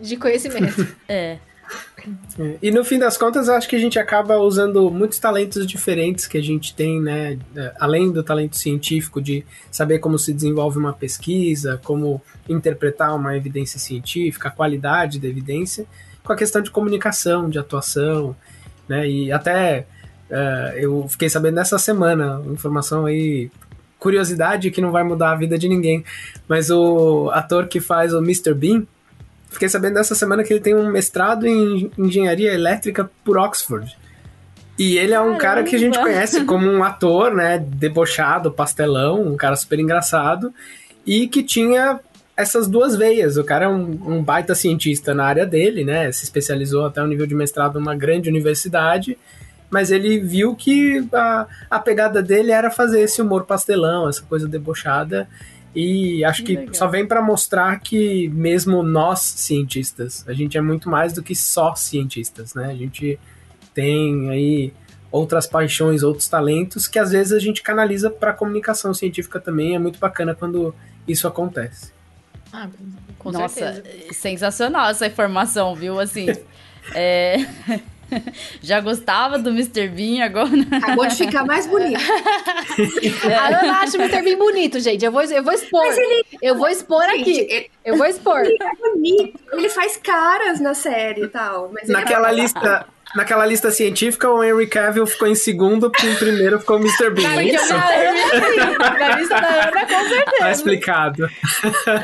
de 0.00 0.16
conhecimento. 0.16 0.86
é. 1.08 1.38
E 2.62 2.70
no 2.70 2.84
fim 2.84 2.98
das 2.98 3.16
contas, 3.16 3.48
acho 3.48 3.68
que 3.68 3.76
a 3.76 3.78
gente 3.78 3.98
acaba 3.98 4.38
usando 4.38 4.90
muitos 4.90 5.18
talentos 5.18 5.66
diferentes 5.66 6.26
que 6.26 6.38
a 6.38 6.42
gente 6.42 6.74
tem, 6.74 7.00
né? 7.00 7.38
Além 7.78 8.10
do 8.10 8.22
talento 8.22 8.56
científico 8.56 9.20
de 9.20 9.44
saber 9.70 9.98
como 9.98 10.18
se 10.18 10.32
desenvolve 10.32 10.78
uma 10.78 10.92
pesquisa, 10.92 11.80
como 11.84 12.22
interpretar 12.48 13.14
uma 13.14 13.36
evidência 13.36 13.78
científica, 13.78 14.48
a 14.48 14.50
qualidade 14.50 15.18
da 15.18 15.28
evidência, 15.28 15.86
com 16.22 16.32
a 16.32 16.36
questão 16.36 16.62
de 16.62 16.70
comunicação, 16.70 17.48
de 17.50 17.58
atuação, 17.58 18.34
né? 18.88 19.08
E 19.08 19.32
até 19.32 19.86
uh, 20.30 20.76
eu 20.76 21.06
fiquei 21.08 21.28
sabendo 21.28 21.54
nessa 21.54 21.78
semana, 21.78 22.42
informação 22.50 23.06
aí 23.06 23.50
curiosidade 23.98 24.70
que 24.70 24.80
não 24.80 24.92
vai 24.92 25.02
mudar 25.02 25.32
a 25.32 25.36
vida 25.36 25.58
de 25.58 25.68
ninguém, 25.68 26.04
mas 26.46 26.70
o 26.70 27.30
ator 27.30 27.66
que 27.66 27.80
faz 27.80 28.14
o 28.14 28.18
Mr. 28.18 28.54
Bean, 28.54 28.86
Fiquei 29.50 29.68
sabendo 29.68 29.94
dessa 29.94 30.14
semana 30.14 30.44
que 30.44 30.52
ele 30.52 30.60
tem 30.60 30.74
um 30.74 30.90
mestrado 30.90 31.46
em 31.46 31.90
engenharia 31.96 32.52
elétrica 32.52 33.10
por 33.24 33.38
Oxford. 33.38 33.96
E 34.78 34.96
ele 34.96 35.12
é 35.12 35.20
um 35.20 35.36
Caramba. 35.36 35.40
cara 35.40 35.62
que 35.64 35.74
a 35.74 35.78
gente 35.78 35.98
conhece 35.98 36.44
como 36.44 36.70
um 36.70 36.84
ator, 36.84 37.34
né, 37.34 37.58
debochado, 37.58 38.52
pastelão, 38.52 39.22
um 39.22 39.36
cara 39.36 39.56
super 39.56 39.80
engraçado, 39.80 40.54
e 41.04 41.26
que 41.26 41.42
tinha 41.42 41.98
essas 42.36 42.68
duas 42.68 42.94
veias. 42.94 43.36
O 43.36 43.42
cara 43.42 43.64
é 43.64 43.68
um, 43.68 43.98
um 44.06 44.22
baita 44.22 44.54
cientista 44.54 45.12
na 45.12 45.24
área 45.24 45.44
dele, 45.44 45.84
né, 45.84 46.12
se 46.12 46.22
especializou 46.22 46.86
até 46.86 47.02
o 47.02 47.06
nível 47.08 47.26
de 47.26 47.34
mestrado 47.34 47.80
numa 47.80 47.96
grande 47.96 48.28
universidade, 48.28 49.18
mas 49.68 49.90
ele 49.90 50.20
viu 50.20 50.54
que 50.54 51.04
a, 51.12 51.46
a 51.68 51.78
pegada 51.80 52.22
dele 52.22 52.52
era 52.52 52.70
fazer 52.70 53.00
esse 53.00 53.20
humor 53.20 53.44
pastelão, 53.44 54.08
essa 54.08 54.22
coisa 54.22 54.46
debochada, 54.46 55.28
e 55.74 56.24
acho 56.24 56.42
que, 56.42 56.56
que 56.66 56.76
só 56.76 56.88
vem 56.88 57.06
para 57.06 57.22
mostrar 57.22 57.78
que 57.80 58.28
mesmo 58.28 58.82
nós 58.82 59.20
cientistas, 59.20 60.24
a 60.26 60.32
gente 60.32 60.56
é 60.56 60.60
muito 60.60 60.88
mais 60.88 61.12
do 61.12 61.22
que 61.22 61.34
só 61.34 61.74
cientistas, 61.74 62.54
né? 62.54 62.70
A 62.70 62.74
gente 62.74 63.18
tem 63.74 64.30
aí 64.30 64.72
outras 65.10 65.46
paixões, 65.46 66.02
outros 66.02 66.28
talentos 66.28 66.86
que 66.86 66.98
às 66.98 67.12
vezes 67.12 67.32
a 67.32 67.38
gente 67.38 67.62
canaliza 67.62 68.10
para 68.10 68.32
comunicação 68.32 68.92
científica 68.92 69.40
também. 69.40 69.74
É 69.74 69.78
muito 69.78 69.98
bacana 69.98 70.34
quando 70.34 70.74
isso 71.06 71.26
acontece. 71.26 71.92
Ah, 72.52 72.68
com 73.18 73.30
Nossa, 73.30 73.74
certeza. 73.74 74.12
sensacional 74.12 74.90
essa 74.90 75.06
informação, 75.06 75.74
viu? 75.74 76.00
Assim, 76.00 76.26
é... 76.94 77.36
Já 78.62 78.80
gostava 78.80 79.38
do 79.38 79.50
Mr. 79.50 79.88
Bean, 79.88 80.24
agora. 80.24 80.48
Acabou 80.72 81.06
de 81.06 81.16
ficar 81.16 81.44
mais 81.44 81.66
bonito. 81.66 82.00
A 83.24 83.46
Ana 83.48 83.80
acha 83.80 83.96
o 83.96 84.00
Mr. 84.00 84.22
Bean 84.22 84.38
bonito, 84.38 84.80
gente. 84.80 85.04
Eu 85.04 85.12
vou, 85.12 85.22
eu 85.22 85.42
vou 85.42 85.52
expor. 85.52 85.86
Ele, 85.86 86.24
eu 86.42 86.56
vou 86.56 86.68
expor 86.68 87.02
gente, 87.10 87.20
aqui. 87.20 87.46
Ele, 87.50 87.70
eu 87.84 87.96
vou 87.96 88.06
expor. 88.06 88.40
Ele 88.40 88.58
é 88.60 88.76
bonito. 88.76 89.40
Ele 89.52 89.68
faz 89.68 89.96
caras 89.96 90.60
na 90.60 90.74
série 90.74 91.24
e 91.24 91.28
tal. 91.28 91.72
É 91.78 91.86
Naquela 91.90 92.30
lista. 92.30 92.86
Naquela 93.14 93.46
lista 93.46 93.70
científica, 93.70 94.30
o 94.30 94.44
Henry 94.44 94.66
Cavill 94.66 95.06
ficou 95.06 95.26
em 95.26 95.34
segundo, 95.34 95.90
porque 95.90 96.06
em 96.06 96.14
primeiro 96.16 96.60
ficou 96.60 96.76
o 96.76 96.80
Mr. 96.80 97.08
Bean. 97.08 97.26
Na, 97.26 97.42
lista 97.42 97.74
da 97.74 97.88
Ana, 97.88 98.98
na 98.98 99.16
lista 99.16 99.40
da 99.40 99.48
Ana, 99.48 99.86
com 99.86 100.08
certeza. 100.08 100.36
Tá 100.38 100.52
explicado. 100.52 101.30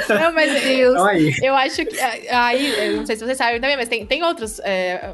Não, 0.09 0.33
mas 0.33 0.65
eu, 0.65 1.05
aí. 1.05 1.35
eu 1.43 1.55
acho 1.55 1.85
que. 1.85 2.01
Aí, 2.31 2.87
eu 2.87 2.97
não 2.97 3.07
sei 3.07 3.17
se 3.17 3.25
vocês 3.25 3.37
sabem 3.37 3.61
também, 3.61 3.77
mas 3.77 3.87
tem, 3.87 4.07
tem 4.07 4.23
outros. 4.23 4.59
É, 4.61 5.13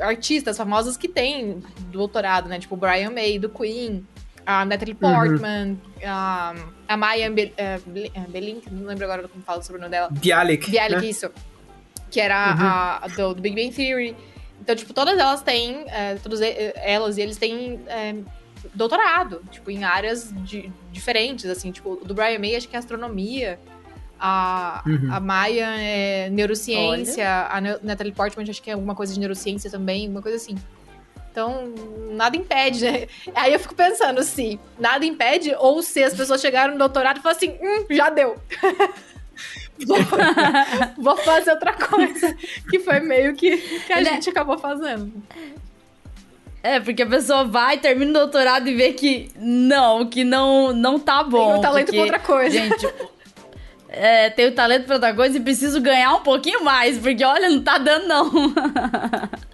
artistas 0.00 0.56
famosos 0.56 0.96
que 0.96 1.08
têm 1.08 1.62
doutorado, 1.90 2.48
né? 2.48 2.58
Tipo 2.58 2.74
o 2.74 2.78
Brian 2.78 3.10
May, 3.10 3.38
do 3.38 3.48
Queen, 3.48 4.06
a 4.48 4.64
Natalie 4.64 4.96
uhum. 5.00 5.14
Portman, 5.14 5.68
uhum. 5.68 5.78
a, 6.06 6.54
a 6.88 6.96
Maya 6.96 7.30
Be 7.30 7.52
uh, 7.52 8.30
Belink, 8.30 8.72
não 8.72 8.86
lembro 8.86 9.04
agora 9.04 9.28
como 9.28 9.44
fala 9.44 9.62
sobre 9.62 9.78
o 9.78 9.82
nome 9.82 9.90
dela. 9.90 10.08
Bialik. 10.10 10.70
Bialik, 10.70 11.02
né? 11.02 11.06
isso. 11.06 11.30
Que 12.10 12.18
era 12.18 12.54
uhum. 12.54 12.66
a, 12.66 13.04
a 13.04 13.08
do, 13.08 13.34
do, 13.34 13.42
Big 13.42 13.54
Bang 13.54 13.74
Theory. 13.74 14.16
Então, 14.60 14.74
tipo, 14.74 14.94
todas 14.94 15.18
elas 15.18 15.42
têm, 15.42 15.84
é, 15.88 16.14
todas 16.16 16.40
elas 16.40 17.18
e 17.18 17.20
eles 17.20 17.36
têm 17.36 17.80
é, 17.86 18.16
doutorado, 18.74 19.42
tipo, 19.50 19.70
em 19.70 19.84
áreas 19.84 20.32
de, 20.44 20.72
diferentes, 20.90 21.44
assim, 21.46 21.70
tipo, 21.70 21.96
do 21.96 22.14
Brian 22.14 22.38
May, 22.38 22.56
acho 22.56 22.68
que 22.68 22.74
é 22.74 22.78
astronomia. 22.78 23.60
A, 24.20 24.82
uhum. 24.84 25.08
a 25.12 25.20
Maia 25.20 25.66
é 25.78 26.30
neurociência, 26.30 27.24
Olha. 27.24 27.76
a 27.76 27.78
Natalie 27.82 28.12
Portman 28.12 28.48
acho 28.48 28.62
que 28.62 28.70
é 28.70 28.72
alguma 28.72 28.94
coisa 28.94 29.14
de 29.14 29.20
neurociência 29.20 29.70
também, 29.70 30.02
alguma 30.06 30.22
coisa 30.22 30.36
assim. 30.36 30.56
Então, 31.30 31.72
nada 32.10 32.36
impede, 32.36 32.84
né? 32.84 33.06
Aí 33.34 33.52
eu 33.52 33.60
fico 33.60 33.74
pensando 33.74 34.22
se 34.24 34.58
nada 34.78 35.04
impede 35.04 35.54
ou 35.58 35.82
se 35.82 36.02
as 36.02 36.14
pessoas 36.14 36.40
chegaram 36.40 36.72
no 36.72 36.78
doutorado 36.78 37.18
e 37.18 37.20
falaram 37.20 37.36
assim, 37.36 37.56
hum, 37.62 37.86
já 37.90 38.10
deu. 38.10 38.36
vou, 39.86 39.98
vou, 40.98 41.16
fazer 41.18 41.52
outra 41.52 41.74
coisa. 41.74 42.36
Que 42.68 42.80
foi 42.80 42.98
meio 42.98 43.34
que, 43.36 43.56
que 43.56 43.92
a 43.92 44.00
né? 44.00 44.14
gente 44.14 44.30
acabou 44.30 44.58
fazendo. 44.58 45.12
É, 46.62 46.80
porque 46.80 47.02
a 47.02 47.06
pessoa 47.06 47.44
vai, 47.44 47.78
termina 47.78 48.10
o 48.10 48.14
doutorado 48.14 48.68
e 48.68 48.74
vê 48.74 48.92
que 48.92 49.30
não, 49.36 50.06
que 50.06 50.24
não, 50.24 50.72
não 50.72 50.98
tá 50.98 51.22
bom. 51.22 51.50
Tem 51.50 51.58
um 51.58 51.60
talento 51.60 51.86
porque, 51.86 51.96
pra 51.98 52.04
outra 52.04 52.18
coisa. 52.18 52.50
Gente, 52.50 52.88
é, 53.98 54.30
tenho 54.30 54.52
talento 54.54 54.84
pra 54.86 54.94
outra 54.96 55.14
coisa 55.14 55.36
e 55.36 55.40
preciso 55.40 55.80
ganhar 55.80 56.14
um 56.14 56.20
pouquinho 56.22 56.62
mais, 56.64 56.96
porque 56.98 57.24
olha, 57.24 57.48
não 57.48 57.60
tá 57.62 57.78
dando 57.78 58.06
não. 58.06 58.30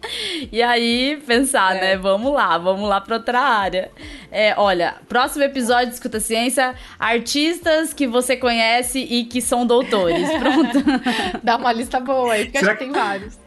E 0.52 0.62
aí, 0.62 1.16
pensar, 1.26 1.76
É. 1.76 1.80
né? 1.80 1.96
Vamos 1.96 2.30
lá, 2.32 2.58
vamos 2.58 2.86
lá 2.88 3.00
pra 3.00 3.16
outra 3.16 3.40
área. 3.40 3.90
É, 4.30 4.54
olha, 4.58 4.96
próximo 5.08 5.42
episódio 5.44 5.88
de 5.88 5.94
Escuta 5.94 6.20
Ciência, 6.20 6.74
artistas 6.98 7.94
que 7.94 8.06
você 8.06 8.36
conhece 8.36 8.98
e 8.98 9.24
que 9.24 9.40
são 9.40 9.66
doutores. 9.66 10.28
Pronto. 10.38 10.84
Dá 11.42 11.56
uma 11.56 11.72
lista 11.72 11.98
boa 12.00 12.34
aí, 12.34 12.44
porque 12.44 12.58
Será 12.58 12.72
que 12.76 12.84
que- 12.84 12.92
tem 12.92 12.92
vários. 12.92 13.38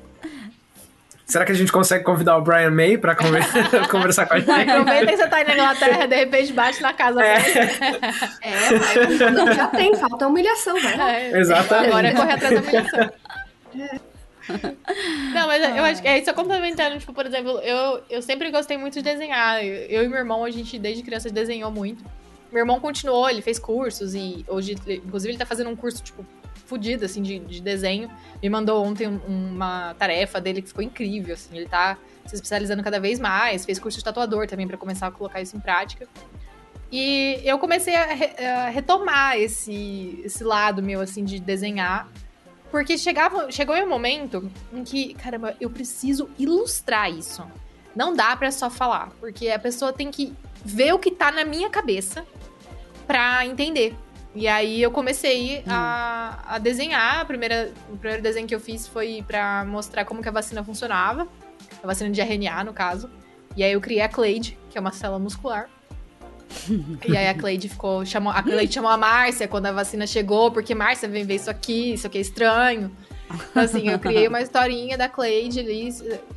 Será 1.27 1.43
que 1.43 1.51
a 1.51 1.55
gente 1.55 1.71
consegue 1.73 2.05
convidar 2.05 2.37
o 2.37 2.41
Brian 2.41 2.71
May 2.71 2.97
pra 2.97 3.13
conver- 3.13 3.43
conversar 3.91 4.25
com 4.27 4.35
a 4.35 4.39
gente? 4.39 4.49
Aproveita 4.49 5.05
que 5.07 5.17
você 5.17 5.27
tá 5.27 5.35
aí 5.37 5.43
na 5.45 5.53
Inglaterra, 5.55 6.05
de 6.07 6.15
repente 6.15 6.53
bate 6.53 6.81
na 6.81 6.93
casa. 6.93 7.21
É. 7.21 7.35
É, 8.41 8.77
vai. 8.79 9.31
Não, 9.31 9.51
já 9.53 9.67
tem, 9.67 9.93
falta 9.95 10.25
humilhação, 10.27 10.79
vai 10.79 10.95
lá. 10.97 11.11
É, 11.13 11.37
Exatamente. 11.37 11.87
Agora 11.89 12.07
é 12.07 12.13
correr 12.13 12.31
atrás 12.33 12.53
da 12.53 12.61
humilhação. 12.61 13.11
Não, 15.33 15.47
mas 15.47 15.77
eu 15.77 15.83
acho 15.83 16.01
que 16.01 16.07
é 16.07 16.19
isso 16.19 16.33
complementando, 16.33 16.97
tipo, 16.97 17.13
por 17.13 17.25
exemplo, 17.25 17.59
eu, 17.59 18.01
eu 18.09 18.21
sempre 18.21 18.49
gostei 18.49 18.77
muito 18.77 18.93
de 18.93 19.01
desenhar. 19.01 19.61
Eu, 19.63 19.73
eu 19.87 20.03
e 20.03 20.07
meu 20.07 20.17
irmão, 20.19 20.45
a 20.45 20.49
gente 20.49 20.79
desde 20.79 21.03
criança 21.03 21.29
desenhou 21.29 21.69
muito. 21.69 22.03
Meu 22.51 22.61
irmão 22.61 22.79
continuou, 22.79 23.29
ele 23.29 23.41
fez 23.41 23.59
cursos 23.59 24.15
e 24.15 24.45
hoje, 24.47 24.77
inclusive, 24.87 25.31
ele 25.31 25.37
tá 25.37 25.45
fazendo 25.45 25.69
um 25.69 25.75
curso, 25.75 26.01
tipo, 26.01 26.25
fudido, 26.67 27.05
assim, 27.05 27.21
de, 27.21 27.39
de 27.39 27.61
desenho. 27.61 28.09
Me 28.41 28.49
mandou 28.49 28.85
ontem 28.85 29.07
um- 29.07 29.19
uma 29.27 29.95
tarefa 29.97 30.39
dele 30.39 30.61
que 30.61 30.67
ficou 30.67 30.83
incrível, 30.83 31.33
assim. 31.33 31.55
Ele 31.57 31.67
tá 31.67 31.97
se 32.25 32.35
especializando 32.35 32.83
cada 32.83 32.99
vez 32.99 33.19
mais, 33.19 33.65
fez 33.65 33.79
curso 33.79 33.97
de 33.97 34.03
tatuador 34.03 34.45
também 34.47 34.67
pra 34.67 34.77
começar 34.77 35.07
a 35.07 35.11
colocar 35.11 35.41
isso 35.41 35.55
em 35.55 35.59
prática. 35.59 36.07
E 36.91 37.41
eu 37.43 37.57
comecei 37.59 37.95
a, 37.95 38.05
re- 38.05 38.45
a 38.45 38.69
retomar 38.69 39.37
esse, 39.37 40.21
esse 40.23 40.43
lado 40.43 40.81
meu, 40.81 41.01
assim, 41.01 41.23
de 41.23 41.39
desenhar. 41.39 42.07
Porque 42.71 42.97
chegava, 42.97 43.49
chegou 43.51 43.75
um 43.75 43.87
momento 43.89 44.51
em 44.73 44.83
que, 44.83 45.13
caramba, 45.13 45.55
eu 45.59 45.69
preciso 45.69 46.29
ilustrar 46.37 47.09
isso. 47.11 47.43
Não 47.95 48.13
dá 48.13 48.35
pra 48.35 48.51
só 48.51 48.69
falar, 48.69 49.09
porque 49.19 49.49
a 49.49 49.57
pessoa 49.57 49.91
tem 49.93 50.11
que 50.11 50.33
ver 50.63 50.93
o 50.93 50.99
que 50.99 51.11
tá 51.11 51.31
na 51.31 51.43
minha 51.45 51.69
cabeça 51.69 52.25
pra 53.07 53.45
entender. 53.45 53.95
E 54.37 54.47
aí 54.47 54.81
eu 54.83 54.91
comecei 54.91 55.63
a, 55.67 56.43
a 56.47 56.57
desenhar. 56.59 57.21
A 57.21 57.25
primeira, 57.25 57.73
o 57.89 57.97
primeiro 57.97 58.21
desenho 58.21 58.47
que 58.47 58.53
eu 58.53 58.59
fiz 58.59 58.87
foi 58.87 59.23
pra 59.27 59.65
mostrar 59.65 60.05
como 60.05 60.21
que 60.21 60.29
a 60.29 60.31
vacina 60.31 60.63
funcionava. 60.63 61.27
A 61.81 61.87
vacina 61.87 62.11
de 62.11 62.21
RNA, 62.21 62.63
no 62.63 62.71
caso. 62.71 63.09
E 63.55 63.63
aí 63.63 63.71
eu 63.71 63.81
criei 63.81 64.01
a 64.01 64.07
Clade, 64.07 64.55
que 64.69 64.77
é 64.77 64.81
uma 64.81 64.91
célula 64.91 65.17
muscular. 65.17 65.67
e 67.07 67.17
aí 67.17 67.27
a 67.27 67.33
Cleide 67.33 67.67
ficou. 67.67 68.05
Chamou, 68.05 68.31
a 68.31 68.43
Cleide 68.43 68.71
chamou 68.71 68.91
a 68.91 68.97
Márcia 68.97 69.47
quando 69.47 69.65
a 69.65 69.71
vacina 69.71 70.05
chegou, 70.05 70.51
porque 70.51 70.75
Márcia 70.75 71.09
vem 71.09 71.25
ver 71.25 71.35
isso 71.35 71.49
aqui, 71.49 71.93
isso 71.93 72.05
aqui 72.05 72.19
é 72.19 72.21
estranho. 72.21 72.91
Então, 73.49 73.63
assim, 73.63 73.89
eu 73.89 73.97
criei 73.99 74.27
uma 74.27 74.39
historinha 74.39 74.97
da 74.97 75.09
Cleide 75.09 75.59
ali 75.59 75.89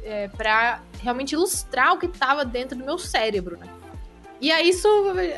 é, 0.02 0.28
pra 0.28 0.80
realmente 1.02 1.32
ilustrar 1.32 1.92
o 1.92 1.98
que 1.98 2.08
tava 2.08 2.44
dentro 2.46 2.78
do 2.78 2.84
meu 2.84 2.98
cérebro, 2.98 3.58
né? 3.58 3.66
E 4.40 4.50
aí 4.50 4.70
isso 4.70 4.88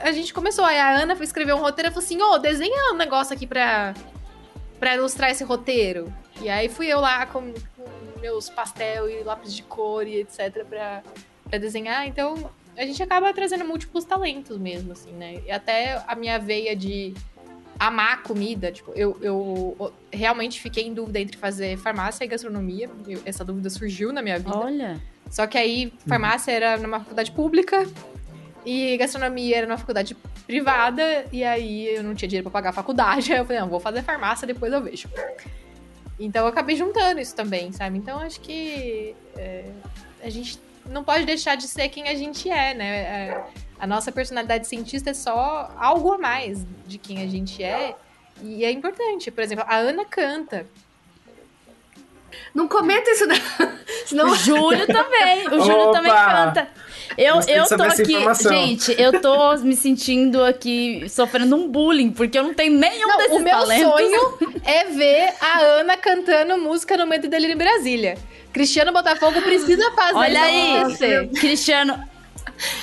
a 0.03 0.13
gente 0.13 0.33
começou. 0.33 0.65
Aí 0.65 0.79
a 0.79 1.01
Ana 1.01 1.17
foi 1.17 1.25
escrever 1.25 1.55
um 1.55 1.59
roteiro 1.61 1.89
e 1.91 1.93
falou 1.93 2.05
assim: 2.05 2.21
ô, 2.23 2.39
desenha 2.39 2.93
um 2.93 2.97
negócio 2.97 3.35
aqui 3.35 3.47
pra, 3.47 3.95
pra 4.79 4.95
ilustrar 4.95 5.31
esse 5.31 5.43
roteiro. 5.45 6.13
E 6.41 6.49
aí 6.49 6.69
fui 6.69 6.87
eu 6.87 7.01
lá 7.01 7.27
com, 7.27 7.53
com 7.77 8.21
meus 8.21 8.49
pastel 8.49 9.09
e 9.11 9.23
lápis 9.23 9.55
de 9.55 9.63
cor 9.65 10.07
e 10.07 10.21
etc. 10.21 10.65
pra, 10.65 11.03
pra 11.49 11.59
desenhar. 11.59 12.07
Então 12.07 12.51
a 12.77 12.85
gente 12.87 13.03
acaba 13.03 13.33
trazendo 13.33 13.65
múltiplos 13.65 14.05
talentos 14.05 14.57
mesmo, 14.59 14.93
assim, 14.93 15.13
né? 15.13 15.41
E 15.47 15.51
até 15.51 16.03
a 16.07 16.15
minha 16.15 16.39
veia 16.39 16.75
de 16.77 17.13
amar 17.79 18.13
a 18.15 18.17
comida, 18.19 18.71
tipo, 18.71 18.93
eu, 18.95 19.19
eu 19.21 19.93
realmente 20.13 20.61
fiquei 20.61 20.85
em 20.87 20.95
dúvida 20.95 21.19
entre 21.19 21.37
fazer 21.37 21.77
farmácia 21.77 22.25
e 22.25 22.29
gastronomia. 22.29 22.89
Eu- 23.07 23.21
essa 23.25 23.45
dúvida 23.45 23.69
surgiu 23.69 24.13
na 24.13 24.23
minha 24.23 24.39
vida. 24.39 24.57
Olha. 24.57 25.01
Só 25.29 25.47
que 25.47 25.59
aí, 25.59 25.93
farmácia 26.07 26.53
era 26.53 26.77
numa 26.77 27.01
faculdade 27.01 27.33
pública 27.33 27.87
e 28.65 28.97
gastronomia 28.97 29.59
era 29.59 29.67
numa 29.67 29.79
faculdade 29.79 30.17
privada. 30.47 31.27
E 31.33 31.45
aí 31.45 31.95
eu 31.95 32.03
não 32.03 32.15
tinha 32.15 32.29
dinheiro 32.29 32.51
pra 32.51 32.61
pagar 32.61 32.71
a 32.71 32.73
faculdade. 32.73 33.33
Aí 33.35 33.39
eu 33.39 33.45
falei, 33.45 33.61
não, 33.61 33.69
vou 33.69 33.81
fazer 33.81 34.03
farmácia, 34.03 34.47
depois 34.47 34.73
eu 34.73 34.83
vejo. 34.83 35.09
Então 36.19 36.43
eu 36.43 36.49
acabei 36.49 36.77
juntando 36.77 37.21
isso 37.21 37.35
também, 37.35 37.73
sabe? 37.73 37.99
Então 37.99 38.19
acho 38.21 38.41
que 38.41 39.15
é, 39.37 39.65
a 40.23 40.31
gente 40.31 40.61
não 40.87 41.03
pode 41.03 41.25
deixar 41.25 41.57
de 41.57 41.67
ser 41.67 41.89
quem 41.89 42.09
a 42.09 42.15
gente 42.15 42.49
é, 42.49 42.75
né? 42.75 42.97
É, 42.99 43.45
a 43.79 43.87
nossa 43.87 44.13
personalidade 44.13 44.67
cientista 44.67 45.11
é 45.11 45.15
só 45.15 45.75
algo 45.77 46.13
a 46.13 46.19
mais 46.19 46.65
de 46.87 46.99
quem 46.99 47.23
a 47.23 47.27
gente 47.27 47.63
é. 47.63 47.97
E 48.41 48.65
é 48.65 48.71
importante. 48.71 49.31
Por 49.31 49.43
exemplo, 49.43 49.65
a 49.67 49.77
Ana 49.77 50.05
canta. 50.05 50.67
Não 52.55 52.69
comenta 52.69 53.11
isso, 53.11 53.27
não. 53.27 53.37
Senão 54.07 54.31
O 54.31 54.35
Júlio 54.37 54.87
também. 54.87 55.47
O 55.49 55.61
Júlio 55.61 55.89
Opa! 55.89 55.93
também 55.99 56.13
canta. 56.13 56.69
Eu, 57.19 57.41
eu 57.47 57.67
tô 57.69 57.83
aqui, 57.83 58.03
informação. 58.15 58.53
gente, 58.53 58.95
eu 58.99 59.21
tô 59.21 59.55
me 59.65 59.77
sentindo 59.77 60.43
aqui 60.45 61.05
sofrendo 61.11 61.55
um 61.57 61.69
bullying, 61.69 62.11
porque 62.11 62.39
eu 62.39 62.43
não 62.43 62.55
tenho 62.55 62.73
nenhum 62.79 63.07
Não, 63.07 63.19
desses 63.19 63.37
o 63.37 63.41
meu 63.41 63.53
talentos. 63.53 63.91
sonho 63.93 64.39
é 64.65 64.85
ver 64.87 65.35
a 65.41 65.61
Ana 65.61 65.97
cantando 65.97 66.57
música 66.59 66.97
no 66.97 67.07
Medo 67.07 67.27
e 67.27 67.29
Delírio 67.29 67.55
em 67.55 67.59
Brasília. 67.59 68.17
Cristiano 68.53 68.93
Botafogo 68.93 69.41
precisa 69.43 69.91
fazer 69.93 70.17
Olha 70.17 70.87
isso 70.89 71.05
aí. 71.05 71.29
Cristiano. 71.29 72.12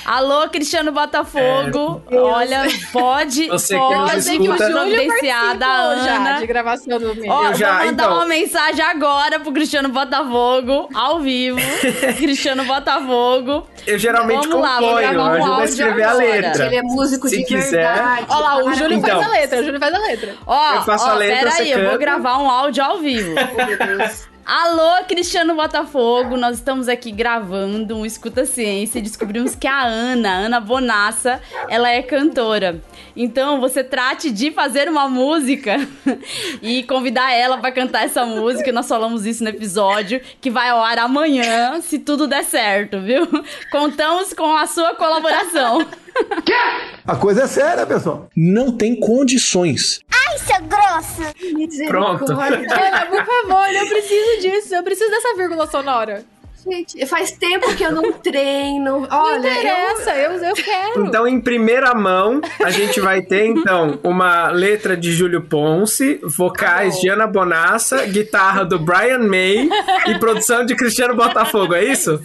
Alô, 0.05 0.47
Cristiano 0.49 0.91
Botafogo. 0.91 2.01
Olha, 2.11 2.63
pode, 2.91 3.47
Você 3.47 3.73
que 3.75 3.79
pode 3.79 4.11
Pode 4.11 4.37
que 4.37 4.49
o. 4.49 4.57
Júlio 4.57 4.71
providenciar 4.73 5.57
da 5.57 5.65
participou 5.67 6.03
já 6.05 6.15
Ana. 6.15 6.39
de 6.39 6.47
gravação 6.47 6.99
do 6.99 7.15
meu. 7.15 7.31
Ó, 7.31 7.45
Eu 7.47 7.53
já, 7.55 7.77
vou 7.77 7.85
mandar 7.85 8.03
então. 8.03 8.15
uma 8.15 8.25
mensagem 8.25 8.83
agora 8.85 9.39
pro 9.39 9.51
Cristiano 9.51 9.89
Botafogo, 9.89 10.89
ao 10.93 11.19
vivo. 11.19 11.59
Cristiano 12.17 12.63
Botafogo. 12.65 13.67
Eu 13.87 13.97
geralmente 13.97 14.47
Vamos 14.47 14.61
lá, 14.63 14.79
vou 14.79 14.95
gravar 14.95 15.39
um 15.39 15.45
a 15.45 15.55
áudio 15.55 15.65
escrever 15.69 16.03
a 16.03 16.09
agora. 16.11 16.25
letra. 16.25 16.65
ele 16.65 16.75
é 16.75 16.81
músico 16.81 17.27
Se 17.29 17.37
de 17.37 17.43
quiser. 17.45 17.93
verdade. 17.93 18.25
Olha 18.29 18.39
lá, 18.39 18.57
o 18.63 18.73
Júlio 18.73 18.97
Então. 18.97 19.09
faz 19.21 19.25
a 19.27 19.31
letra, 19.31 19.59
o 19.59 19.63
Júlio 19.63 19.79
faz 19.79 19.93
a 19.93 19.99
letra. 19.99 20.35
Ó, 20.45 20.73
Eu 20.75 20.81
faço 20.83 21.05
ó, 21.05 21.09
a 21.09 21.13
letra, 21.15 21.37
pera 21.37 21.51
você 21.51 21.61
aí, 21.61 21.71
eu 21.71 21.89
vou 21.89 21.97
gravar 21.97 22.37
um 22.37 22.49
áudio 22.49 22.83
ao 22.83 22.97
vivo. 22.99 23.33
Oh, 23.37 23.65
meu 23.65 23.77
Deus. 23.77 24.27
Alô, 24.51 25.05
Cristiano 25.07 25.53
Botafogo, 25.53 26.35
nós 26.35 26.55
estamos 26.55 26.87
aqui 26.87 27.11
gravando 27.11 27.95
um 27.95 28.03
Escuta 28.03 28.47
Ciência 28.47 28.97
e 28.97 29.01
descobrimos 29.03 29.53
que 29.53 29.67
a 29.67 29.83
Ana, 29.83 30.27
Ana 30.27 30.59
Bonassa, 30.59 31.39
ela 31.69 31.87
é 31.87 32.01
cantora. 32.01 32.81
Então, 33.15 33.59
você 33.59 33.83
trate 33.83 34.31
de 34.31 34.49
fazer 34.49 34.89
uma 34.89 35.07
música 35.07 35.77
e 36.63 36.81
convidar 36.81 37.31
ela 37.31 37.59
para 37.59 37.71
cantar 37.71 38.05
essa 38.05 38.25
música. 38.25 38.71
Nós 38.71 38.87
falamos 38.87 39.23
isso 39.27 39.43
no 39.43 39.51
episódio 39.51 40.19
que 40.41 40.49
vai 40.49 40.69
ao 40.69 40.83
ar 40.83 40.97
amanhã, 40.97 41.79
se 41.79 41.99
tudo 41.99 42.27
der 42.27 42.43
certo, 42.43 42.99
viu? 43.01 43.27
Contamos 43.71 44.33
com 44.33 44.57
a 44.57 44.65
sua 44.65 44.95
colaboração. 44.95 45.85
A 47.05 47.15
coisa 47.15 47.43
é 47.43 47.47
séria, 47.47 47.85
pessoal. 47.85 48.27
Não 48.35 48.75
tem 48.75 48.99
condições. 48.99 50.01
Seu 50.37 50.61
grosso. 50.63 51.21
Misericórdia. 51.55 52.35
Ana, 52.71 53.05
por 53.07 53.25
favor, 53.25 53.69
eu 53.73 53.87
preciso 53.87 54.41
disso. 54.41 54.75
Eu 54.75 54.83
preciso 54.83 55.09
dessa 55.09 55.35
vírgula 55.35 55.67
sonora. 55.67 56.23
Gente, 56.65 57.05
faz 57.05 57.31
tempo 57.31 57.73
que 57.75 57.83
eu 57.83 57.91
não 57.91 58.11
treino. 58.11 59.01
Não 59.01 59.07
Olha, 59.11 59.47
eu, 59.47 59.53
interessa, 59.53 60.11
eu, 60.15 60.31
eu 60.43 60.53
quero. 60.55 61.05
Então, 61.05 61.27
em 61.27 61.39
primeira 61.39 61.93
mão, 61.93 62.41
a 62.63 62.69
gente 62.69 62.99
vai 62.99 63.21
ter, 63.21 63.45
então, 63.45 63.99
uma 64.03 64.49
letra 64.49 64.95
de 64.97 65.11
Júlio 65.11 65.41
Ponce, 65.41 66.19
vocais 66.23 66.99
de 66.99 67.09
Ana 67.09 67.27
Bonassa, 67.27 68.05
guitarra 68.05 68.63
do 68.65 68.79
Brian 68.79 69.19
May 69.19 69.69
e 70.07 70.19
produção 70.19 70.65
de 70.65 70.75
Cristiano 70.75 71.15
Botafogo, 71.15 71.73
é 71.73 71.83
isso? 71.85 72.19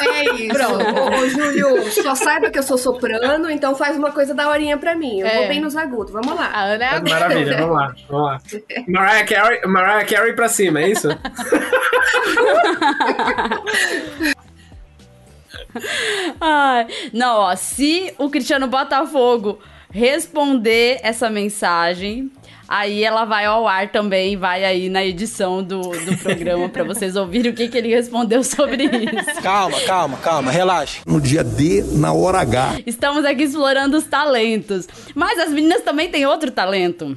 é 0.00 0.24
isso. 0.34 0.58
Ô, 0.68 1.20
ô, 1.20 1.28
Júlio, 1.28 1.90
só 1.90 2.14
saiba 2.14 2.50
que 2.50 2.58
eu 2.58 2.62
sou 2.62 2.78
soprano, 2.78 3.50
então 3.50 3.74
faz 3.74 3.96
uma 3.96 4.10
coisa 4.12 4.34
da 4.34 4.48
horinha 4.48 4.76
pra 4.76 4.94
mim. 4.94 5.20
Eu 5.20 5.26
É. 5.26 5.36
vou 5.38 5.48
bem 5.48 5.60
nos 5.60 5.76
agudos. 5.76 6.12
Vamos 6.12 6.34
lá. 6.34 6.50
A 6.52 6.62
Ana 6.64 6.84
é 6.84 6.96
a 6.96 7.00
Maravilha, 7.00 7.56
vamos 7.58 7.76
lá, 7.76 7.94
vamos 8.08 8.26
lá. 8.26 8.40
Mariah 8.88 9.24
Carey, 9.26 9.60
Mariah 9.66 10.04
Carey 10.04 10.32
pra 10.34 10.48
cima, 10.48 10.80
é 10.80 10.90
isso? 10.90 11.08
Ai, 16.40 16.86
não, 17.12 17.36
ó, 17.40 17.56
se 17.56 18.14
o 18.18 18.28
Cristiano 18.30 18.66
Botafogo 18.66 19.58
responder 19.90 20.98
essa 21.02 21.30
mensagem, 21.30 22.30
aí 22.68 23.02
ela 23.02 23.24
vai 23.24 23.46
ao 23.46 23.66
ar 23.66 23.90
também, 23.90 24.36
vai 24.36 24.64
aí 24.64 24.88
na 24.88 25.04
edição 25.04 25.62
do, 25.62 25.80
do 25.80 26.16
programa 26.18 26.68
pra 26.68 26.84
vocês 26.84 27.16
ouvirem 27.16 27.52
o 27.52 27.54
que, 27.54 27.68
que 27.68 27.78
ele 27.78 27.88
respondeu 27.88 28.44
sobre 28.44 28.84
isso. 28.84 29.42
Calma, 29.42 29.80
calma, 29.80 30.18
calma, 30.18 30.50
relaxa. 30.50 31.00
No 31.06 31.20
dia 31.20 31.42
D, 31.42 31.82
na 31.92 32.12
hora 32.12 32.40
H. 32.40 32.80
Estamos 32.86 33.24
aqui 33.24 33.44
explorando 33.44 33.96
os 33.96 34.04
talentos. 34.04 34.86
Mas 35.14 35.38
as 35.38 35.50
meninas 35.50 35.82
também 35.82 36.10
têm 36.10 36.26
outro 36.26 36.50
talento. 36.50 37.16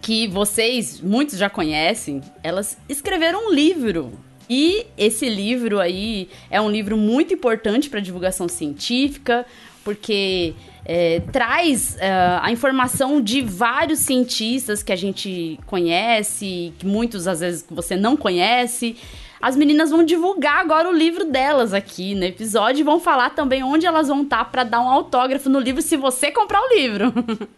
Que 0.00 0.26
vocês, 0.26 1.00
muitos 1.00 1.38
já 1.38 1.48
conhecem. 1.48 2.20
Elas 2.42 2.76
escreveram 2.88 3.48
um 3.48 3.54
livro. 3.54 4.12
E 4.54 4.86
esse 4.98 5.30
livro 5.30 5.80
aí 5.80 6.28
é 6.50 6.60
um 6.60 6.70
livro 6.70 6.94
muito 6.94 7.32
importante 7.32 7.88
para 7.88 8.00
divulgação 8.00 8.46
científica, 8.46 9.46
porque 9.82 10.52
é, 10.84 11.20
traz 11.32 11.96
é, 11.98 12.12
a 12.38 12.52
informação 12.52 13.18
de 13.22 13.40
vários 13.40 14.00
cientistas 14.00 14.82
que 14.82 14.92
a 14.92 14.96
gente 14.96 15.58
conhece, 15.64 16.74
que 16.78 16.84
muitos 16.84 17.26
às 17.26 17.40
vezes 17.40 17.64
você 17.70 17.96
não 17.96 18.14
conhece. 18.14 18.94
as 19.40 19.56
meninas 19.56 19.88
vão 19.88 20.04
divulgar 20.04 20.58
agora 20.58 20.86
o 20.86 20.92
livro 20.92 21.24
delas 21.24 21.72
aqui 21.72 22.14
no 22.14 22.24
episódio 22.24 22.80
e 22.80 22.84
vão 22.84 23.00
falar 23.00 23.30
também 23.30 23.62
onde 23.62 23.86
elas 23.86 24.08
vão 24.08 24.22
estar 24.22 24.44
para 24.50 24.64
dar 24.64 24.82
um 24.82 24.88
autógrafo 24.90 25.48
no 25.48 25.60
livro 25.60 25.80
se 25.80 25.96
você 25.96 26.30
comprar 26.30 26.60
o 26.60 26.74
livro. 26.74 27.10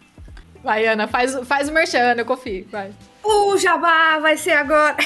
Vai, 0.62 0.86
Ana, 0.86 1.08
faz, 1.08 1.36
faz 1.44 1.68
o 1.68 1.72
merchan, 1.72 2.14
eu 2.16 2.24
confio. 2.24 2.68
Vai. 2.70 2.92
O 3.24 3.56
jabá 3.56 4.18
vai 4.18 4.36
ser 4.36 4.52
agora. 4.52 4.96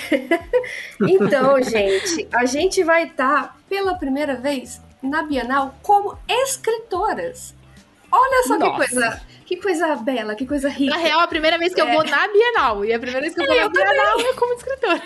então, 1.08 1.62
gente, 1.62 2.28
a 2.32 2.44
gente 2.44 2.82
vai 2.82 3.04
estar 3.04 3.56
pela 3.68 3.94
primeira 3.94 4.34
vez 4.34 4.80
na 5.02 5.22
Bienal 5.22 5.74
como 5.82 6.18
escritoras. 6.28 7.54
Olha 8.10 8.42
só 8.46 8.54
que 8.54 8.64
Nossa. 8.64 8.76
coisa, 8.76 9.20
que 9.46 9.56
coisa 9.56 9.96
bela, 9.96 10.34
que 10.34 10.46
coisa 10.46 10.68
rica. 10.68 10.96
Na 10.96 11.00
real, 11.00 11.20
a 11.20 11.28
primeira 11.28 11.58
vez 11.58 11.74
que 11.74 11.80
eu 11.80 11.86
vou 11.86 12.02
na 12.04 12.26
Bienal. 12.28 12.84
E 12.84 12.92
a 12.92 12.98
primeira 12.98 13.20
vez 13.20 13.34
que 13.34 13.40
eu 13.40 13.46
vou 13.46 13.54
É, 13.54 13.58
na 13.58 13.64
eu 13.66 13.72
também. 13.72 13.92
Bienal 13.92 14.20
é 14.20 14.34
como 14.34 14.54
escritora. 14.54 15.02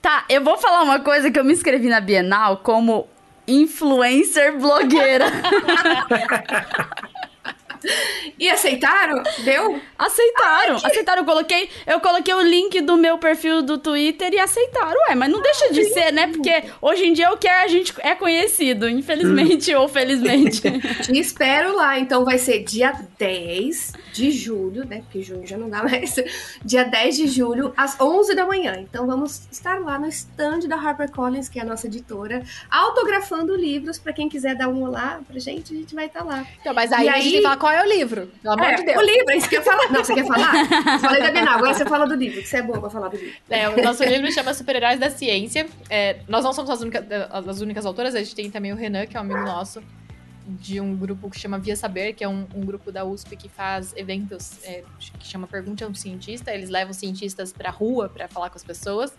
Tá, 0.00 0.24
eu 0.28 0.44
vou 0.44 0.56
falar 0.56 0.82
uma 0.82 1.00
coisa 1.00 1.30
que 1.30 1.38
eu 1.38 1.44
me 1.44 1.52
inscrevi 1.52 1.88
na 1.88 2.00
Bienal 2.00 2.58
como 2.58 3.08
influencer 3.48 4.56
blogueira. 4.58 5.26
E 8.38 8.48
aceitaram? 8.50 9.22
Deu? 9.44 9.80
Aceitaram, 9.98 10.76
aceitaram. 10.76 11.22
Eu 11.22 11.26
coloquei, 11.26 11.68
eu 11.86 12.00
coloquei 12.00 12.34
o 12.34 12.40
link 12.42 12.80
do 12.82 12.96
meu 12.96 13.18
perfil 13.18 13.62
do 13.62 13.78
Twitter 13.78 14.32
e 14.32 14.38
aceitaram. 14.38 14.96
Ué, 15.08 15.14
mas 15.14 15.30
não 15.30 15.40
deixa 15.42 15.72
de 15.72 15.84
ser, 15.84 16.12
né? 16.12 16.26
Porque 16.28 16.64
hoje 16.80 17.06
em 17.06 17.12
dia 17.12 17.30
o 17.32 17.36
que 17.36 17.48
a 17.48 17.66
gente 17.68 17.92
é 18.00 18.14
conhecido, 18.14 18.88
infelizmente 18.88 19.74
ou 19.74 19.88
felizmente. 19.88 20.60
Te 21.02 21.18
espero 21.18 21.74
lá. 21.74 21.98
Então 21.98 22.24
vai 22.24 22.38
ser 22.38 22.62
dia 22.64 22.92
10 23.18 23.92
de 24.12 24.30
julho, 24.30 24.84
né? 24.86 25.02
Porque 25.02 25.22
junho 25.22 25.46
já 25.46 25.56
não 25.56 25.68
dá 25.68 25.82
mais. 25.82 26.14
Dia 26.64 26.84
10 26.84 27.16
de 27.16 27.26
julho, 27.28 27.72
às 27.76 27.98
11 28.00 28.34
da 28.34 28.46
manhã. 28.46 28.76
Então 28.78 29.06
vamos 29.06 29.46
estar 29.50 29.78
lá 29.80 29.98
no 29.98 30.06
stand 30.08 30.60
da 30.68 30.76
HarperCollins, 30.76 31.48
que 31.48 31.58
é 31.58 31.62
a 31.62 31.64
nossa 31.64 31.86
editora, 31.86 32.42
autografando 32.70 33.54
livros 33.54 33.98
para 33.98 34.12
quem 34.12 34.28
quiser 34.28 34.54
dar 34.54 34.68
um 34.68 34.82
olá 34.82 35.20
pra 35.26 35.38
gente, 35.38 35.72
a 35.74 35.76
gente 35.76 35.94
vai 35.94 36.06
estar 36.06 36.24
lá. 36.24 36.46
Então, 36.60 36.72
mas 36.74 36.92
aí, 36.92 37.06
E 37.06 37.08
a 37.08 37.12
gente 37.14 37.24
aí- 37.24 37.30
tem 37.32 37.36
que 37.38 37.42
falar 37.42 37.56
qual 37.56 37.72
é 37.72 37.75
o 37.82 37.88
livro. 37.88 38.26
Pelo 38.42 38.54
amor 38.54 38.66
É, 38.66 38.74
de 38.76 38.84
Deus. 38.84 38.98
O 38.98 39.04
livro, 39.04 39.30
é 39.30 39.36
isso 39.36 39.48
que 39.48 39.56
eu 39.56 39.60
ia 39.60 39.64
falar. 39.64 39.90
Não, 39.90 40.04
você 40.04 40.14
quer 40.14 40.26
falar? 40.26 40.98
Falei 41.00 41.22
da 41.22 41.30
Bienal, 41.30 41.54
agora 41.54 41.74
você 41.74 41.84
fala 41.84 42.06
do 42.06 42.14
livro, 42.14 42.40
que 42.40 42.48
você 42.48 42.58
é 42.58 42.62
boa 42.62 42.80
pra 42.80 42.90
falar 42.90 43.08
do 43.08 43.16
livro. 43.16 43.36
É, 43.48 43.68
o 43.68 43.82
nosso 43.82 44.04
livro 44.04 44.30
chama 44.32 44.52
Super-Heróis 44.54 44.98
da 44.98 45.10
Ciência. 45.10 45.66
É, 45.88 46.18
nós 46.28 46.44
não 46.44 46.52
somos 46.52 46.70
as 46.70 46.80
únicas, 46.80 47.04
as 47.30 47.60
únicas 47.60 47.86
autoras, 47.86 48.14
a 48.14 48.18
gente 48.18 48.34
tem 48.34 48.50
também 48.50 48.72
o 48.72 48.76
Renan, 48.76 49.06
que 49.06 49.16
é 49.16 49.20
um 49.20 49.22
amigo 49.22 49.40
nosso, 49.40 49.82
de 50.46 50.80
um 50.80 50.96
grupo 50.96 51.28
que 51.28 51.38
chama 51.38 51.58
Via 51.58 51.74
Saber, 51.74 52.12
que 52.12 52.22
é 52.22 52.28
um, 52.28 52.46
um 52.54 52.64
grupo 52.64 52.92
da 52.92 53.04
USP 53.04 53.36
que 53.36 53.48
faz 53.48 53.92
eventos 53.96 54.64
é, 54.64 54.84
que 55.18 55.26
chama 55.26 55.46
Pergunte 55.46 55.82
a 55.82 55.88
um 55.88 55.94
Cientista. 55.94 56.52
Eles 56.52 56.70
levam 56.70 56.92
cientistas 56.92 57.52
pra 57.52 57.70
rua 57.70 58.08
pra 58.08 58.28
falar 58.28 58.50
com 58.50 58.56
as 58.56 58.64
pessoas. 58.64 59.12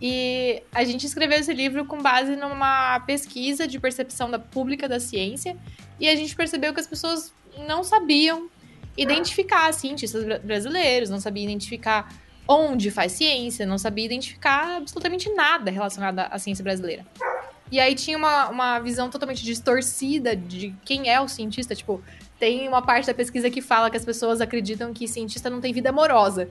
E 0.00 0.62
a 0.74 0.84
gente 0.84 1.06
escreveu 1.06 1.38
esse 1.38 1.54
livro 1.54 1.86
com 1.86 2.02
base 2.02 2.36
numa 2.36 3.00
pesquisa 3.00 3.66
de 3.66 3.78
percepção 3.80 4.30
da 4.30 4.38
pública 4.38 4.86
da 4.86 5.00
ciência. 5.00 5.56
E 5.98 6.06
a 6.06 6.14
gente 6.14 6.36
percebeu 6.36 6.74
que 6.74 6.80
as 6.80 6.86
pessoas 6.86 7.32
não 7.66 7.82
sabiam 7.84 8.48
identificar 8.96 9.72
cientistas 9.72 10.24
bra- 10.24 10.38
brasileiros, 10.38 11.10
não 11.10 11.20
sabiam 11.20 11.44
identificar 11.44 12.12
onde 12.48 12.90
faz 12.90 13.12
ciência, 13.12 13.66
não 13.66 13.76
sabia 13.78 14.04
identificar 14.06 14.76
absolutamente 14.76 15.28
nada 15.34 15.70
relacionado 15.70 16.20
à 16.20 16.38
ciência 16.38 16.62
brasileira. 16.62 17.04
E 17.70 17.80
aí 17.80 17.94
tinha 17.96 18.16
uma, 18.16 18.48
uma 18.48 18.78
visão 18.78 19.10
totalmente 19.10 19.42
distorcida 19.42 20.36
de 20.36 20.72
quem 20.84 21.10
é 21.10 21.20
o 21.20 21.26
cientista. 21.26 21.74
Tipo, 21.74 22.00
tem 22.38 22.68
uma 22.68 22.80
parte 22.80 23.06
da 23.06 23.14
pesquisa 23.14 23.50
que 23.50 23.60
fala 23.60 23.90
que 23.90 23.96
as 23.96 24.04
pessoas 24.04 24.40
acreditam 24.40 24.92
que 24.94 25.08
cientista 25.08 25.50
não 25.50 25.60
tem 25.60 25.72
vida 25.72 25.90
amorosa. 25.90 26.48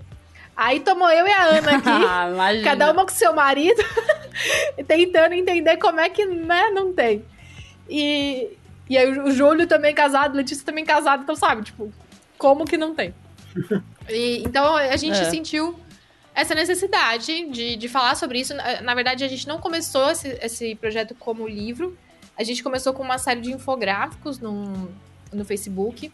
Aí 0.57 0.81
tomou 0.81 1.09
eu 1.09 1.25
e 1.25 1.31
a 1.31 1.43
Ana 1.45 1.71
aqui, 1.77 1.89
Ah, 1.89 2.63
cada 2.65 2.91
uma 2.91 3.05
com 3.05 3.11
seu 3.13 3.33
marido, 3.33 3.81
tentando 4.87 5.33
entender 5.33 5.77
como 5.77 5.99
é 5.99 6.09
que 6.09 6.25
né, 6.25 6.69
não 6.71 6.93
tem. 6.93 7.23
E, 7.89 8.49
e 8.89 8.97
aí 8.97 9.19
o 9.19 9.31
Júlio 9.31 9.67
também 9.67 9.93
casado, 9.93 10.35
Letícia 10.35 10.65
também 10.65 10.85
casada, 10.85 11.23
então 11.23 11.35
sabe, 11.35 11.63
tipo, 11.63 11.91
como 12.37 12.65
que 12.65 12.77
não 12.77 12.93
tem? 12.95 13.13
E, 14.07 14.43
então 14.43 14.75
a 14.75 14.95
gente 14.97 15.17
É. 15.17 15.29
sentiu 15.31 15.79
essa 16.35 16.53
necessidade 16.53 17.49
de, 17.49 17.75
de 17.75 17.87
falar 17.89 18.13
sobre 18.13 18.39
isso. 18.39 18.53
Na, 18.53 18.81
na 18.81 18.93
verdade, 18.93 19.23
a 19.23 19.27
gente 19.27 19.47
não 19.47 19.57
começou 19.59 20.11
esse, 20.11 20.37
esse 20.43 20.75
projeto 20.75 21.15
como 21.15 21.47
livro. 21.47 21.97
A 22.37 22.43
gente 22.43 22.61
começou 22.61 22.93
com 22.93 23.01
uma 23.01 23.17
série 23.17 23.41
de 23.41 23.51
infográficos 23.51 24.37
no, 24.39 24.91
no 25.33 25.43
Facebook. 25.43 26.11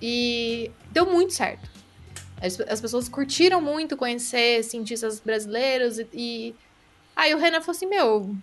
E 0.00 0.70
deu 0.92 1.06
muito 1.06 1.32
certo. 1.32 1.68
As, 2.40 2.60
as 2.60 2.80
pessoas 2.80 3.08
curtiram 3.08 3.60
muito 3.60 3.96
conhecer 3.96 4.62
cientistas 4.62 5.18
brasileiros. 5.18 5.98
E, 5.98 6.06
e 6.12 6.54
aí 7.16 7.34
o 7.34 7.38
Renan 7.38 7.60
falou 7.60 7.74
assim: 7.74 7.86
Meu, 7.86 8.36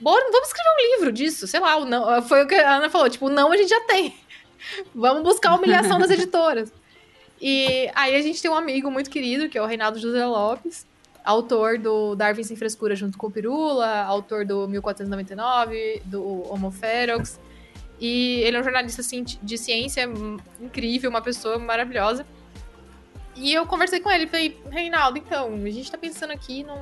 bora, 0.00 0.24
vamos 0.30 0.48
escrever 0.48 0.70
um 0.70 0.96
livro 0.96 1.12
disso. 1.12 1.46
Sei 1.46 1.60
lá, 1.60 1.78
não, 1.84 2.22
foi 2.22 2.44
o 2.44 2.46
que 2.48 2.54
a 2.54 2.76
Ana 2.76 2.90
falou: 2.90 3.08
Tipo, 3.08 3.28
não 3.28 3.52
a 3.52 3.56
gente 3.56 3.68
já 3.68 3.80
tem. 3.82 4.14
Vamos 4.94 5.22
buscar 5.22 5.50
a 5.50 5.56
humilhação 5.56 5.98
das 5.98 6.10
editoras. 6.10 6.72
E 7.40 7.90
aí 7.94 8.14
a 8.16 8.22
gente 8.22 8.40
tem 8.40 8.50
um 8.50 8.54
amigo 8.54 8.90
muito 8.90 9.10
querido, 9.10 9.48
que 9.48 9.58
é 9.58 9.62
o 9.62 9.66
Reinaldo 9.66 9.98
José 9.98 10.24
Lopes, 10.24 10.86
autor 11.22 11.78
do 11.78 12.14
Darwin 12.14 12.42
Sem 12.42 12.56
Frescura 12.56 12.96
junto 12.96 13.18
com 13.18 13.26
o 13.26 13.30
Pirula, 13.30 14.02
autor 14.04 14.46
do 14.46 14.66
1499, 14.68 16.00
do 16.06 16.50
Homo 16.50 16.70
Ferox. 16.70 17.38
E 18.00 18.40
ele 18.42 18.56
é 18.56 18.60
um 18.60 18.64
jornalista 18.64 19.02
cienti- 19.02 19.38
de 19.42 19.58
ciência 19.58 20.08
incrível, 20.60 21.10
uma 21.10 21.20
pessoa 21.20 21.58
maravilhosa. 21.58 22.26
E 23.36 23.52
eu 23.52 23.66
conversei 23.66 24.00
com 24.00 24.10
ele, 24.10 24.26
falei, 24.26 24.58
Reinaldo, 24.70 25.18
então, 25.18 25.52
a 25.52 25.70
gente 25.70 25.90
tá 25.90 25.98
pensando 25.98 26.30
aqui 26.32 26.62
num, 26.64 26.78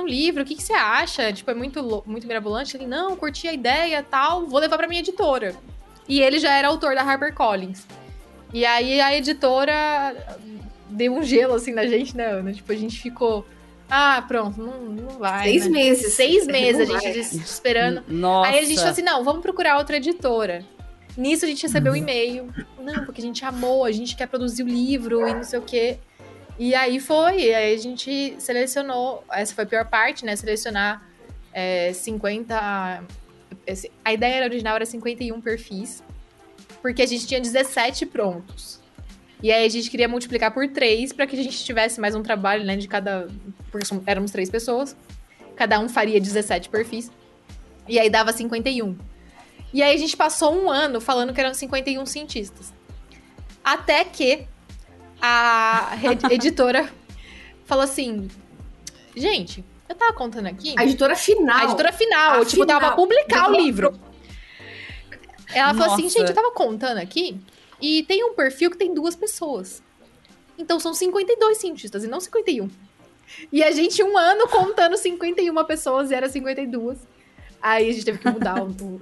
num 0.00 0.06
livro, 0.06 0.42
o 0.42 0.46
que, 0.46 0.54
que 0.54 0.62
você 0.62 0.72
acha? 0.72 1.32
Tipo, 1.32 1.50
é 1.50 1.54
muito, 1.54 2.02
muito 2.06 2.26
mirabolante? 2.26 2.76
Ele, 2.76 2.86
não, 2.86 3.16
curti 3.16 3.46
a 3.48 3.52
ideia 3.52 4.02
tal, 4.02 4.46
vou 4.46 4.60
levar 4.60 4.76
pra 4.78 4.88
minha 4.88 5.00
editora. 5.00 5.54
E 6.08 6.20
ele 6.22 6.38
já 6.38 6.54
era 6.56 6.68
autor 6.68 6.94
da 6.94 7.02
HarperCollins. 7.02 7.84
E 8.52 8.64
aí 8.64 9.00
a 9.00 9.14
editora 9.14 10.16
deu 10.88 11.14
um 11.14 11.22
gelo 11.22 11.54
assim 11.54 11.72
na 11.72 11.86
gente, 11.86 12.16
né, 12.16 12.26
Ana? 12.26 12.52
Tipo, 12.52 12.72
a 12.72 12.76
gente 12.76 12.98
ficou. 12.98 13.46
Ah, 13.90 14.22
pronto, 14.26 14.60
não, 14.60 14.80
não 14.80 15.18
vai. 15.18 15.44
Seis 15.44 15.64
né? 15.64 15.70
meses. 15.70 16.12
Seis 16.14 16.46
meses 16.46 16.88
Não 16.88 16.96
a 16.96 17.00
gente 17.00 17.12
vai. 17.12 17.20
es- 17.20 17.32
esperando. 17.32 18.02
Nossa. 18.08 18.50
Aí 18.50 18.58
a 18.58 18.64
gente 18.64 18.76
falou 18.76 18.90
assim: 18.90 19.02
não, 19.02 19.24
vamos 19.24 19.42
procurar 19.42 19.78
outra 19.78 19.96
editora. 19.96 20.64
Nisso 21.16 21.44
a 21.44 21.48
gente 21.48 21.62
recebeu 21.62 21.92
um 21.92 21.96
e-mail. 21.96 22.48
Não, 22.80 23.04
porque 23.04 23.20
a 23.20 23.24
gente 23.24 23.44
amou, 23.44 23.84
a 23.84 23.92
gente 23.92 24.14
quer 24.14 24.28
produzir 24.28 24.62
o 24.62 24.68
livro 24.68 25.26
e 25.26 25.34
não 25.34 25.42
sei 25.44 25.58
o 25.58 25.62
quê. 25.62 25.98
E 26.58 26.74
aí 26.74 26.98
foi, 26.98 27.54
aí 27.54 27.74
a 27.74 27.78
gente 27.78 28.34
selecionou, 28.38 29.22
essa 29.30 29.54
foi 29.54 29.64
a 29.64 29.66
pior 29.66 29.84
parte, 29.88 30.24
né? 30.24 30.34
Selecionar 30.34 31.02
é, 31.52 31.92
50. 31.92 33.04
esse- 33.66 33.90
A 34.04 34.12
ideia 34.12 34.44
original 34.44 34.76
era 34.76 34.84
51 34.86 35.40
perfis, 35.40 36.02
porque 36.82 37.02
a 37.02 37.06
gente 37.06 37.26
tinha 37.26 37.40
17 37.40 38.06
prontos. 38.06 38.80
E 39.40 39.52
aí 39.52 39.64
a 39.64 39.68
gente 39.68 39.88
queria 39.88 40.08
multiplicar 40.08 40.52
por 40.52 40.66
3 40.68 41.12
para 41.12 41.24
que 41.26 41.38
a 41.38 41.42
gente 41.42 41.64
tivesse 41.64 42.00
mais 42.00 42.14
um 42.14 42.22
trabalho, 42.22 42.64
né? 42.64 42.76
De 42.76 42.88
cada. 42.88 43.28
Porque 43.70 43.86
éramos 44.06 44.32
três 44.32 44.50
pessoas. 44.50 44.96
Cada 45.54 45.78
um 45.78 45.88
faria 45.88 46.20
17 46.20 46.68
perfis. 46.68 47.10
E 47.86 47.98
aí 48.00 48.10
dava 48.10 48.32
51. 48.32 48.96
E 49.72 49.80
aí 49.82 49.94
a 49.94 49.98
gente 49.98 50.16
passou 50.16 50.54
um 50.54 50.68
ano 50.68 51.00
falando 51.00 51.32
que 51.32 51.40
eram 51.40 51.54
51 51.54 52.04
cientistas. 52.04 52.72
Até 53.62 54.04
que 54.04 54.46
a 55.20 55.96
editora 56.30 56.90
falou 57.64 57.84
assim: 57.84 58.28
gente, 59.16 59.64
eu 59.88 59.94
tava 59.94 60.12
contando 60.12 60.46
aqui. 60.46 60.74
A 60.76 60.84
editora 60.84 61.16
final. 61.16 61.58
A 61.58 61.64
editora 61.64 61.92
final, 61.92 62.42
A 62.42 62.44
tipo, 62.44 62.66
tava 62.66 62.80
final. 62.80 62.80
pra 62.80 62.90
publicar 62.92 63.50
o 63.50 63.56
livro. 63.56 63.98
Ela 65.54 65.72
falou 65.72 65.94
assim, 65.94 66.02
Nossa. 66.04 66.18
gente, 66.18 66.28
eu 66.28 66.34
tava 66.34 66.50
contando 66.50 66.98
aqui, 66.98 67.40
e 67.80 68.02
tem 68.02 68.22
um 68.22 68.34
perfil 68.34 68.70
que 68.70 68.76
tem 68.76 68.92
duas 68.92 69.16
pessoas. 69.16 69.82
Então 70.58 70.78
são 70.78 70.92
52 70.92 71.58
cientistas 71.58 72.04
e 72.04 72.08
não 72.08 72.20
51. 72.20 72.68
E 73.52 73.62
a 73.62 73.70
gente, 73.70 74.02
um 74.02 74.16
ano 74.16 74.48
contando 74.48 74.96
51 74.96 75.64
pessoas 75.64 76.10
e 76.10 76.14
era 76.14 76.28
52. 76.28 76.98
Aí 77.62 77.88
a 77.88 77.92
gente 77.92 78.04
teve 78.04 78.18
que 78.18 78.30
mudar 78.30 78.62
o, 78.62 79.00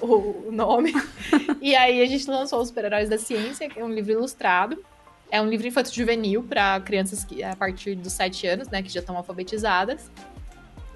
o, 0.00 0.48
o 0.48 0.52
nome. 0.52 0.92
e 1.60 1.74
aí 1.74 2.02
a 2.02 2.06
gente 2.06 2.28
lançou 2.28 2.60
Os 2.60 2.68
Super-Heróis 2.68 3.08
da 3.08 3.18
Ciência, 3.18 3.68
que 3.68 3.78
é 3.78 3.84
um 3.84 3.92
livro 3.92 4.12
ilustrado. 4.12 4.82
É 5.30 5.40
um 5.40 5.48
livro 5.48 5.66
infanto 5.66 5.92
juvenil 5.92 6.42
para 6.42 6.80
crianças 6.80 7.24
que, 7.24 7.42
a 7.42 7.56
partir 7.56 7.96
dos 7.96 8.12
7 8.12 8.46
anos, 8.46 8.68
né, 8.68 8.82
que 8.82 8.88
já 8.88 9.00
estão 9.00 9.16
alfabetizadas. 9.16 10.10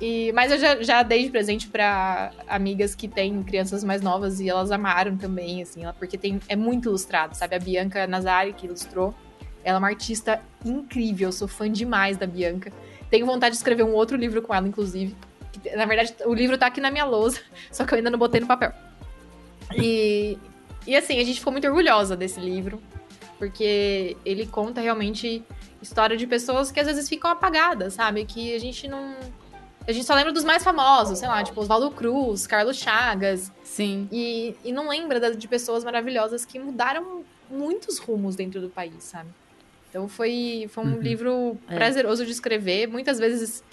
E, 0.00 0.32
mas 0.32 0.50
eu 0.50 0.58
já, 0.58 0.82
já 0.82 1.02
dei 1.02 1.24
de 1.24 1.30
presente 1.30 1.68
para 1.68 2.32
amigas 2.48 2.94
que 2.94 3.06
têm 3.06 3.42
crianças 3.42 3.84
mais 3.84 4.00
novas 4.00 4.40
e 4.40 4.48
elas 4.48 4.70
amaram 4.70 5.16
também, 5.16 5.62
assim, 5.62 5.82
porque 5.98 6.16
tem, 6.16 6.40
é 6.48 6.56
muito 6.56 6.88
ilustrado, 6.88 7.34
sabe? 7.36 7.54
A 7.54 7.58
Bianca 7.58 8.06
Nazari, 8.06 8.54
que 8.54 8.64
ilustrou, 8.64 9.14
ela 9.62 9.76
é 9.76 9.78
uma 9.78 9.88
artista 9.88 10.40
incrível, 10.64 11.28
eu 11.28 11.32
sou 11.32 11.46
fã 11.46 11.70
demais 11.70 12.16
da 12.16 12.26
Bianca. 12.26 12.72
Tenho 13.10 13.26
vontade 13.26 13.52
de 13.52 13.58
escrever 13.58 13.82
um 13.82 13.92
outro 13.92 14.16
livro 14.16 14.40
com 14.40 14.54
ela, 14.54 14.66
inclusive. 14.66 15.14
que, 15.52 15.76
Na 15.76 15.84
verdade, 15.84 16.14
o 16.24 16.32
livro 16.32 16.56
tá 16.56 16.66
aqui 16.66 16.80
na 16.80 16.90
minha 16.90 17.04
lousa, 17.04 17.40
só 17.70 17.84
que 17.84 17.92
eu 17.92 17.98
ainda 17.98 18.08
não 18.08 18.18
botei 18.18 18.40
no 18.40 18.46
papel. 18.46 18.72
E, 19.76 20.38
e 20.86 20.96
assim, 20.96 21.18
a 21.18 21.24
gente 21.24 21.38
ficou 21.38 21.52
muito 21.52 21.66
orgulhosa 21.66 22.16
desse 22.16 22.40
livro, 22.40 22.80
porque 23.40 24.18
ele 24.22 24.46
conta 24.46 24.82
realmente 24.82 25.42
história 25.80 26.14
de 26.14 26.26
pessoas 26.26 26.70
que 26.70 26.78
às 26.78 26.86
vezes 26.86 27.08
ficam 27.08 27.30
apagadas, 27.30 27.94
sabe? 27.94 28.26
Que 28.26 28.54
a 28.54 28.58
gente 28.58 28.86
não 28.86 29.16
a 29.88 29.92
gente 29.92 30.04
só 30.04 30.14
lembra 30.14 30.30
dos 30.30 30.44
mais 30.44 30.62
famosos, 30.62 31.18
sei 31.18 31.26
lá, 31.26 31.42
tipo 31.42 31.58
Oswaldo 31.58 31.90
Cruz, 31.90 32.46
Carlos 32.46 32.76
Chagas. 32.76 33.50
Sim. 33.64 34.06
E, 34.12 34.54
e 34.62 34.72
não 34.72 34.90
lembra 34.90 35.34
de 35.34 35.48
pessoas 35.48 35.82
maravilhosas 35.82 36.44
que 36.44 36.58
mudaram 36.58 37.24
muitos 37.50 37.98
rumos 37.98 38.36
dentro 38.36 38.60
do 38.60 38.68
país, 38.68 39.02
sabe? 39.02 39.30
Então 39.88 40.06
foi, 40.06 40.68
foi 40.70 40.84
um 40.84 40.92
uhum. 40.96 41.00
livro 41.00 41.58
é. 41.66 41.74
prazeroso 41.74 42.26
de 42.26 42.30
escrever. 42.30 42.88
Muitas 42.88 43.18
vezes 43.18 43.64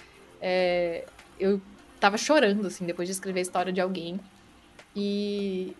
é, 0.41 1.03
eu 1.38 1.61
tava 1.99 2.18
chorando, 2.18 2.68
assim, 2.68 2.86
depois 2.86 3.05
de 3.05 3.11
escrever 3.11 3.39
a 3.39 3.43
história 3.43 3.74
de 3.74 3.82
alguém. 3.82 4.18
E 4.95 5.76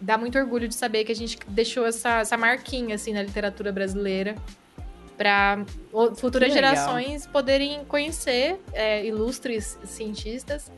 dá 0.00 0.18
muito 0.18 0.38
orgulho 0.38 0.68
de 0.68 0.74
saber 0.74 1.04
que 1.04 1.12
a 1.12 1.16
gente 1.16 1.38
deixou 1.48 1.86
essa, 1.86 2.20
essa 2.20 2.36
marquinha, 2.36 2.94
assim, 2.94 3.12
na 3.12 3.22
literatura 3.22 3.72
brasileira 3.72 4.34
para 5.16 5.64
futuras 6.16 6.52
gerações 6.52 7.26
poderem 7.26 7.84
conhecer 7.86 8.60
é, 8.72 9.04
ilustres 9.06 9.78
cientistas 9.84 10.70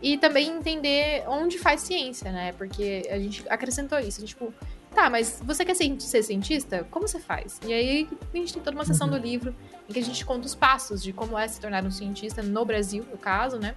e 0.00 0.16
também 0.16 0.48
entender 0.48 1.24
onde 1.26 1.58
faz 1.58 1.82
ciência, 1.82 2.30
né? 2.32 2.52
Porque 2.52 3.02
a 3.10 3.18
gente 3.18 3.44
acrescentou 3.48 3.98
isso. 3.98 4.24
Tipo, 4.24 4.54
tá, 4.94 5.10
mas 5.10 5.42
você 5.44 5.64
quer 5.64 5.74
ser 5.74 6.22
cientista? 6.22 6.86
Como 6.90 7.06
você 7.06 7.18
faz? 7.18 7.60
E 7.66 7.72
aí 7.72 8.08
a 8.32 8.36
gente 8.36 8.54
tem 8.54 8.62
toda 8.62 8.76
uma 8.76 8.84
sessão 8.84 9.08
uhum. 9.08 9.14
do 9.14 9.18
livro 9.18 9.54
em 9.88 9.92
que 9.92 9.98
a 9.98 10.02
gente 10.02 10.24
conta 10.24 10.46
os 10.46 10.54
passos 10.54 11.02
de 11.02 11.12
como 11.12 11.36
é 11.36 11.46
se 11.48 11.60
tornar 11.60 11.84
um 11.84 11.90
cientista 11.90 12.42
no 12.42 12.64
Brasil, 12.64 13.04
no 13.10 13.18
caso, 13.18 13.58
né? 13.58 13.74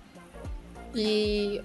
E, 0.96 1.62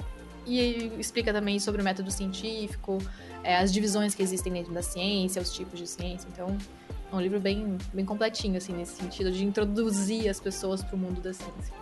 e 0.49 0.93
explica 0.99 1.33
também 1.33 1.59
sobre 1.59 1.81
o 1.81 1.85
método 1.85 2.11
científico, 2.11 2.99
é, 3.43 3.57
as 3.57 3.73
divisões 3.73 4.15
que 4.15 4.23
existem 4.23 4.53
dentro 4.53 4.73
da 4.73 4.83
ciência, 4.83 5.41
os 5.41 5.53
tipos 5.53 5.79
de 5.79 5.87
ciência. 5.87 6.29
Então, 6.33 6.57
é 7.13 7.17
um 7.17 7.21
livro 7.21 7.41
bem, 7.41 7.77
bem 7.93 8.05
completinho, 8.05 8.57
assim, 8.57 8.73
nesse 8.73 8.97
sentido, 8.97 9.31
de 9.31 9.45
introduzir 9.45 10.29
as 10.29 10.41
pessoas 10.41 10.83
para 10.83 10.97
o 10.97 10.99
mundo 10.99 11.21
da 11.21 11.33
ciência. 11.33 11.75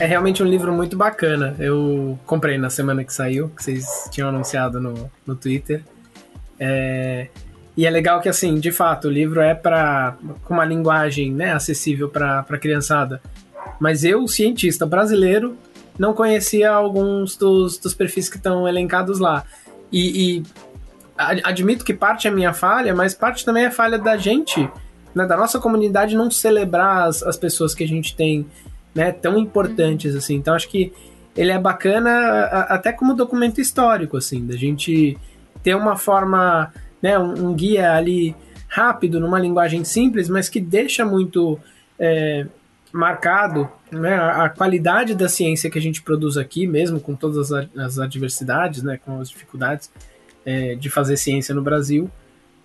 É 0.00 0.06
realmente 0.06 0.42
um 0.42 0.46
livro 0.46 0.72
muito 0.72 0.96
bacana. 0.96 1.54
Eu 1.58 2.18
comprei 2.26 2.58
na 2.58 2.70
semana 2.70 3.04
que 3.04 3.12
saiu, 3.12 3.48
que 3.50 3.62
vocês 3.62 4.08
tinham 4.10 4.28
anunciado 4.28 4.80
no, 4.80 5.10
no 5.26 5.36
Twitter. 5.36 5.82
É, 6.58 7.28
e 7.76 7.86
é 7.86 7.90
legal 7.90 8.20
que, 8.20 8.28
assim, 8.28 8.58
de 8.58 8.72
fato, 8.72 9.08
o 9.08 9.10
livro 9.10 9.40
é 9.40 9.54
para 9.54 10.16
com 10.42 10.54
uma 10.54 10.64
linguagem 10.64 11.32
né, 11.32 11.52
acessível 11.52 12.08
para 12.08 12.40
a 12.40 12.58
criançada. 12.58 13.20
Mas 13.78 14.04
eu, 14.04 14.26
cientista 14.26 14.86
brasileiro, 14.86 15.56
não 15.98 16.12
conhecia 16.12 16.70
alguns 16.70 17.36
dos, 17.36 17.78
dos 17.78 17.94
perfis 17.94 18.28
que 18.28 18.36
estão 18.36 18.66
elencados 18.68 19.18
lá. 19.18 19.44
E, 19.92 20.38
e 20.38 20.42
admito 21.16 21.84
que 21.84 21.94
parte 21.94 22.26
é 22.26 22.30
minha 22.30 22.52
falha, 22.52 22.94
mas 22.94 23.14
parte 23.14 23.44
também 23.44 23.64
é 23.64 23.70
falha 23.70 23.98
da 23.98 24.16
gente, 24.16 24.68
né, 25.14 25.26
da 25.26 25.36
nossa 25.36 25.60
comunidade 25.60 26.16
não 26.16 26.30
celebrar 26.30 27.08
as, 27.08 27.22
as 27.22 27.36
pessoas 27.36 27.74
que 27.74 27.84
a 27.84 27.88
gente 27.88 28.16
tem, 28.16 28.44
né, 28.94 29.12
tão 29.12 29.38
importantes 29.38 30.12
uhum. 30.12 30.18
assim. 30.18 30.34
Então 30.34 30.54
acho 30.54 30.68
que 30.68 30.92
ele 31.36 31.50
é 31.50 31.58
bacana 31.58 32.44
até 32.68 32.92
como 32.92 33.14
documento 33.14 33.60
histórico, 33.60 34.16
assim, 34.16 34.44
da 34.46 34.56
gente 34.56 35.16
ter 35.62 35.74
uma 35.74 35.96
forma, 35.96 36.72
né, 37.00 37.18
um, 37.18 37.48
um 37.48 37.54
guia 37.54 37.92
ali 37.92 38.34
rápido, 38.68 39.20
numa 39.20 39.38
linguagem 39.38 39.84
simples, 39.84 40.28
mas 40.28 40.48
que 40.48 40.60
deixa 40.60 41.04
muito 41.04 41.58
é, 41.98 42.46
marcado 42.94 43.68
né, 43.90 44.14
a, 44.14 44.44
a, 44.44 44.48
qualidade 44.48 45.16
da 45.16 45.28
ciência 45.28 45.68
que 45.68 45.76
a 45.76 45.82
gente 45.82 46.00
produz 46.00 46.36
aqui, 46.36 46.64
mesmo 46.64 47.00
com 47.00 47.16
todas 47.16 47.50
as, 47.50 47.68
as 47.76 47.98
adversidades, 47.98 48.84
né, 48.84 49.00
com 49.04 49.20
as 49.20 49.28
dificuldades 49.28 49.90
é, 50.46 50.76
de 50.76 50.88
fazer 50.88 51.16
ciência 51.16 51.52
no 51.52 51.60
Brasil, 51.60 52.08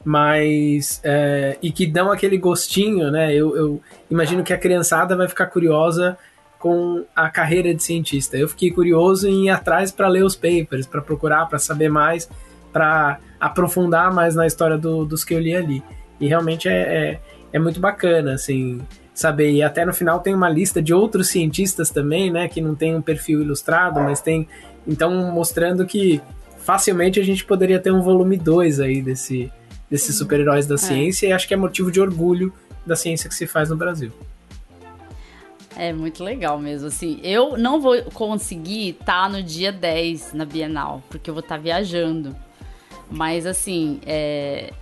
mas 0.05 1.01
é, 1.03 1.57
e 1.63 1.71
que 1.71 1.88
dão 1.88 2.11
aquele 2.11 2.38
gostinho, 2.38 3.09
né? 3.09 3.34
Eu, 3.34 3.57
eu, 3.57 3.82
imagino 4.09 4.43
que 4.43 4.53
a 4.53 4.57
criançada 4.57 5.15
vai 5.15 5.27
ficar 5.27 5.47
curiosa 5.47 6.15
com 6.59 7.03
a 7.15 7.27
carreira 7.27 7.73
de 7.73 7.82
cientista. 7.82 8.38
Eu 8.38 8.47
fiquei 8.47 8.69
curioso 8.69 9.27
em 9.27 9.47
ir 9.47 9.49
atrás 9.49 9.91
para 9.91 10.07
ler 10.07 10.23
os 10.23 10.36
papers, 10.36 10.86
para 10.86 11.01
procurar, 11.01 11.47
para 11.47 11.57
saber 11.57 11.89
mais, 11.89 12.30
para 12.71 13.19
aprofundar 13.39 14.13
mais 14.13 14.36
na 14.36 14.45
história 14.45 14.77
do, 14.77 15.03
dos 15.03 15.23
que 15.23 15.34
eu 15.34 15.39
li 15.39 15.55
ali. 15.55 15.84
E 16.19 16.27
realmente 16.27 16.69
é, 16.69 16.73
é, 16.73 17.19
é 17.51 17.59
muito 17.59 17.80
bacana, 17.80 18.34
assim, 18.34 18.80
saber. 19.20 19.51
E 19.51 19.61
até 19.61 19.86
no 19.86 19.93
final 19.93 20.20
tem 20.20 20.34
uma 20.34 20.49
lista 20.49 20.82
de 20.82 20.93
outros 20.93 21.30
cientistas 21.30 21.89
também, 21.89 22.32
né? 22.32 22.47
Que 22.47 22.61
não 22.61 22.76
tem 22.76 22.95
um 22.95 23.01
perfil 23.01 23.41
ilustrado, 23.41 23.99
mas 23.99 24.22
tem. 24.22 24.47
Então, 24.88 25.32
mostrando 25.32 25.86
que 25.86 26.22
facilmente 26.59 27.20
a 27.20 27.24
gente 27.24 27.45
poderia 27.45 27.80
ter 27.80 27.91
um 27.91 28.01
volume 28.01 28.38
2 28.38 28.80
aí 28.80 29.01
desse, 29.01 29.51
desses 29.89 30.17
super-heróis 30.17 30.65
da 30.65 30.76
é. 30.76 30.78
ciência 30.78 31.28
e 31.28 31.32
acho 31.32 31.47
que 31.47 31.53
é 31.53 31.57
motivo 31.57 31.91
de 31.91 31.99
orgulho 31.99 32.53
da 32.86 32.95
ciência 32.95 33.30
que 33.30 33.36
se 33.36 33.45
faz 33.45 33.70
no 33.70 33.76
Brasil. 33.76 34.11
É 35.76 35.93
muito 35.93 36.24
legal 36.24 36.59
mesmo, 36.59 36.88
assim. 36.88 37.20
Eu 37.24 37.57
não 37.57 37.80
vou 37.80 38.01
conseguir 38.13 38.89
estar 38.89 39.24
tá 39.24 39.30
no 39.30 39.41
dia 39.41 39.72
10 39.72 40.34
na 40.34 40.43
Bienal, 40.45 41.01
porque 41.09 41.30
eu 41.30 41.34
vou 41.34 41.41
estar 41.41 41.55
tá 41.55 41.61
viajando. 41.61 42.36
Mas, 43.09 43.45
assim, 43.45 43.99
é... 44.05 44.74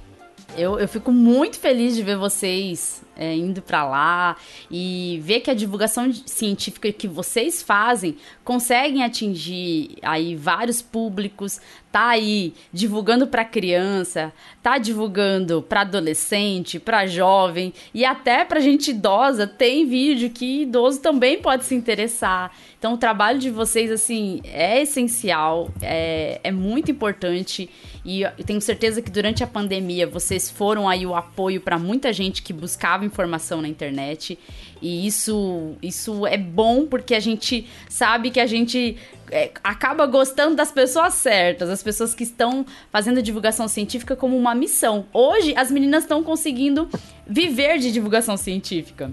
eu, 0.57 0.79
eu 0.79 0.87
fico 0.87 1.11
muito 1.11 1.59
feliz 1.59 1.95
de 1.95 2.03
ver 2.03 2.17
vocês 2.17 3.01
é, 3.17 3.35
indo 3.35 3.61
para 3.61 3.83
lá 3.83 4.37
e 4.69 5.19
ver 5.23 5.41
que 5.41 5.49
a 5.49 5.53
divulgação 5.53 6.11
científica 6.25 6.91
que 6.91 7.07
vocês 7.07 7.61
fazem 7.63 8.17
conseguem 8.43 9.03
atingir 9.03 9.97
aí 10.01 10.35
vários 10.35 10.81
públicos, 10.81 11.59
tá 11.91 12.09
aí 12.09 12.53
divulgando 12.71 13.27
para 13.27 13.43
criança, 13.43 14.31
tá 14.61 14.77
divulgando 14.77 15.61
para 15.61 15.81
adolescente, 15.81 16.79
para 16.79 17.07
jovem 17.07 17.73
e 17.93 18.05
até 18.05 18.45
para 18.45 18.59
gente 18.59 18.91
idosa, 18.91 19.47
tem 19.47 19.85
vídeo 19.85 20.29
que 20.29 20.61
idoso 20.61 21.01
também 21.01 21.41
pode 21.41 21.65
se 21.65 21.73
interessar. 21.73 22.51
Então 22.77 22.93
o 22.93 22.97
trabalho 22.97 23.39
de 23.39 23.49
vocês 23.49 23.91
assim 23.91 24.41
é 24.43 24.81
essencial, 24.81 25.71
é, 25.81 26.39
é 26.43 26.51
muito 26.51 26.91
importante 26.91 27.69
e 28.05 28.21
eu 28.21 28.31
tenho 28.45 28.61
certeza 28.61 29.01
que 29.01 29.09
durante 29.09 29.43
a 29.43 29.47
pandemia 29.47 30.05
vocês 30.05 30.49
foram 30.49 30.87
aí 30.87 31.05
o 31.05 31.15
apoio 31.15 31.59
para 31.59 31.79
muita 31.79 32.13
gente 32.13 32.41
que 32.41 32.53
buscava 32.53 33.03
informação 33.07 33.61
na 33.61 33.67
internet. 33.67 34.37
E 34.81 35.07
isso, 35.07 35.75
isso 35.81 36.27
é 36.27 36.37
bom 36.37 36.85
porque 36.85 37.15
a 37.15 37.19
gente 37.19 37.67
sabe 37.89 38.29
que 38.29 38.39
a 38.39 38.45
gente 38.45 38.97
é, 39.31 39.51
acaba 39.63 40.05
gostando 40.05 40.55
das 40.55 40.71
pessoas 40.71 41.15
certas, 41.15 41.69
as 41.69 41.81
pessoas 41.81 42.13
que 42.13 42.23
estão 42.23 42.65
fazendo 42.91 43.21
divulgação 43.21 43.67
científica 43.67 44.15
como 44.15 44.37
uma 44.37 44.53
missão. 44.53 45.05
Hoje, 45.11 45.55
as 45.55 45.71
meninas 45.71 46.03
estão 46.03 46.23
conseguindo 46.23 46.87
viver 47.25 47.79
de 47.79 47.91
divulgação 47.91 48.37
científica. 48.37 49.11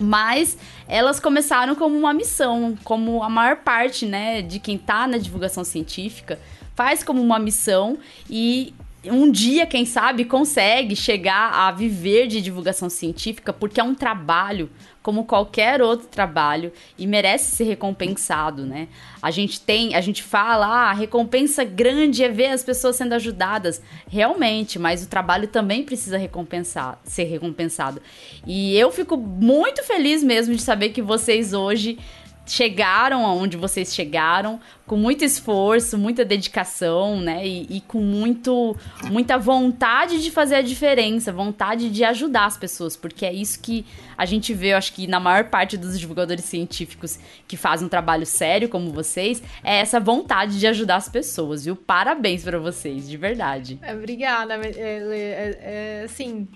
Mas 0.00 0.56
elas 0.86 1.18
começaram 1.18 1.74
como 1.74 1.96
uma 1.96 2.14
missão, 2.14 2.78
como 2.84 3.22
a 3.22 3.28
maior 3.28 3.56
parte, 3.56 4.06
né, 4.06 4.42
de 4.42 4.60
quem 4.60 4.78
tá 4.78 5.08
na 5.08 5.18
divulgação 5.18 5.64
científica 5.64 6.38
faz 6.78 7.02
como 7.02 7.20
uma 7.20 7.40
missão 7.40 7.98
e 8.30 8.72
um 9.04 9.30
dia, 9.30 9.64
quem 9.64 9.84
sabe, 9.84 10.24
consegue 10.24 10.96
chegar 10.96 11.52
a 11.52 11.70
viver 11.70 12.26
de 12.26 12.40
divulgação 12.40 12.90
científica, 12.90 13.52
porque 13.52 13.80
é 13.80 13.84
um 13.84 13.94
trabalho 13.94 14.68
como 15.02 15.24
qualquer 15.24 15.80
outro 15.80 16.08
trabalho 16.08 16.72
e 16.98 17.06
merece 17.06 17.56
ser 17.56 17.64
recompensado, 17.64 18.66
né? 18.66 18.88
A 19.22 19.30
gente 19.30 19.60
tem, 19.60 19.94
a 19.94 20.00
gente 20.00 20.22
fala, 20.22 20.66
ah, 20.66 20.90
a 20.90 20.92
recompensa 20.92 21.64
grande 21.64 22.24
é 22.24 22.28
ver 22.28 22.48
as 22.48 22.64
pessoas 22.64 22.96
sendo 22.96 23.14
ajudadas, 23.14 23.80
realmente, 24.08 24.78
mas 24.78 25.02
o 25.02 25.08
trabalho 25.08 25.46
também 25.46 25.84
precisa 25.84 26.18
recompensar, 26.18 27.00
ser 27.04 27.24
recompensado. 27.24 28.02
E 28.46 28.76
eu 28.76 28.90
fico 28.90 29.16
muito 29.16 29.82
feliz 29.84 30.22
mesmo 30.22 30.54
de 30.54 30.60
saber 30.60 30.90
que 30.90 31.00
vocês 31.00 31.54
hoje 31.54 31.98
chegaram 32.48 33.24
aonde 33.26 33.56
vocês 33.56 33.94
chegaram 33.94 34.60
com 34.86 34.96
muito 34.96 35.22
esforço, 35.22 35.98
muita 35.98 36.24
dedicação, 36.24 37.20
né? 37.20 37.46
E, 37.46 37.66
e, 37.76 37.80
com 37.82 38.00
muito, 38.00 38.74
muita 39.10 39.36
vontade 39.36 40.22
de 40.22 40.30
fazer 40.30 40.56
a 40.56 40.62
diferença, 40.62 41.30
vontade 41.30 41.90
de 41.90 42.02
ajudar 42.04 42.46
as 42.46 42.56
pessoas, 42.56 42.96
porque 42.96 43.26
é 43.26 43.32
isso 43.32 43.60
que 43.60 43.84
a 44.16 44.24
gente 44.24 44.54
vê, 44.54 44.72
eu 44.72 44.78
acho 44.78 44.94
que 44.94 45.06
na 45.06 45.20
maior 45.20 45.44
parte 45.44 45.76
dos 45.76 46.00
divulgadores 46.00 46.44
científicos 46.44 47.18
que 47.46 47.56
fazem 47.56 47.86
um 47.86 47.88
trabalho 47.88 48.24
sério 48.24 48.68
como 48.68 48.90
vocês, 48.90 49.42
é 49.62 49.78
essa 49.78 50.00
vontade 50.00 50.58
de 50.58 50.66
ajudar 50.66 50.96
as 50.96 51.08
pessoas, 51.08 51.66
viu? 51.66 51.76
Parabéns 51.76 52.42
para 52.42 52.58
vocês, 52.58 53.06
de 53.08 53.16
verdade. 53.16 53.78
É, 53.82 53.94
obrigada, 53.94 54.54
é, 54.54 54.70
é, 54.76 55.58
é, 55.60 56.02
assim 56.04 56.48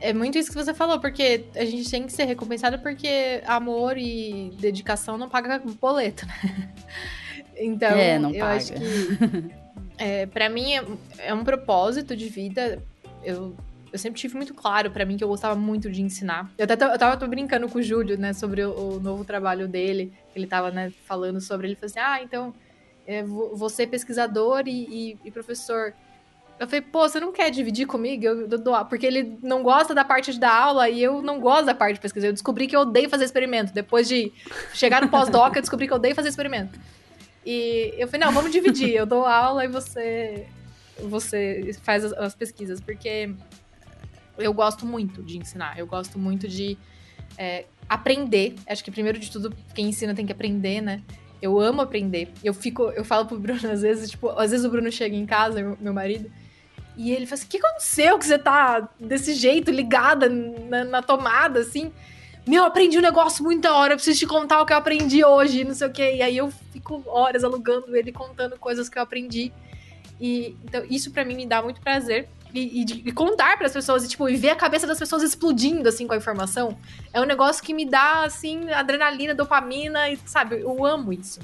é 0.00 0.12
muito 0.12 0.38
isso 0.38 0.50
que 0.50 0.56
você 0.56 0.74
falou, 0.74 1.00
porque 1.00 1.44
a 1.54 1.64
gente 1.64 1.90
tem 1.90 2.04
que 2.04 2.12
ser 2.12 2.24
recompensado 2.24 2.78
porque 2.78 3.42
amor 3.46 3.96
e 3.98 4.52
dedicação 4.58 5.16
não 5.18 5.28
paga 5.28 5.60
boleto, 5.80 6.26
né? 6.26 6.72
Então, 7.58 7.88
é, 7.88 8.18
eu 8.18 8.32
paga. 8.32 8.46
acho 8.48 8.74
que 8.74 8.80
é, 9.98 10.26
para 10.26 10.48
mim 10.48 10.74
é, 10.74 10.84
é, 11.18 11.34
um 11.34 11.44
propósito 11.44 12.14
de 12.14 12.28
vida. 12.28 12.82
Eu, 13.24 13.56
eu 13.92 13.98
sempre 13.98 14.20
tive 14.20 14.36
muito 14.36 14.52
claro 14.52 14.90
para 14.90 15.04
mim 15.04 15.16
que 15.16 15.24
eu 15.24 15.28
gostava 15.28 15.54
muito 15.54 15.90
de 15.90 16.02
ensinar. 16.02 16.50
Eu 16.58 16.64
até 16.64 16.84
eu 16.84 16.98
tava 16.98 17.26
brincando 17.26 17.68
com 17.68 17.78
o 17.78 17.82
Júlio, 17.82 18.18
né, 18.18 18.32
sobre 18.32 18.62
o, 18.62 18.96
o 18.96 19.00
novo 19.00 19.24
trabalho 19.24 19.66
dele. 19.66 20.12
Ele 20.34 20.46
tava, 20.46 20.70
né, 20.70 20.92
falando 21.06 21.40
sobre. 21.40 21.68
Ele 21.68 21.76
falou 21.76 21.86
assim: 21.86 21.98
ah, 21.98 22.22
então, 22.22 22.54
é, 23.06 23.22
vou 23.22 23.70
ser 23.70 23.86
pesquisador 23.86 24.64
e, 24.66 25.14
e, 25.14 25.18
e 25.24 25.30
professor 25.30 25.94
Eu 26.58 26.66
falei, 26.66 26.80
pô, 26.80 27.06
você 27.06 27.20
não 27.20 27.32
quer 27.32 27.50
dividir 27.50 27.86
comigo? 27.86 28.24
Eu, 28.24 28.48
eu 28.48 28.84
porque 28.86 29.06
ele 29.06 29.38
não 29.42 29.62
gosta 29.62 29.94
da 29.94 30.04
parte 30.04 30.38
da 30.38 30.52
aula 30.52 30.88
e 30.88 31.02
eu 31.02 31.20
não 31.20 31.38
gosto 31.38 31.66
da 31.66 31.74
parte 31.74 31.94
de 31.94 32.00
pesquisa. 32.00 32.28
Eu 32.28 32.32
descobri 32.32 32.66
que 32.66 32.74
eu 32.74 32.80
odeio 32.80 33.10
fazer 33.10 33.24
experimento. 33.24 33.74
Depois 33.74 34.08
de 34.08 34.32
chegar 34.72 35.02
no 35.02 35.08
pós-doc, 35.08 35.54
eu 35.54 35.60
descobri 35.60 35.86
que 35.86 35.92
eu 35.92 35.96
odeio 35.96 36.14
fazer 36.14 36.30
experimento. 36.30 36.78
E 37.44 37.94
eu 37.98 38.08
falei, 38.08 38.26
não, 38.26 38.32
vamos 38.32 38.50
dividir. 38.50 38.94
Eu 38.94 39.04
dou 39.04 39.26
aula 39.26 39.66
e 39.66 39.68
você, 39.68 40.46
você 40.98 41.76
faz 41.82 42.04
as, 42.04 42.12
as 42.14 42.34
pesquisas. 42.34 42.80
Porque 42.80 43.34
eu 44.38 44.54
gosto 44.54 44.86
muito 44.86 45.22
de 45.22 45.36
ensinar. 45.36 45.78
Eu 45.78 45.86
gosto 45.86 46.18
muito 46.18 46.48
de 46.48 46.78
é, 47.36 47.66
aprender. 47.86 48.54
Acho 48.66 48.82
que 48.82 48.90
primeiro 48.90 49.18
de 49.18 49.30
tudo, 49.30 49.54
quem 49.74 49.88
ensina 49.88 50.14
tem 50.14 50.24
que 50.24 50.32
aprender, 50.32 50.80
né? 50.80 51.02
Eu 51.40 51.60
amo 51.60 51.82
aprender. 51.82 52.32
Eu 52.42 52.54
fico, 52.54 52.84
eu 52.90 53.04
falo 53.04 53.26
pro 53.26 53.38
Bruno 53.38 53.70
às 53.70 53.82
vezes, 53.82 54.10
tipo, 54.10 54.30
às 54.30 54.50
vezes 54.50 54.64
o 54.64 54.70
Bruno 54.70 54.90
chega 54.90 55.14
em 55.14 55.26
casa, 55.26 55.76
meu 55.78 55.92
marido, 55.92 56.30
e 56.96 57.12
ele 57.12 57.26
fala 57.26 57.34
assim: 57.34 57.46
o 57.46 57.48
que 57.50 57.58
aconteceu 57.58 58.18
que 58.18 58.26
você 58.26 58.38
tá 58.38 58.88
desse 58.98 59.34
jeito, 59.34 59.70
ligada 59.70 60.28
na, 60.28 60.84
na 60.84 61.02
tomada, 61.02 61.60
assim? 61.60 61.92
Meu, 62.46 62.62
eu 62.62 62.66
aprendi 62.66 62.96
um 62.96 63.02
negócio 63.02 63.42
muito 63.42 63.62
da 63.62 63.74
hora, 63.74 63.92
eu 63.92 63.96
preciso 63.96 64.20
te 64.20 64.26
contar 64.26 64.62
o 64.62 64.66
que 64.66 64.72
eu 64.72 64.76
aprendi 64.76 65.24
hoje, 65.24 65.64
não 65.64 65.74
sei 65.74 65.88
o 65.88 65.92
quê. 65.92 66.14
E 66.16 66.22
aí 66.22 66.36
eu 66.36 66.50
fico 66.72 67.02
horas 67.06 67.42
alugando 67.42 67.94
ele, 67.96 68.12
contando 68.12 68.56
coisas 68.56 68.88
que 68.88 68.96
eu 68.96 69.02
aprendi. 69.02 69.52
E 70.20 70.56
então, 70.64 70.84
isso 70.88 71.10
pra 71.10 71.24
mim 71.24 71.34
me 71.34 71.44
dá 71.44 71.60
muito 71.60 71.80
prazer. 71.80 72.28
E, 72.54 72.82
e 72.82 72.84
e 73.08 73.12
contar 73.12 73.58
pras 73.58 73.72
pessoas, 73.72 74.04
e, 74.04 74.08
tipo, 74.08 74.28
e 74.28 74.36
ver 74.36 74.50
a 74.50 74.56
cabeça 74.56 74.86
das 74.86 74.98
pessoas 74.98 75.22
explodindo, 75.22 75.88
assim, 75.88 76.06
com 76.06 76.14
a 76.14 76.16
informação, 76.16 76.78
é 77.12 77.20
um 77.20 77.24
negócio 77.24 77.62
que 77.62 77.74
me 77.74 77.84
dá, 77.84 78.22
assim, 78.22 78.70
adrenalina, 78.70 79.34
dopamina, 79.34 80.08
e, 80.08 80.16
sabe, 80.24 80.60
eu 80.60 80.86
amo 80.86 81.12
isso. 81.12 81.40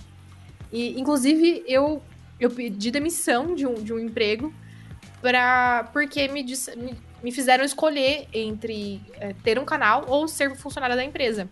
E, 0.73 0.99
inclusive, 0.99 1.65
eu, 1.67 2.01
eu 2.41 2.49
pedi 2.49 2.91
demissão 2.91 3.55
de 3.55 3.67
um, 3.67 3.75
de 3.75 3.93
um 3.93 3.99
emprego 3.99 4.55
pra, 5.23 5.89
porque 5.93 6.29
me, 6.29 6.43
disse- 6.43 6.77
me, 6.77 6.95
me 7.23 7.33
fizeram 7.33 7.65
escolher 7.65 8.27
entre 8.35 9.01
é, 9.15 9.33
ter 9.43 9.59
um 9.59 9.65
canal 9.65 10.05
ou 10.09 10.29
ser 10.29 10.55
funcionária 10.57 10.95
da 10.97 11.03
empresa. 11.05 11.49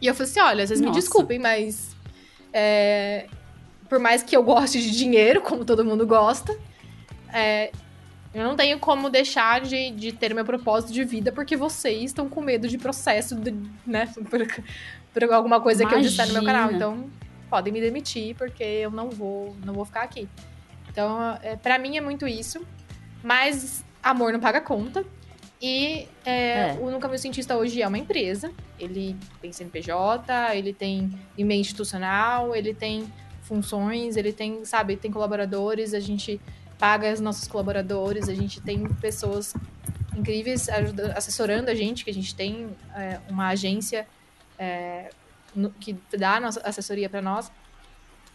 E 0.00 0.06
eu 0.06 0.14
falei 0.14 0.30
assim, 0.30 0.40
olha, 0.40 0.66
vocês 0.66 0.80
me 0.80 0.86
Nossa. 0.86 1.00
desculpem, 1.00 1.38
mas 1.38 1.94
é, 2.52 3.26
por 3.88 3.98
mais 3.98 4.22
que 4.22 4.34
eu 4.36 4.42
goste 4.42 4.80
de 4.80 4.96
dinheiro, 4.96 5.40
como 5.42 5.64
todo 5.64 5.84
mundo 5.84 6.06
gosta, 6.06 6.56
é, 7.34 7.72
eu 8.32 8.44
não 8.44 8.54
tenho 8.54 8.78
como 8.78 9.10
deixar 9.10 9.60
de, 9.60 9.90
de 9.90 10.12
ter 10.12 10.32
meu 10.34 10.44
propósito 10.44 10.92
de 10.92 11.02
vida 11.02 11.32
porque 11.32 11.56
vocês 11.56 12.04
estão 12.04 12.28
com 12.28 12.40
medo 12.40 12.68
de 12.68 12.78
processo, 12.78 13.34
de- 13.34 13.54
né? 13.84 14.06
Por, 14.30 14.46
por 15.12 15.32
alguma 15.32 15.60
coisa 15.60 15.84
que 15.84 15.92
eu 15.94 16.00
disser 16.00 16.26
no 16.28 16.34
meu 16.34 16.44
canal. 16.44 16.70
Imagina. 16.70 16.76
Então, 16.76 17.10
podem 17.50 17.72
me 17.72 17.80
demitir 17.80 18.36
porque 18.36 18.62
eu 18.62 18.90
não 18.90 19.10
vou, 19.10 19.56
não 19.64 19.74
vou 19.74 19.84
ficar 19.84 20.02
aqui. 20.02 20.28
Então, 20.98 21.38
é, 21.44 21.54
para 21.54 21.78
mim 21.78 21.96
é 21.96 22.00
muito 22.00 22.26
isso. 22.26 22.60
Mas 23.22 23.84
amor 24.02 24.32
não 24.32 24.40
paga 24.40 24.60
conta. 24.60 25.04
E 25.62 26.08
é, 26.24 26.70
É. 26.70 26.76
o 26.80 26.90
Nunca 26.90 27.06
Meu 27.06 27.16
Cientista 27.18 27.56
hoje 27.56 27.80
é 27.80 27.86
uma 27.86 27.98
empresa. 27.98 28.50
Ele 28.80 29.16
tem 29.40 29.52
CNPJ, 29.52 30.56
ele 30.56 30.72
tem 30.72 31.08
e-mail 31.36 31.60
institucional, 31.60 32.54
ele 32.54 32.74
tem 32.74 33.12
funções, 33.42 34.16
ele 34.16 34.32
tem, 34.32 34.64
sabe, 34.64 34.96
tem 34.96 35.10
colaboradores, 35.12 35.94
a 35.94 36.00
gente 36.00 36.40
paga 36.80 37.12
os 37.12 37.20
nossos 37.20 37.46
colaboradores, 37.46 38.28
a 38.28 38.34
gente 38.34 38.60
tem 38.60 38.84
pessoas 38.94 39.54
incríveis 40.16 40.68
ajuda- 40.68 41.12
assessorando 41.16 41.70
a 41.70 41.74
gente, 41.76 42.04
que 42.04 42.10
a 42.10 42.14
gente 42.14 42.34
tem 42.34 42.70
é, 42.96 43.20
uma 43.28 43.48
agência 43.48 44.04
é, 44.58 45.10
no- 45.54 45.70
que 45.70 45.96
dá 46.16 46.34
a 46.36 46.40
nossa 46.40 46.60
assessoria 46.60 47.08
para 47.08 47.22
nós. 47.22 47.50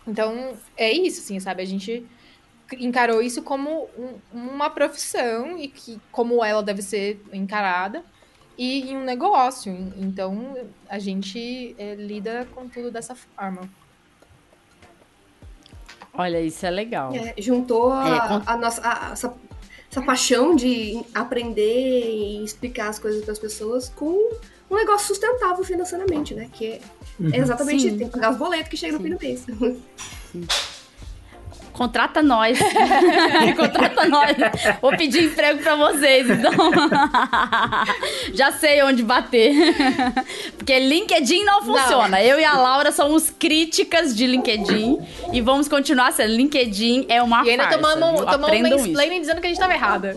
Então, 0.07 0.53
é 0.77 0.91
isso, 0.91 1.19
assim, 1.21 1.39
sabe? 1.39 1.61
A 1.61 1.65
gente 1.65 2.05
encarou 2.79 3.21
isso 3.21 3.41
como 3.41 3.87
um- 3.97 4.19
uma 4.31 4.69
profissão 4.69 5.57
e 5.57 5.67
que 5.67 5.99
como 6.11 6.43
ela 6.43 6.61
deve 6.63 6.81
ser 6.81 7.21
encarada 7.33 8.03
e 8.57 8.91
em 8.91 8.97
um 8.97 9.03
negócio. 9.03 9.71
Então, 9.97 10.55
a 10.89 10.99
gente 10.99 11.75
é, 11.77 11.95
lida 11.95 12.47
com 12.53 12.67
tudo 12.67 12.91
dessa 12.91 13.15
forma. 13.15 13.61
Olha, 16.13 16.39
isso 16.41 16.63
é 16.65 16.69
legal. 16.69 17.11
É, 17.15 17.33
juntou 17.41 17.91
a, 17.91 18.07
É, 18.09 18.27
com- 18.27 18.41
a 18.51 18.57
nossa, 18.57 18.81
a- 18.87 19.11
essa, 19.13 19.33
essa 19.89 20.01
paixão 20.03 20.55
de 20.55 21.03
aprender 21.13 22.05
e 22.11 22.43
explicar 22.43 22.89
as 22.89 22.99
coisas 22.99 23.23
para 23.23 23.31
as 23.31 23.39
pessoas 23.39 23.89
com 23.89 24.13
um 24.69 24.75
negócio 24.75 25.07
sustentável 25.07 25.63
financeiramente, 25.63 26.35
né? 26.35 26.49
Que 26.53 26.65
é, 26.73 26.81
é 27.33 27.37
exatamente 27.37 27.81
Sim. 27.81 27.87
isso. 27.89 27.97
Tem 27.97 28.07
que 28.07 28.13
pagar 28.13 28.31
os 28.31 28.37
boletos 28.37 28.69
que 28.69 28.77
chegam 28.77 28.99
no 28.99 29.03
fim 29.03 29.11
do 29.15 29.19
mês. 29.19 29.45
Contrata 31.73 32.21
nós. 32.21 32.57
Contrata 33.57 34.05
nós. 34.07 34.35
Vou 34.81 34.95
pedir 34.95 35.25
emprego 35.25 35.61
pra 35.61 35.75
vocês, 35.75 36.29
então. 36.29 36.51
Já 38.33 38.51
sei 38.51 38.83
onde 38.83 39.03
bater. 39.03 39.53
Porque 40.55 40.77
LinkedIn 40.79 41.43
não 41.43 41.63
funciona. 41.63 42.21
Eu 42.21 42.39
e 42.39 42.45
a 42.45 42.55
Laura 42.55 42.91
somos 42.91 43.29
críticas 43.31 44.15
de 44.15 44.27
LinkedIn 44.27 44.99
e 45.31 45.41
vamos 45.41 45.67
continuar 45.67 46.13
sendo. 46.13 46.33
LinkedIn 46.33 47.07
é 47.09 47.21
uma 47.21 47.43
E 47.43 47.49
ainda 47.49 47.63
farsa, 47.63 47.79
tomamos, 47.79 48.21
tomamos 48.21 48.57
um 48.57 48.69
mansplaining 48.69 49.19
dizendo 49.21 49.41
que 49.41 49.47
a 49.47 49.49
gente 49.49 49.59
tava 49.59 49.73
errada. 49.73 50.15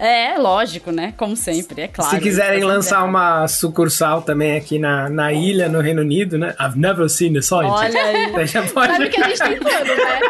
É, 0.00 0.38
lógico, 0.38 0.90
né? 0.90 1.12
Como 1.14 1.36
sempre, 1.36 1.82
é 1.82 1.88
claro. 1.88 2.10
Se 2.10 2.22
quiserem 2.22 2.64
lançar 2.64 3.04
uma 3.04 3.46
sucursal 3.46 4.22
também 4.22 4.56
aqui 4.56 4.78
na, 4.78 5.10
na 5.10 5.30
ilha, 5.30 5.68
no 5.68 5.78
Reino 5.78 6.00
Unido, 6.00 6.38
né? 6.38 6.56
I've 6.58 6.78
never 6.78 7.06
seen 7.10 7.34
the 7.34 7.42
scientist. 7.42 7.70
Olha 7.70 8.02
aí. 8.02 8.46
Já 8.48 8.66
pode... 8.66 8.92
Sabe 8.92 9.08
que 9.10 9.22
a 9.22 9.28
gente 9.28 9.38
tem 9.38 9.56
plano, 9.60 9.96
né? 9.96 10.20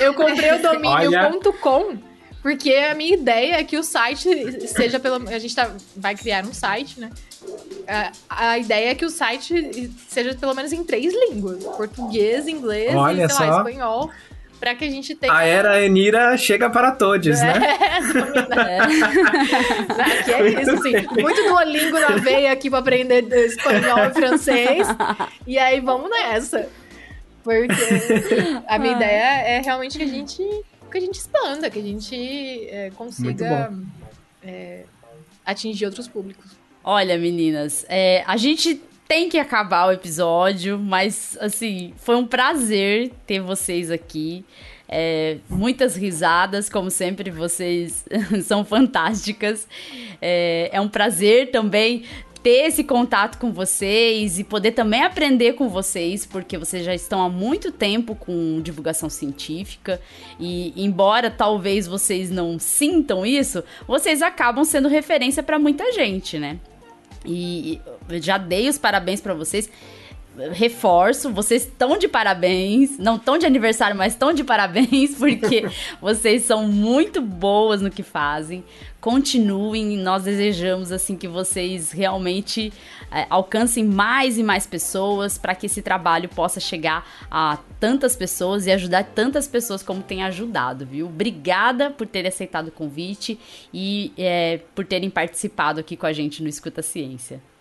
Eu 0.00 0.12
comprei 0.14 0.52
o 0.54 0.60
domínio 0.60 0.90
Olha. 0.90 1.30
.com 1.60 1.96
porque 2.42 2.72
a 2.72 2.94
minha 2.96 3.14
ideia 3.14 3.54
é 3.54 3.64
que 3.64 3.78
o 3.78 3.84
site 3.84 4.66
seja 4.66 4.98
pelo... 4.98 5.28
A 5.28 5.38
gente 5.38 5.54
tá, 5.54 5.70
vai 5.96 6.16
criar 6.16 6.44
um 6.44 6.52
site, 6.52 6.98
né? 6.98 7.08
A, 7.86 8.12
a 8.28 8.58
ideia 8.58 8.90
é 8.90 8.94
que 8.96 9.04
o 9.04 9.10
site 9.10 9.92
seja 10.08 10.34
pelo 10.34 10.52
menos 10.52 10.72
em 10.72 10.82
três 10.82 11.14
línguas. 11.14 11.62
Português, 11.62 12.48
inglês 12.48 12.92
Olha 12.96 13.26
e, 13.26 13.30
sei 13.30 13.46
lá, 13.46 13.52
só. 13.52 13.58
espanhol. 13.58 14.10
Pra 14.62 14.76
que 14.76 14.84
a 14.84 14.88
gente 14.88 15.16
tenha... 15.16 15.32
A 15.32 15.42
era 15.42 15.84
Enira 15.84 16.36
chega 16.36 16.70
para 16.70 16.92
todos, 16.92 17.40
né? 17.40 17.52
É, 18.52 20.22
que 20.22 20.30
é 20.30 20.62
isso, 20.62 20.70
assim. 20.70 20.92
Muito 21.20 21.42
Duolingo 21.42 21.98
na 21.98 22.10
veia 22.10 22.52
aqui 22.52 22.70
pra 22.70 22.78
aprender 22.78 23.24
espanhol 23.44 24.04
e 24.04 24.14
francês. 24.14 24.86
E 25.48 25.58
aí, 25.58 25.80
vamos 25.80 26.08
nessa. 26.08 26.68
Porque 27.42 27.74
a 28.68 28.78
minha 28.78 28.94
ideia 28.94 29.42
é 29.48 29.60
realmente 29.62 29.98
que 29.98 30.04
a 30.04 30.06
gente, 30.06 30.40
que 30.92 30.96
a 30.96 31.00
gente 31.00 31.16
expanda, 31.16 31.68
que 31.68 31.80
a 31.80 31.82
gente 31.82 32.68
é, 32.70 32.92
consiga 32.94 33.72
é, 34.44 34.84
atingir 35.44 35.86
outros 35.86 36.06
públicos. 36.06 36.52
Olha, 36.84 37.18
meninas, 37.18 37.84
é, 37.88 38.22
a 38.28 38.36
gente 38.36 38.80
tem 39.12 39.28
que 39.28 39.38
acabar 39.38 39.88
o 39.88 39.92
episódio, 39.92 40.78
mas 40.78 41.36
assim, 41.38 41.92
foi 41.98 42.16
um 42.16 42.26
prazer 42.26 43.10
ter 43.26 43.40
vocês 43.40 43.90
aqui. 43.90 44.42
É, 44.88 45.36
muitas 45.50 45.94
risadas, 45.94 46.70
como 46.70 46.90
sempre, 46.90 47.30
vocês 47.30 48.06
são 48.42 48.64
fantásticas. 48.64 49.68
É, 50.18 50.70
é 50.72 50.80
um 50.80 50.88
prazer 50.88 51.50
também 51.50 52.04
ter 52.42 52.68
esse 52.68 52.82
contato 52.82 53.36
com 53.36 53.52
vocês 53.52 54.38
e 54.38 54.44
poder 54.44 54.72
também 54.72 55.02
aprender 55.02 55.52
com 55.52 55.68
vocês, 55.68 56.24
porque 56.24 56.56
vocês 56.56 56.82
já 56.82 56.94
estão 56.94 57.22
há 57.22 57.28
muito 57.28 57.70
tempo 57.70 58.14
com 58.14 58.62
divulgação 58.62 59.10
científica 59.10 60.00
e 60.40 60.72
embora 60.74 61.30
talvez 61.30 61.86
vocês 61.86 62.30
não 62.30 62.58
sintam 62.58 63.26
isso, 63.26 63.62
vocês 63.86 64.22
acabam 64.22 64.64
sendo 64.64 64.88
referência 64.88 65.42
para 65.42 65.58
muita 65.58 65.92
gente, 65.92 66.38
né? 66.38 66.58
E 67.24 67.80
já 68.20 68.38
dei 68.38 68.68
os 68.68 68.78
parabéns 68.78 69.20
pra 69.20 69.34
vocês. 69.34 69.70
Reforço, 70.52 71.30
vocês 71.30 71.64
estão 71.64 71.98
de 71.98 72.08
parabéns. 72.08 72.98
Não 72.98 73.16
estão 73.16 73.36
de 73.36 73.44
aniversário, 73.44 73.94
mas 73.94 74.14
estão 74.14 74.32
de 74.32 74.42
parabéns, 74.42 75.14
porque 75.18 75.68
vocês 76.00 76.42
são 76.44 76.66
muito 76.66 77.20
boas 77.20 77.82
no 77.82 77.90
que 77.90 78.02
fazem. 78.02 78.64
Continuem, 78.98 79.98
nós 79.98 80.22
desejamos 80.22 80.90
assim 80.90 81.16
que 81.16 81.28
vocês 81.28 81.92
realmente 81.92 82.72
é, 83.10 83.26
alcancem 83.28 83.84
mais 83.84 84.38
e 84.38 84.42
mais 84.42 84.66
pessoas 84.66 85.36
para 85.36 85.54
que 85.54 85.66
esse 85.66 85.82
trabalho 85.82 86.28
possa 86.28 86.60
chegar 86.60 87.06
a 87.30 87.58
tantas 87.78 88.16
pessoas 88.16 88.66
e 88.66 88.70
ajudar 88.70 89.04
tantas 89.04 89.46
pessoas 89.46 89.82
como 89.82 90.02
tem 90.02 90.22
ajudado, 90.22 90.86
viu? 90.86 91.06
Obrigada 91.06 91.90
por 91.90 92.06
terem 92.06 92.28
aceitado 92.28 92.68
o 92.68 92.72
convite 92.72 93.38
e 93.74 94.12
é, 94.16 94.60
por 94.74 94.86
terem 94.86 95.10
participado 95.10 95.80
aqui 95.80 95.96
com 95.96 96.06
a 96.06 96.12
gente 96.12 96.42
no 96.42 96.48
Escuta 96.48 96.80
Ciência. 96.80 97.51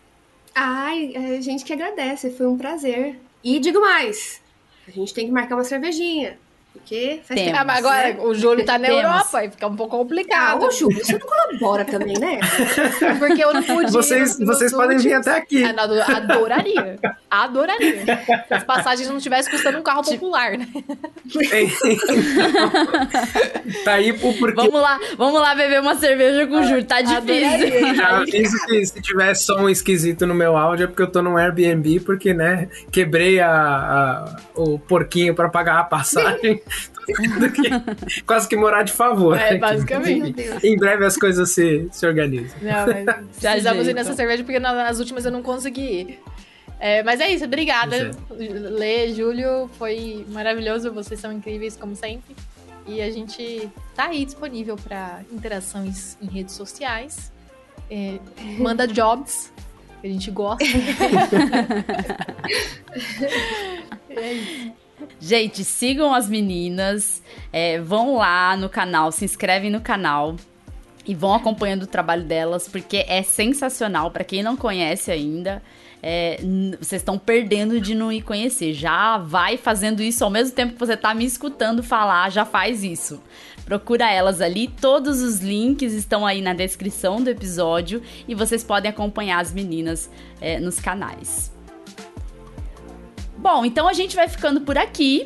Ai, 0.53 1.13
a 1.15 1.41
gente 1.41 1.63
que 1.63 1.73
agradece, 1.73 2.31
foi 2.31 2.47
um 2.47 2.57
prazer. 2.57 3.19
E 3.43 3.59
digo 3.59 3.79
mais, 3.79 4.41
a 4.87 4.91
gente 4.91 5.13
tem 5.13 5.25
que 5.25 5.31
marcar 5.31 5.55
uma 5.55 5.63
cervejinha. 5.63 6.37
Porque 6.73 7.21
faz 7.25 7.39
Temos. 7.39 7.43
tempo. 7.51 7.57
Ah, 7.59 7.65
mas 7.65 7.77
agora 7.79 8.07
né? 8.13 8.17
o 8.21 8.33
Júlio 8.33 8.65
tá 8.65 8.77
na 8.79 8.87
Temos. 8.87 9.03
Europa 9.03 9.45
e 9.45 9.51
fica 9.51 9.67
um 9.67 9.75
pouco 9.75 9.95
Ah, 9.95 9.99
complicado. 9.99 10.63
ô 10.65 10.71
Júlio, 10.71 11.03
você 11.05 11.13
não 11.13 11.19
colabora 11.19 11.85
também, 11.85 12.17
né? 12.17 12.39
Porque 13.19 13.43
eu 13.43 13.53
não 13.53 13.61
pude. 13.63 13.89
ir 13.89 13.91
Vocês, 13.91 14.39
no- 14.39 14.45
vocês 14.47 14.71
podem 14.71 14.97
vir 14.97 15.13
até 15.13 15.37
aqui. 15.37 15.63
Ah, 15.63 16.15
Adoraria. 16.17 16.97
Adoraria. 17.29 18.03
Se 18.47 18.53
as 18.53 18.63
passagens 18.63 19.09
não 19.09 19.19
tivessem 19.19 19.51
custando 19.51 19.77
um 19.79 19.81
carro 19.83 20.03
popular, 20.03 20.57
né? 20.57 20.67
Tá 23.83 23.93
aí 23.93 24.11
o 24.11 24.19
porquê. 24.37 24.53
Vamos 24.55 24.81
lá, 24.81 24.99
vamos 25.17 25.41
lá 25.41 25.55
beber 25.55 25.81
uma 25.81 25.95
cerveja 25.95 26.45
com 26.47 26.55
o 26.59 26.63
Júlio, 26.63 26.83
tá 26.85 27.01
difícil. 27.01 27.95
Já 27.95 28.17
aviso 28.19 28.57
que 28.65 28.85
se 28.85 29.01
tiver 29.01 29.33
som 29.35 29.69
esquisito 29.69 30.25
no 30.25 30.33
meu 30.33 30.55
áudio 30.57 30.85
é 30.85 30.87
porque 30.87 31.01
eu 31.03 31.07
tô 31.11 31.21
num 31.21 31.37
Airbnb, 31.37 31.99
porque, 32.01 32.33
né, 32.33 32.69
quebrei 32.91 33.39
a, 33.39 33.51
a- 33.51 34.35
o 34.55 34.77
porquinho 34.79 35.33
pra 35.35 35.49
pagar 35.49 35.79
a 35.79 35.83
passagem. 35.83 36.60
Quase 38.25 38.47
que 38.47 38.55
morar 38.55 38.83
de 38.83 38.91
favor. 38.93 39.37
É, 39.37 39.49
aqui. 39.49 39.57
basicamente. 39.57 40.35
Em 40.63 40.77
breve 40.77 41.05
as 41.05 41.17
coisas 41.17 41.49
se, 41.51 41.87
se 41.91 42.05
organizam. 42.05 42.57
Não, 42.61 42.85
mas 42.87 43.05
precisamos 43.39 43.87
ir 43.87 43.93
nessa 43.93 44.13
cerveja 44.13 44.43
porque 44.43 44.59
na- 44.59 44.73
nas 44.73 44.99
últimas 44.99 45.25
eu 45.25 45.31
não 45.31 45.41
consegui 45.41 45.81
ir. 45.81 46.19
É, 46.79 47.03
mas 47.03 47.19
é 47.19 47.29
isso, 47.29 47.45
obrigada. 47.45 48.11
Lê, 48.31 49.13
Júlio, 49.13 49.69
foi 49.77 50.25
maravilhoso, 50.29 50.91
vocês 50.91 51.19
são 51.19 51.31
incríveis 51.31 51.75
como 51.77 51.95
sempre. 51.95 52.35
E 52.87 52.99
a 53.01 53.11
gente 53.11 53.69
tá 53.95 54.05
aí 54.07 54.25
disponível 54.25 54.75
para 54.75 55.21
interações 55.31 56.17
em 56.21 56.25
redes 56.27 56.55
sociais. 56.55 57.31
É, 57.89 58.17
manda 58.57 58.87
jobs, 58.87 59.53
que 60.01 60.07
a 60.07 60.09
gente 60.09 60.31
gosta. 60.31 60.63
é 64.09 64.33
isso. 64.33 64.80
Gente, 65.19 65.63
sigam 65.63 66.13
as 66.13 66.27
meninas, 66.29 67.21
é, 67.51 67.79
vão 67.79 68.15
lá 68.15 68.55
no 68.57 68.69
canal, 68.69 69.11
se 69.11 69.25
inscrevem 69.25 69.69
no 69.69 69.81
canal 69.81 70.35
e 71.05 71.15
vão 71.15 71.33
acompanhando 71.33 71.83
o 71.83 71.87
trabalho 71.87 72.23
delas, 72.23 72.67
porque 72.67 73.05
é 73.07 73.23
sensacional. 73.23 74.11
Pra 74.11 74.23
quem 74.23 74.43
não 74.43 74.55
conhece 74.55 75.11
ainda, 75.11 75.61
é, 76.01 76.39
vocês 76.79 77.01
estão 77.01 77.17
perdendo 77.17 77.79
de 77.79 77.93
não 77.93 78.11
ir 78.11 78.21
conhecer. 78.21 78.73
Já 78.73 79.17
vai 79.17 79.57
fazendo 79.57 80.01
isso 80.01 80.23
ao 80.23 80.29
mesmo 80.29 80.55
tempo 80.55 80.73
que 80.73 80.79
você 80.79 80.97
tá 80.97 81.13
me 81.13 81.25
escutando 81.25 81.83
falar, 81.83 82.31
já 82.31 82.45
faz 82.45 82.83
isso. 82.83 83.21
Procura 83.65 84.11
elas 84.11 84.41
ali, 84.41 84.67
todos 84.67 85.21
os 85.21 85.39
links 85.39 85.93
estão 85.93 86.25
aí 86.25 86.41
na 86.41 86.53
descrição 86.53 87.21
do 87.21 87.29
episódio 87.29 88.01
e 88.27 88.33
vocês 88.33 88.63
podem 88.63 88.89
acompanhar 88.89 89.39
as 89.39 89.53
meninas 89.53 90.09
é, 90.41 90.59
nos 90.59 90.79
canais. 90.79 91.51
Bom, 93.41 93.65
então 93.65 93.87
a 93.87 93.93
gente 93.93 94.15
vai 94.15 94.29
ficando 94.29 94.61
por 94.61 94.77
aqui. 94.77 95.25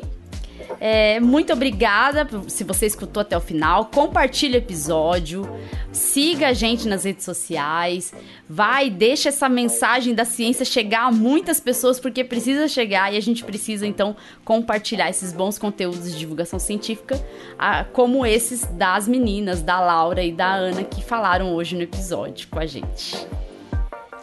É, 0.80 1.20
muito 1.20 1.52
obrigada 1.52 2.26
se 2.48 2.64
você 2.64 2.86
escutou 2.86 3.20
até 3.20 3.36
o 3.36 3.40
final. 3.42 3.84
Compartilhe 3.86 4.54
o 4.54 4.56
episódio. 4.56 5.46
Siga 5.92 6.48
a 6.48 6.52
gente 6.54 6.88
nas 6.88 7.04
redes 7.04 7.26
sociais. 7.26 8.14
Vai, 8.48 8.88
deixa 8.88 9.28
essa 9.28 9.50
mensagem 9.50 10.14
da 10.14 10.24
ciência 10.24 10.64
chegar 10.64 11.02
a 11.02 11.12
muitas 11.12 11.60
pessoas, 11.60 12.00
porque 12.00 12.24
precisa 12.24 12.66
chegar 12.68 13.12
e 13.12 13.18
a 13.18 13.20
gente 13.20 13.44
precisa 13.44 13.86
então 13.86 14.16
compartilhar 14.46 15.10
esses 15.10 15.30
bons 15.34 15.58
conteúdos 15.58 16.10
de 16.10 16.18
divulgação 16.18 16.58
científica, 16.58 17.22
ah, 17.58 17.84
como 17.84 18.24
esses 18.24 18.64
das 18.64 19.06
meninas, 19.06 19.60
da 19.60 19.78
Laura 19.78 20.24
e 20.24 20.32
da 20.32 20.54
Ana, 20.54 20.82
que 20.82 21.04
falaram 21.04 21.54
hoje 21.54 21.76
no 21.76 21.82
episódio 21.82 22.48
com 22.48 22.58
a 22.58 22.66
gente. 22.66 23.26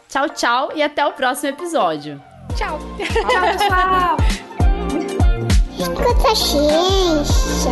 Tchau, 0.10 0.30
tchau 0.30 0.72
e 0.76 0.82
até 0.82 1.06
o 1.06 1.14
próximo 1.14 1.50
episódio. 1.50 2.33
Tchau! 2.56 2.80
Tchau, 2.97 3.41
pessoal! 3.58 4.18
Escuta 5.80 6.32
a 6.32 6.36
ciência. 6.36 7.72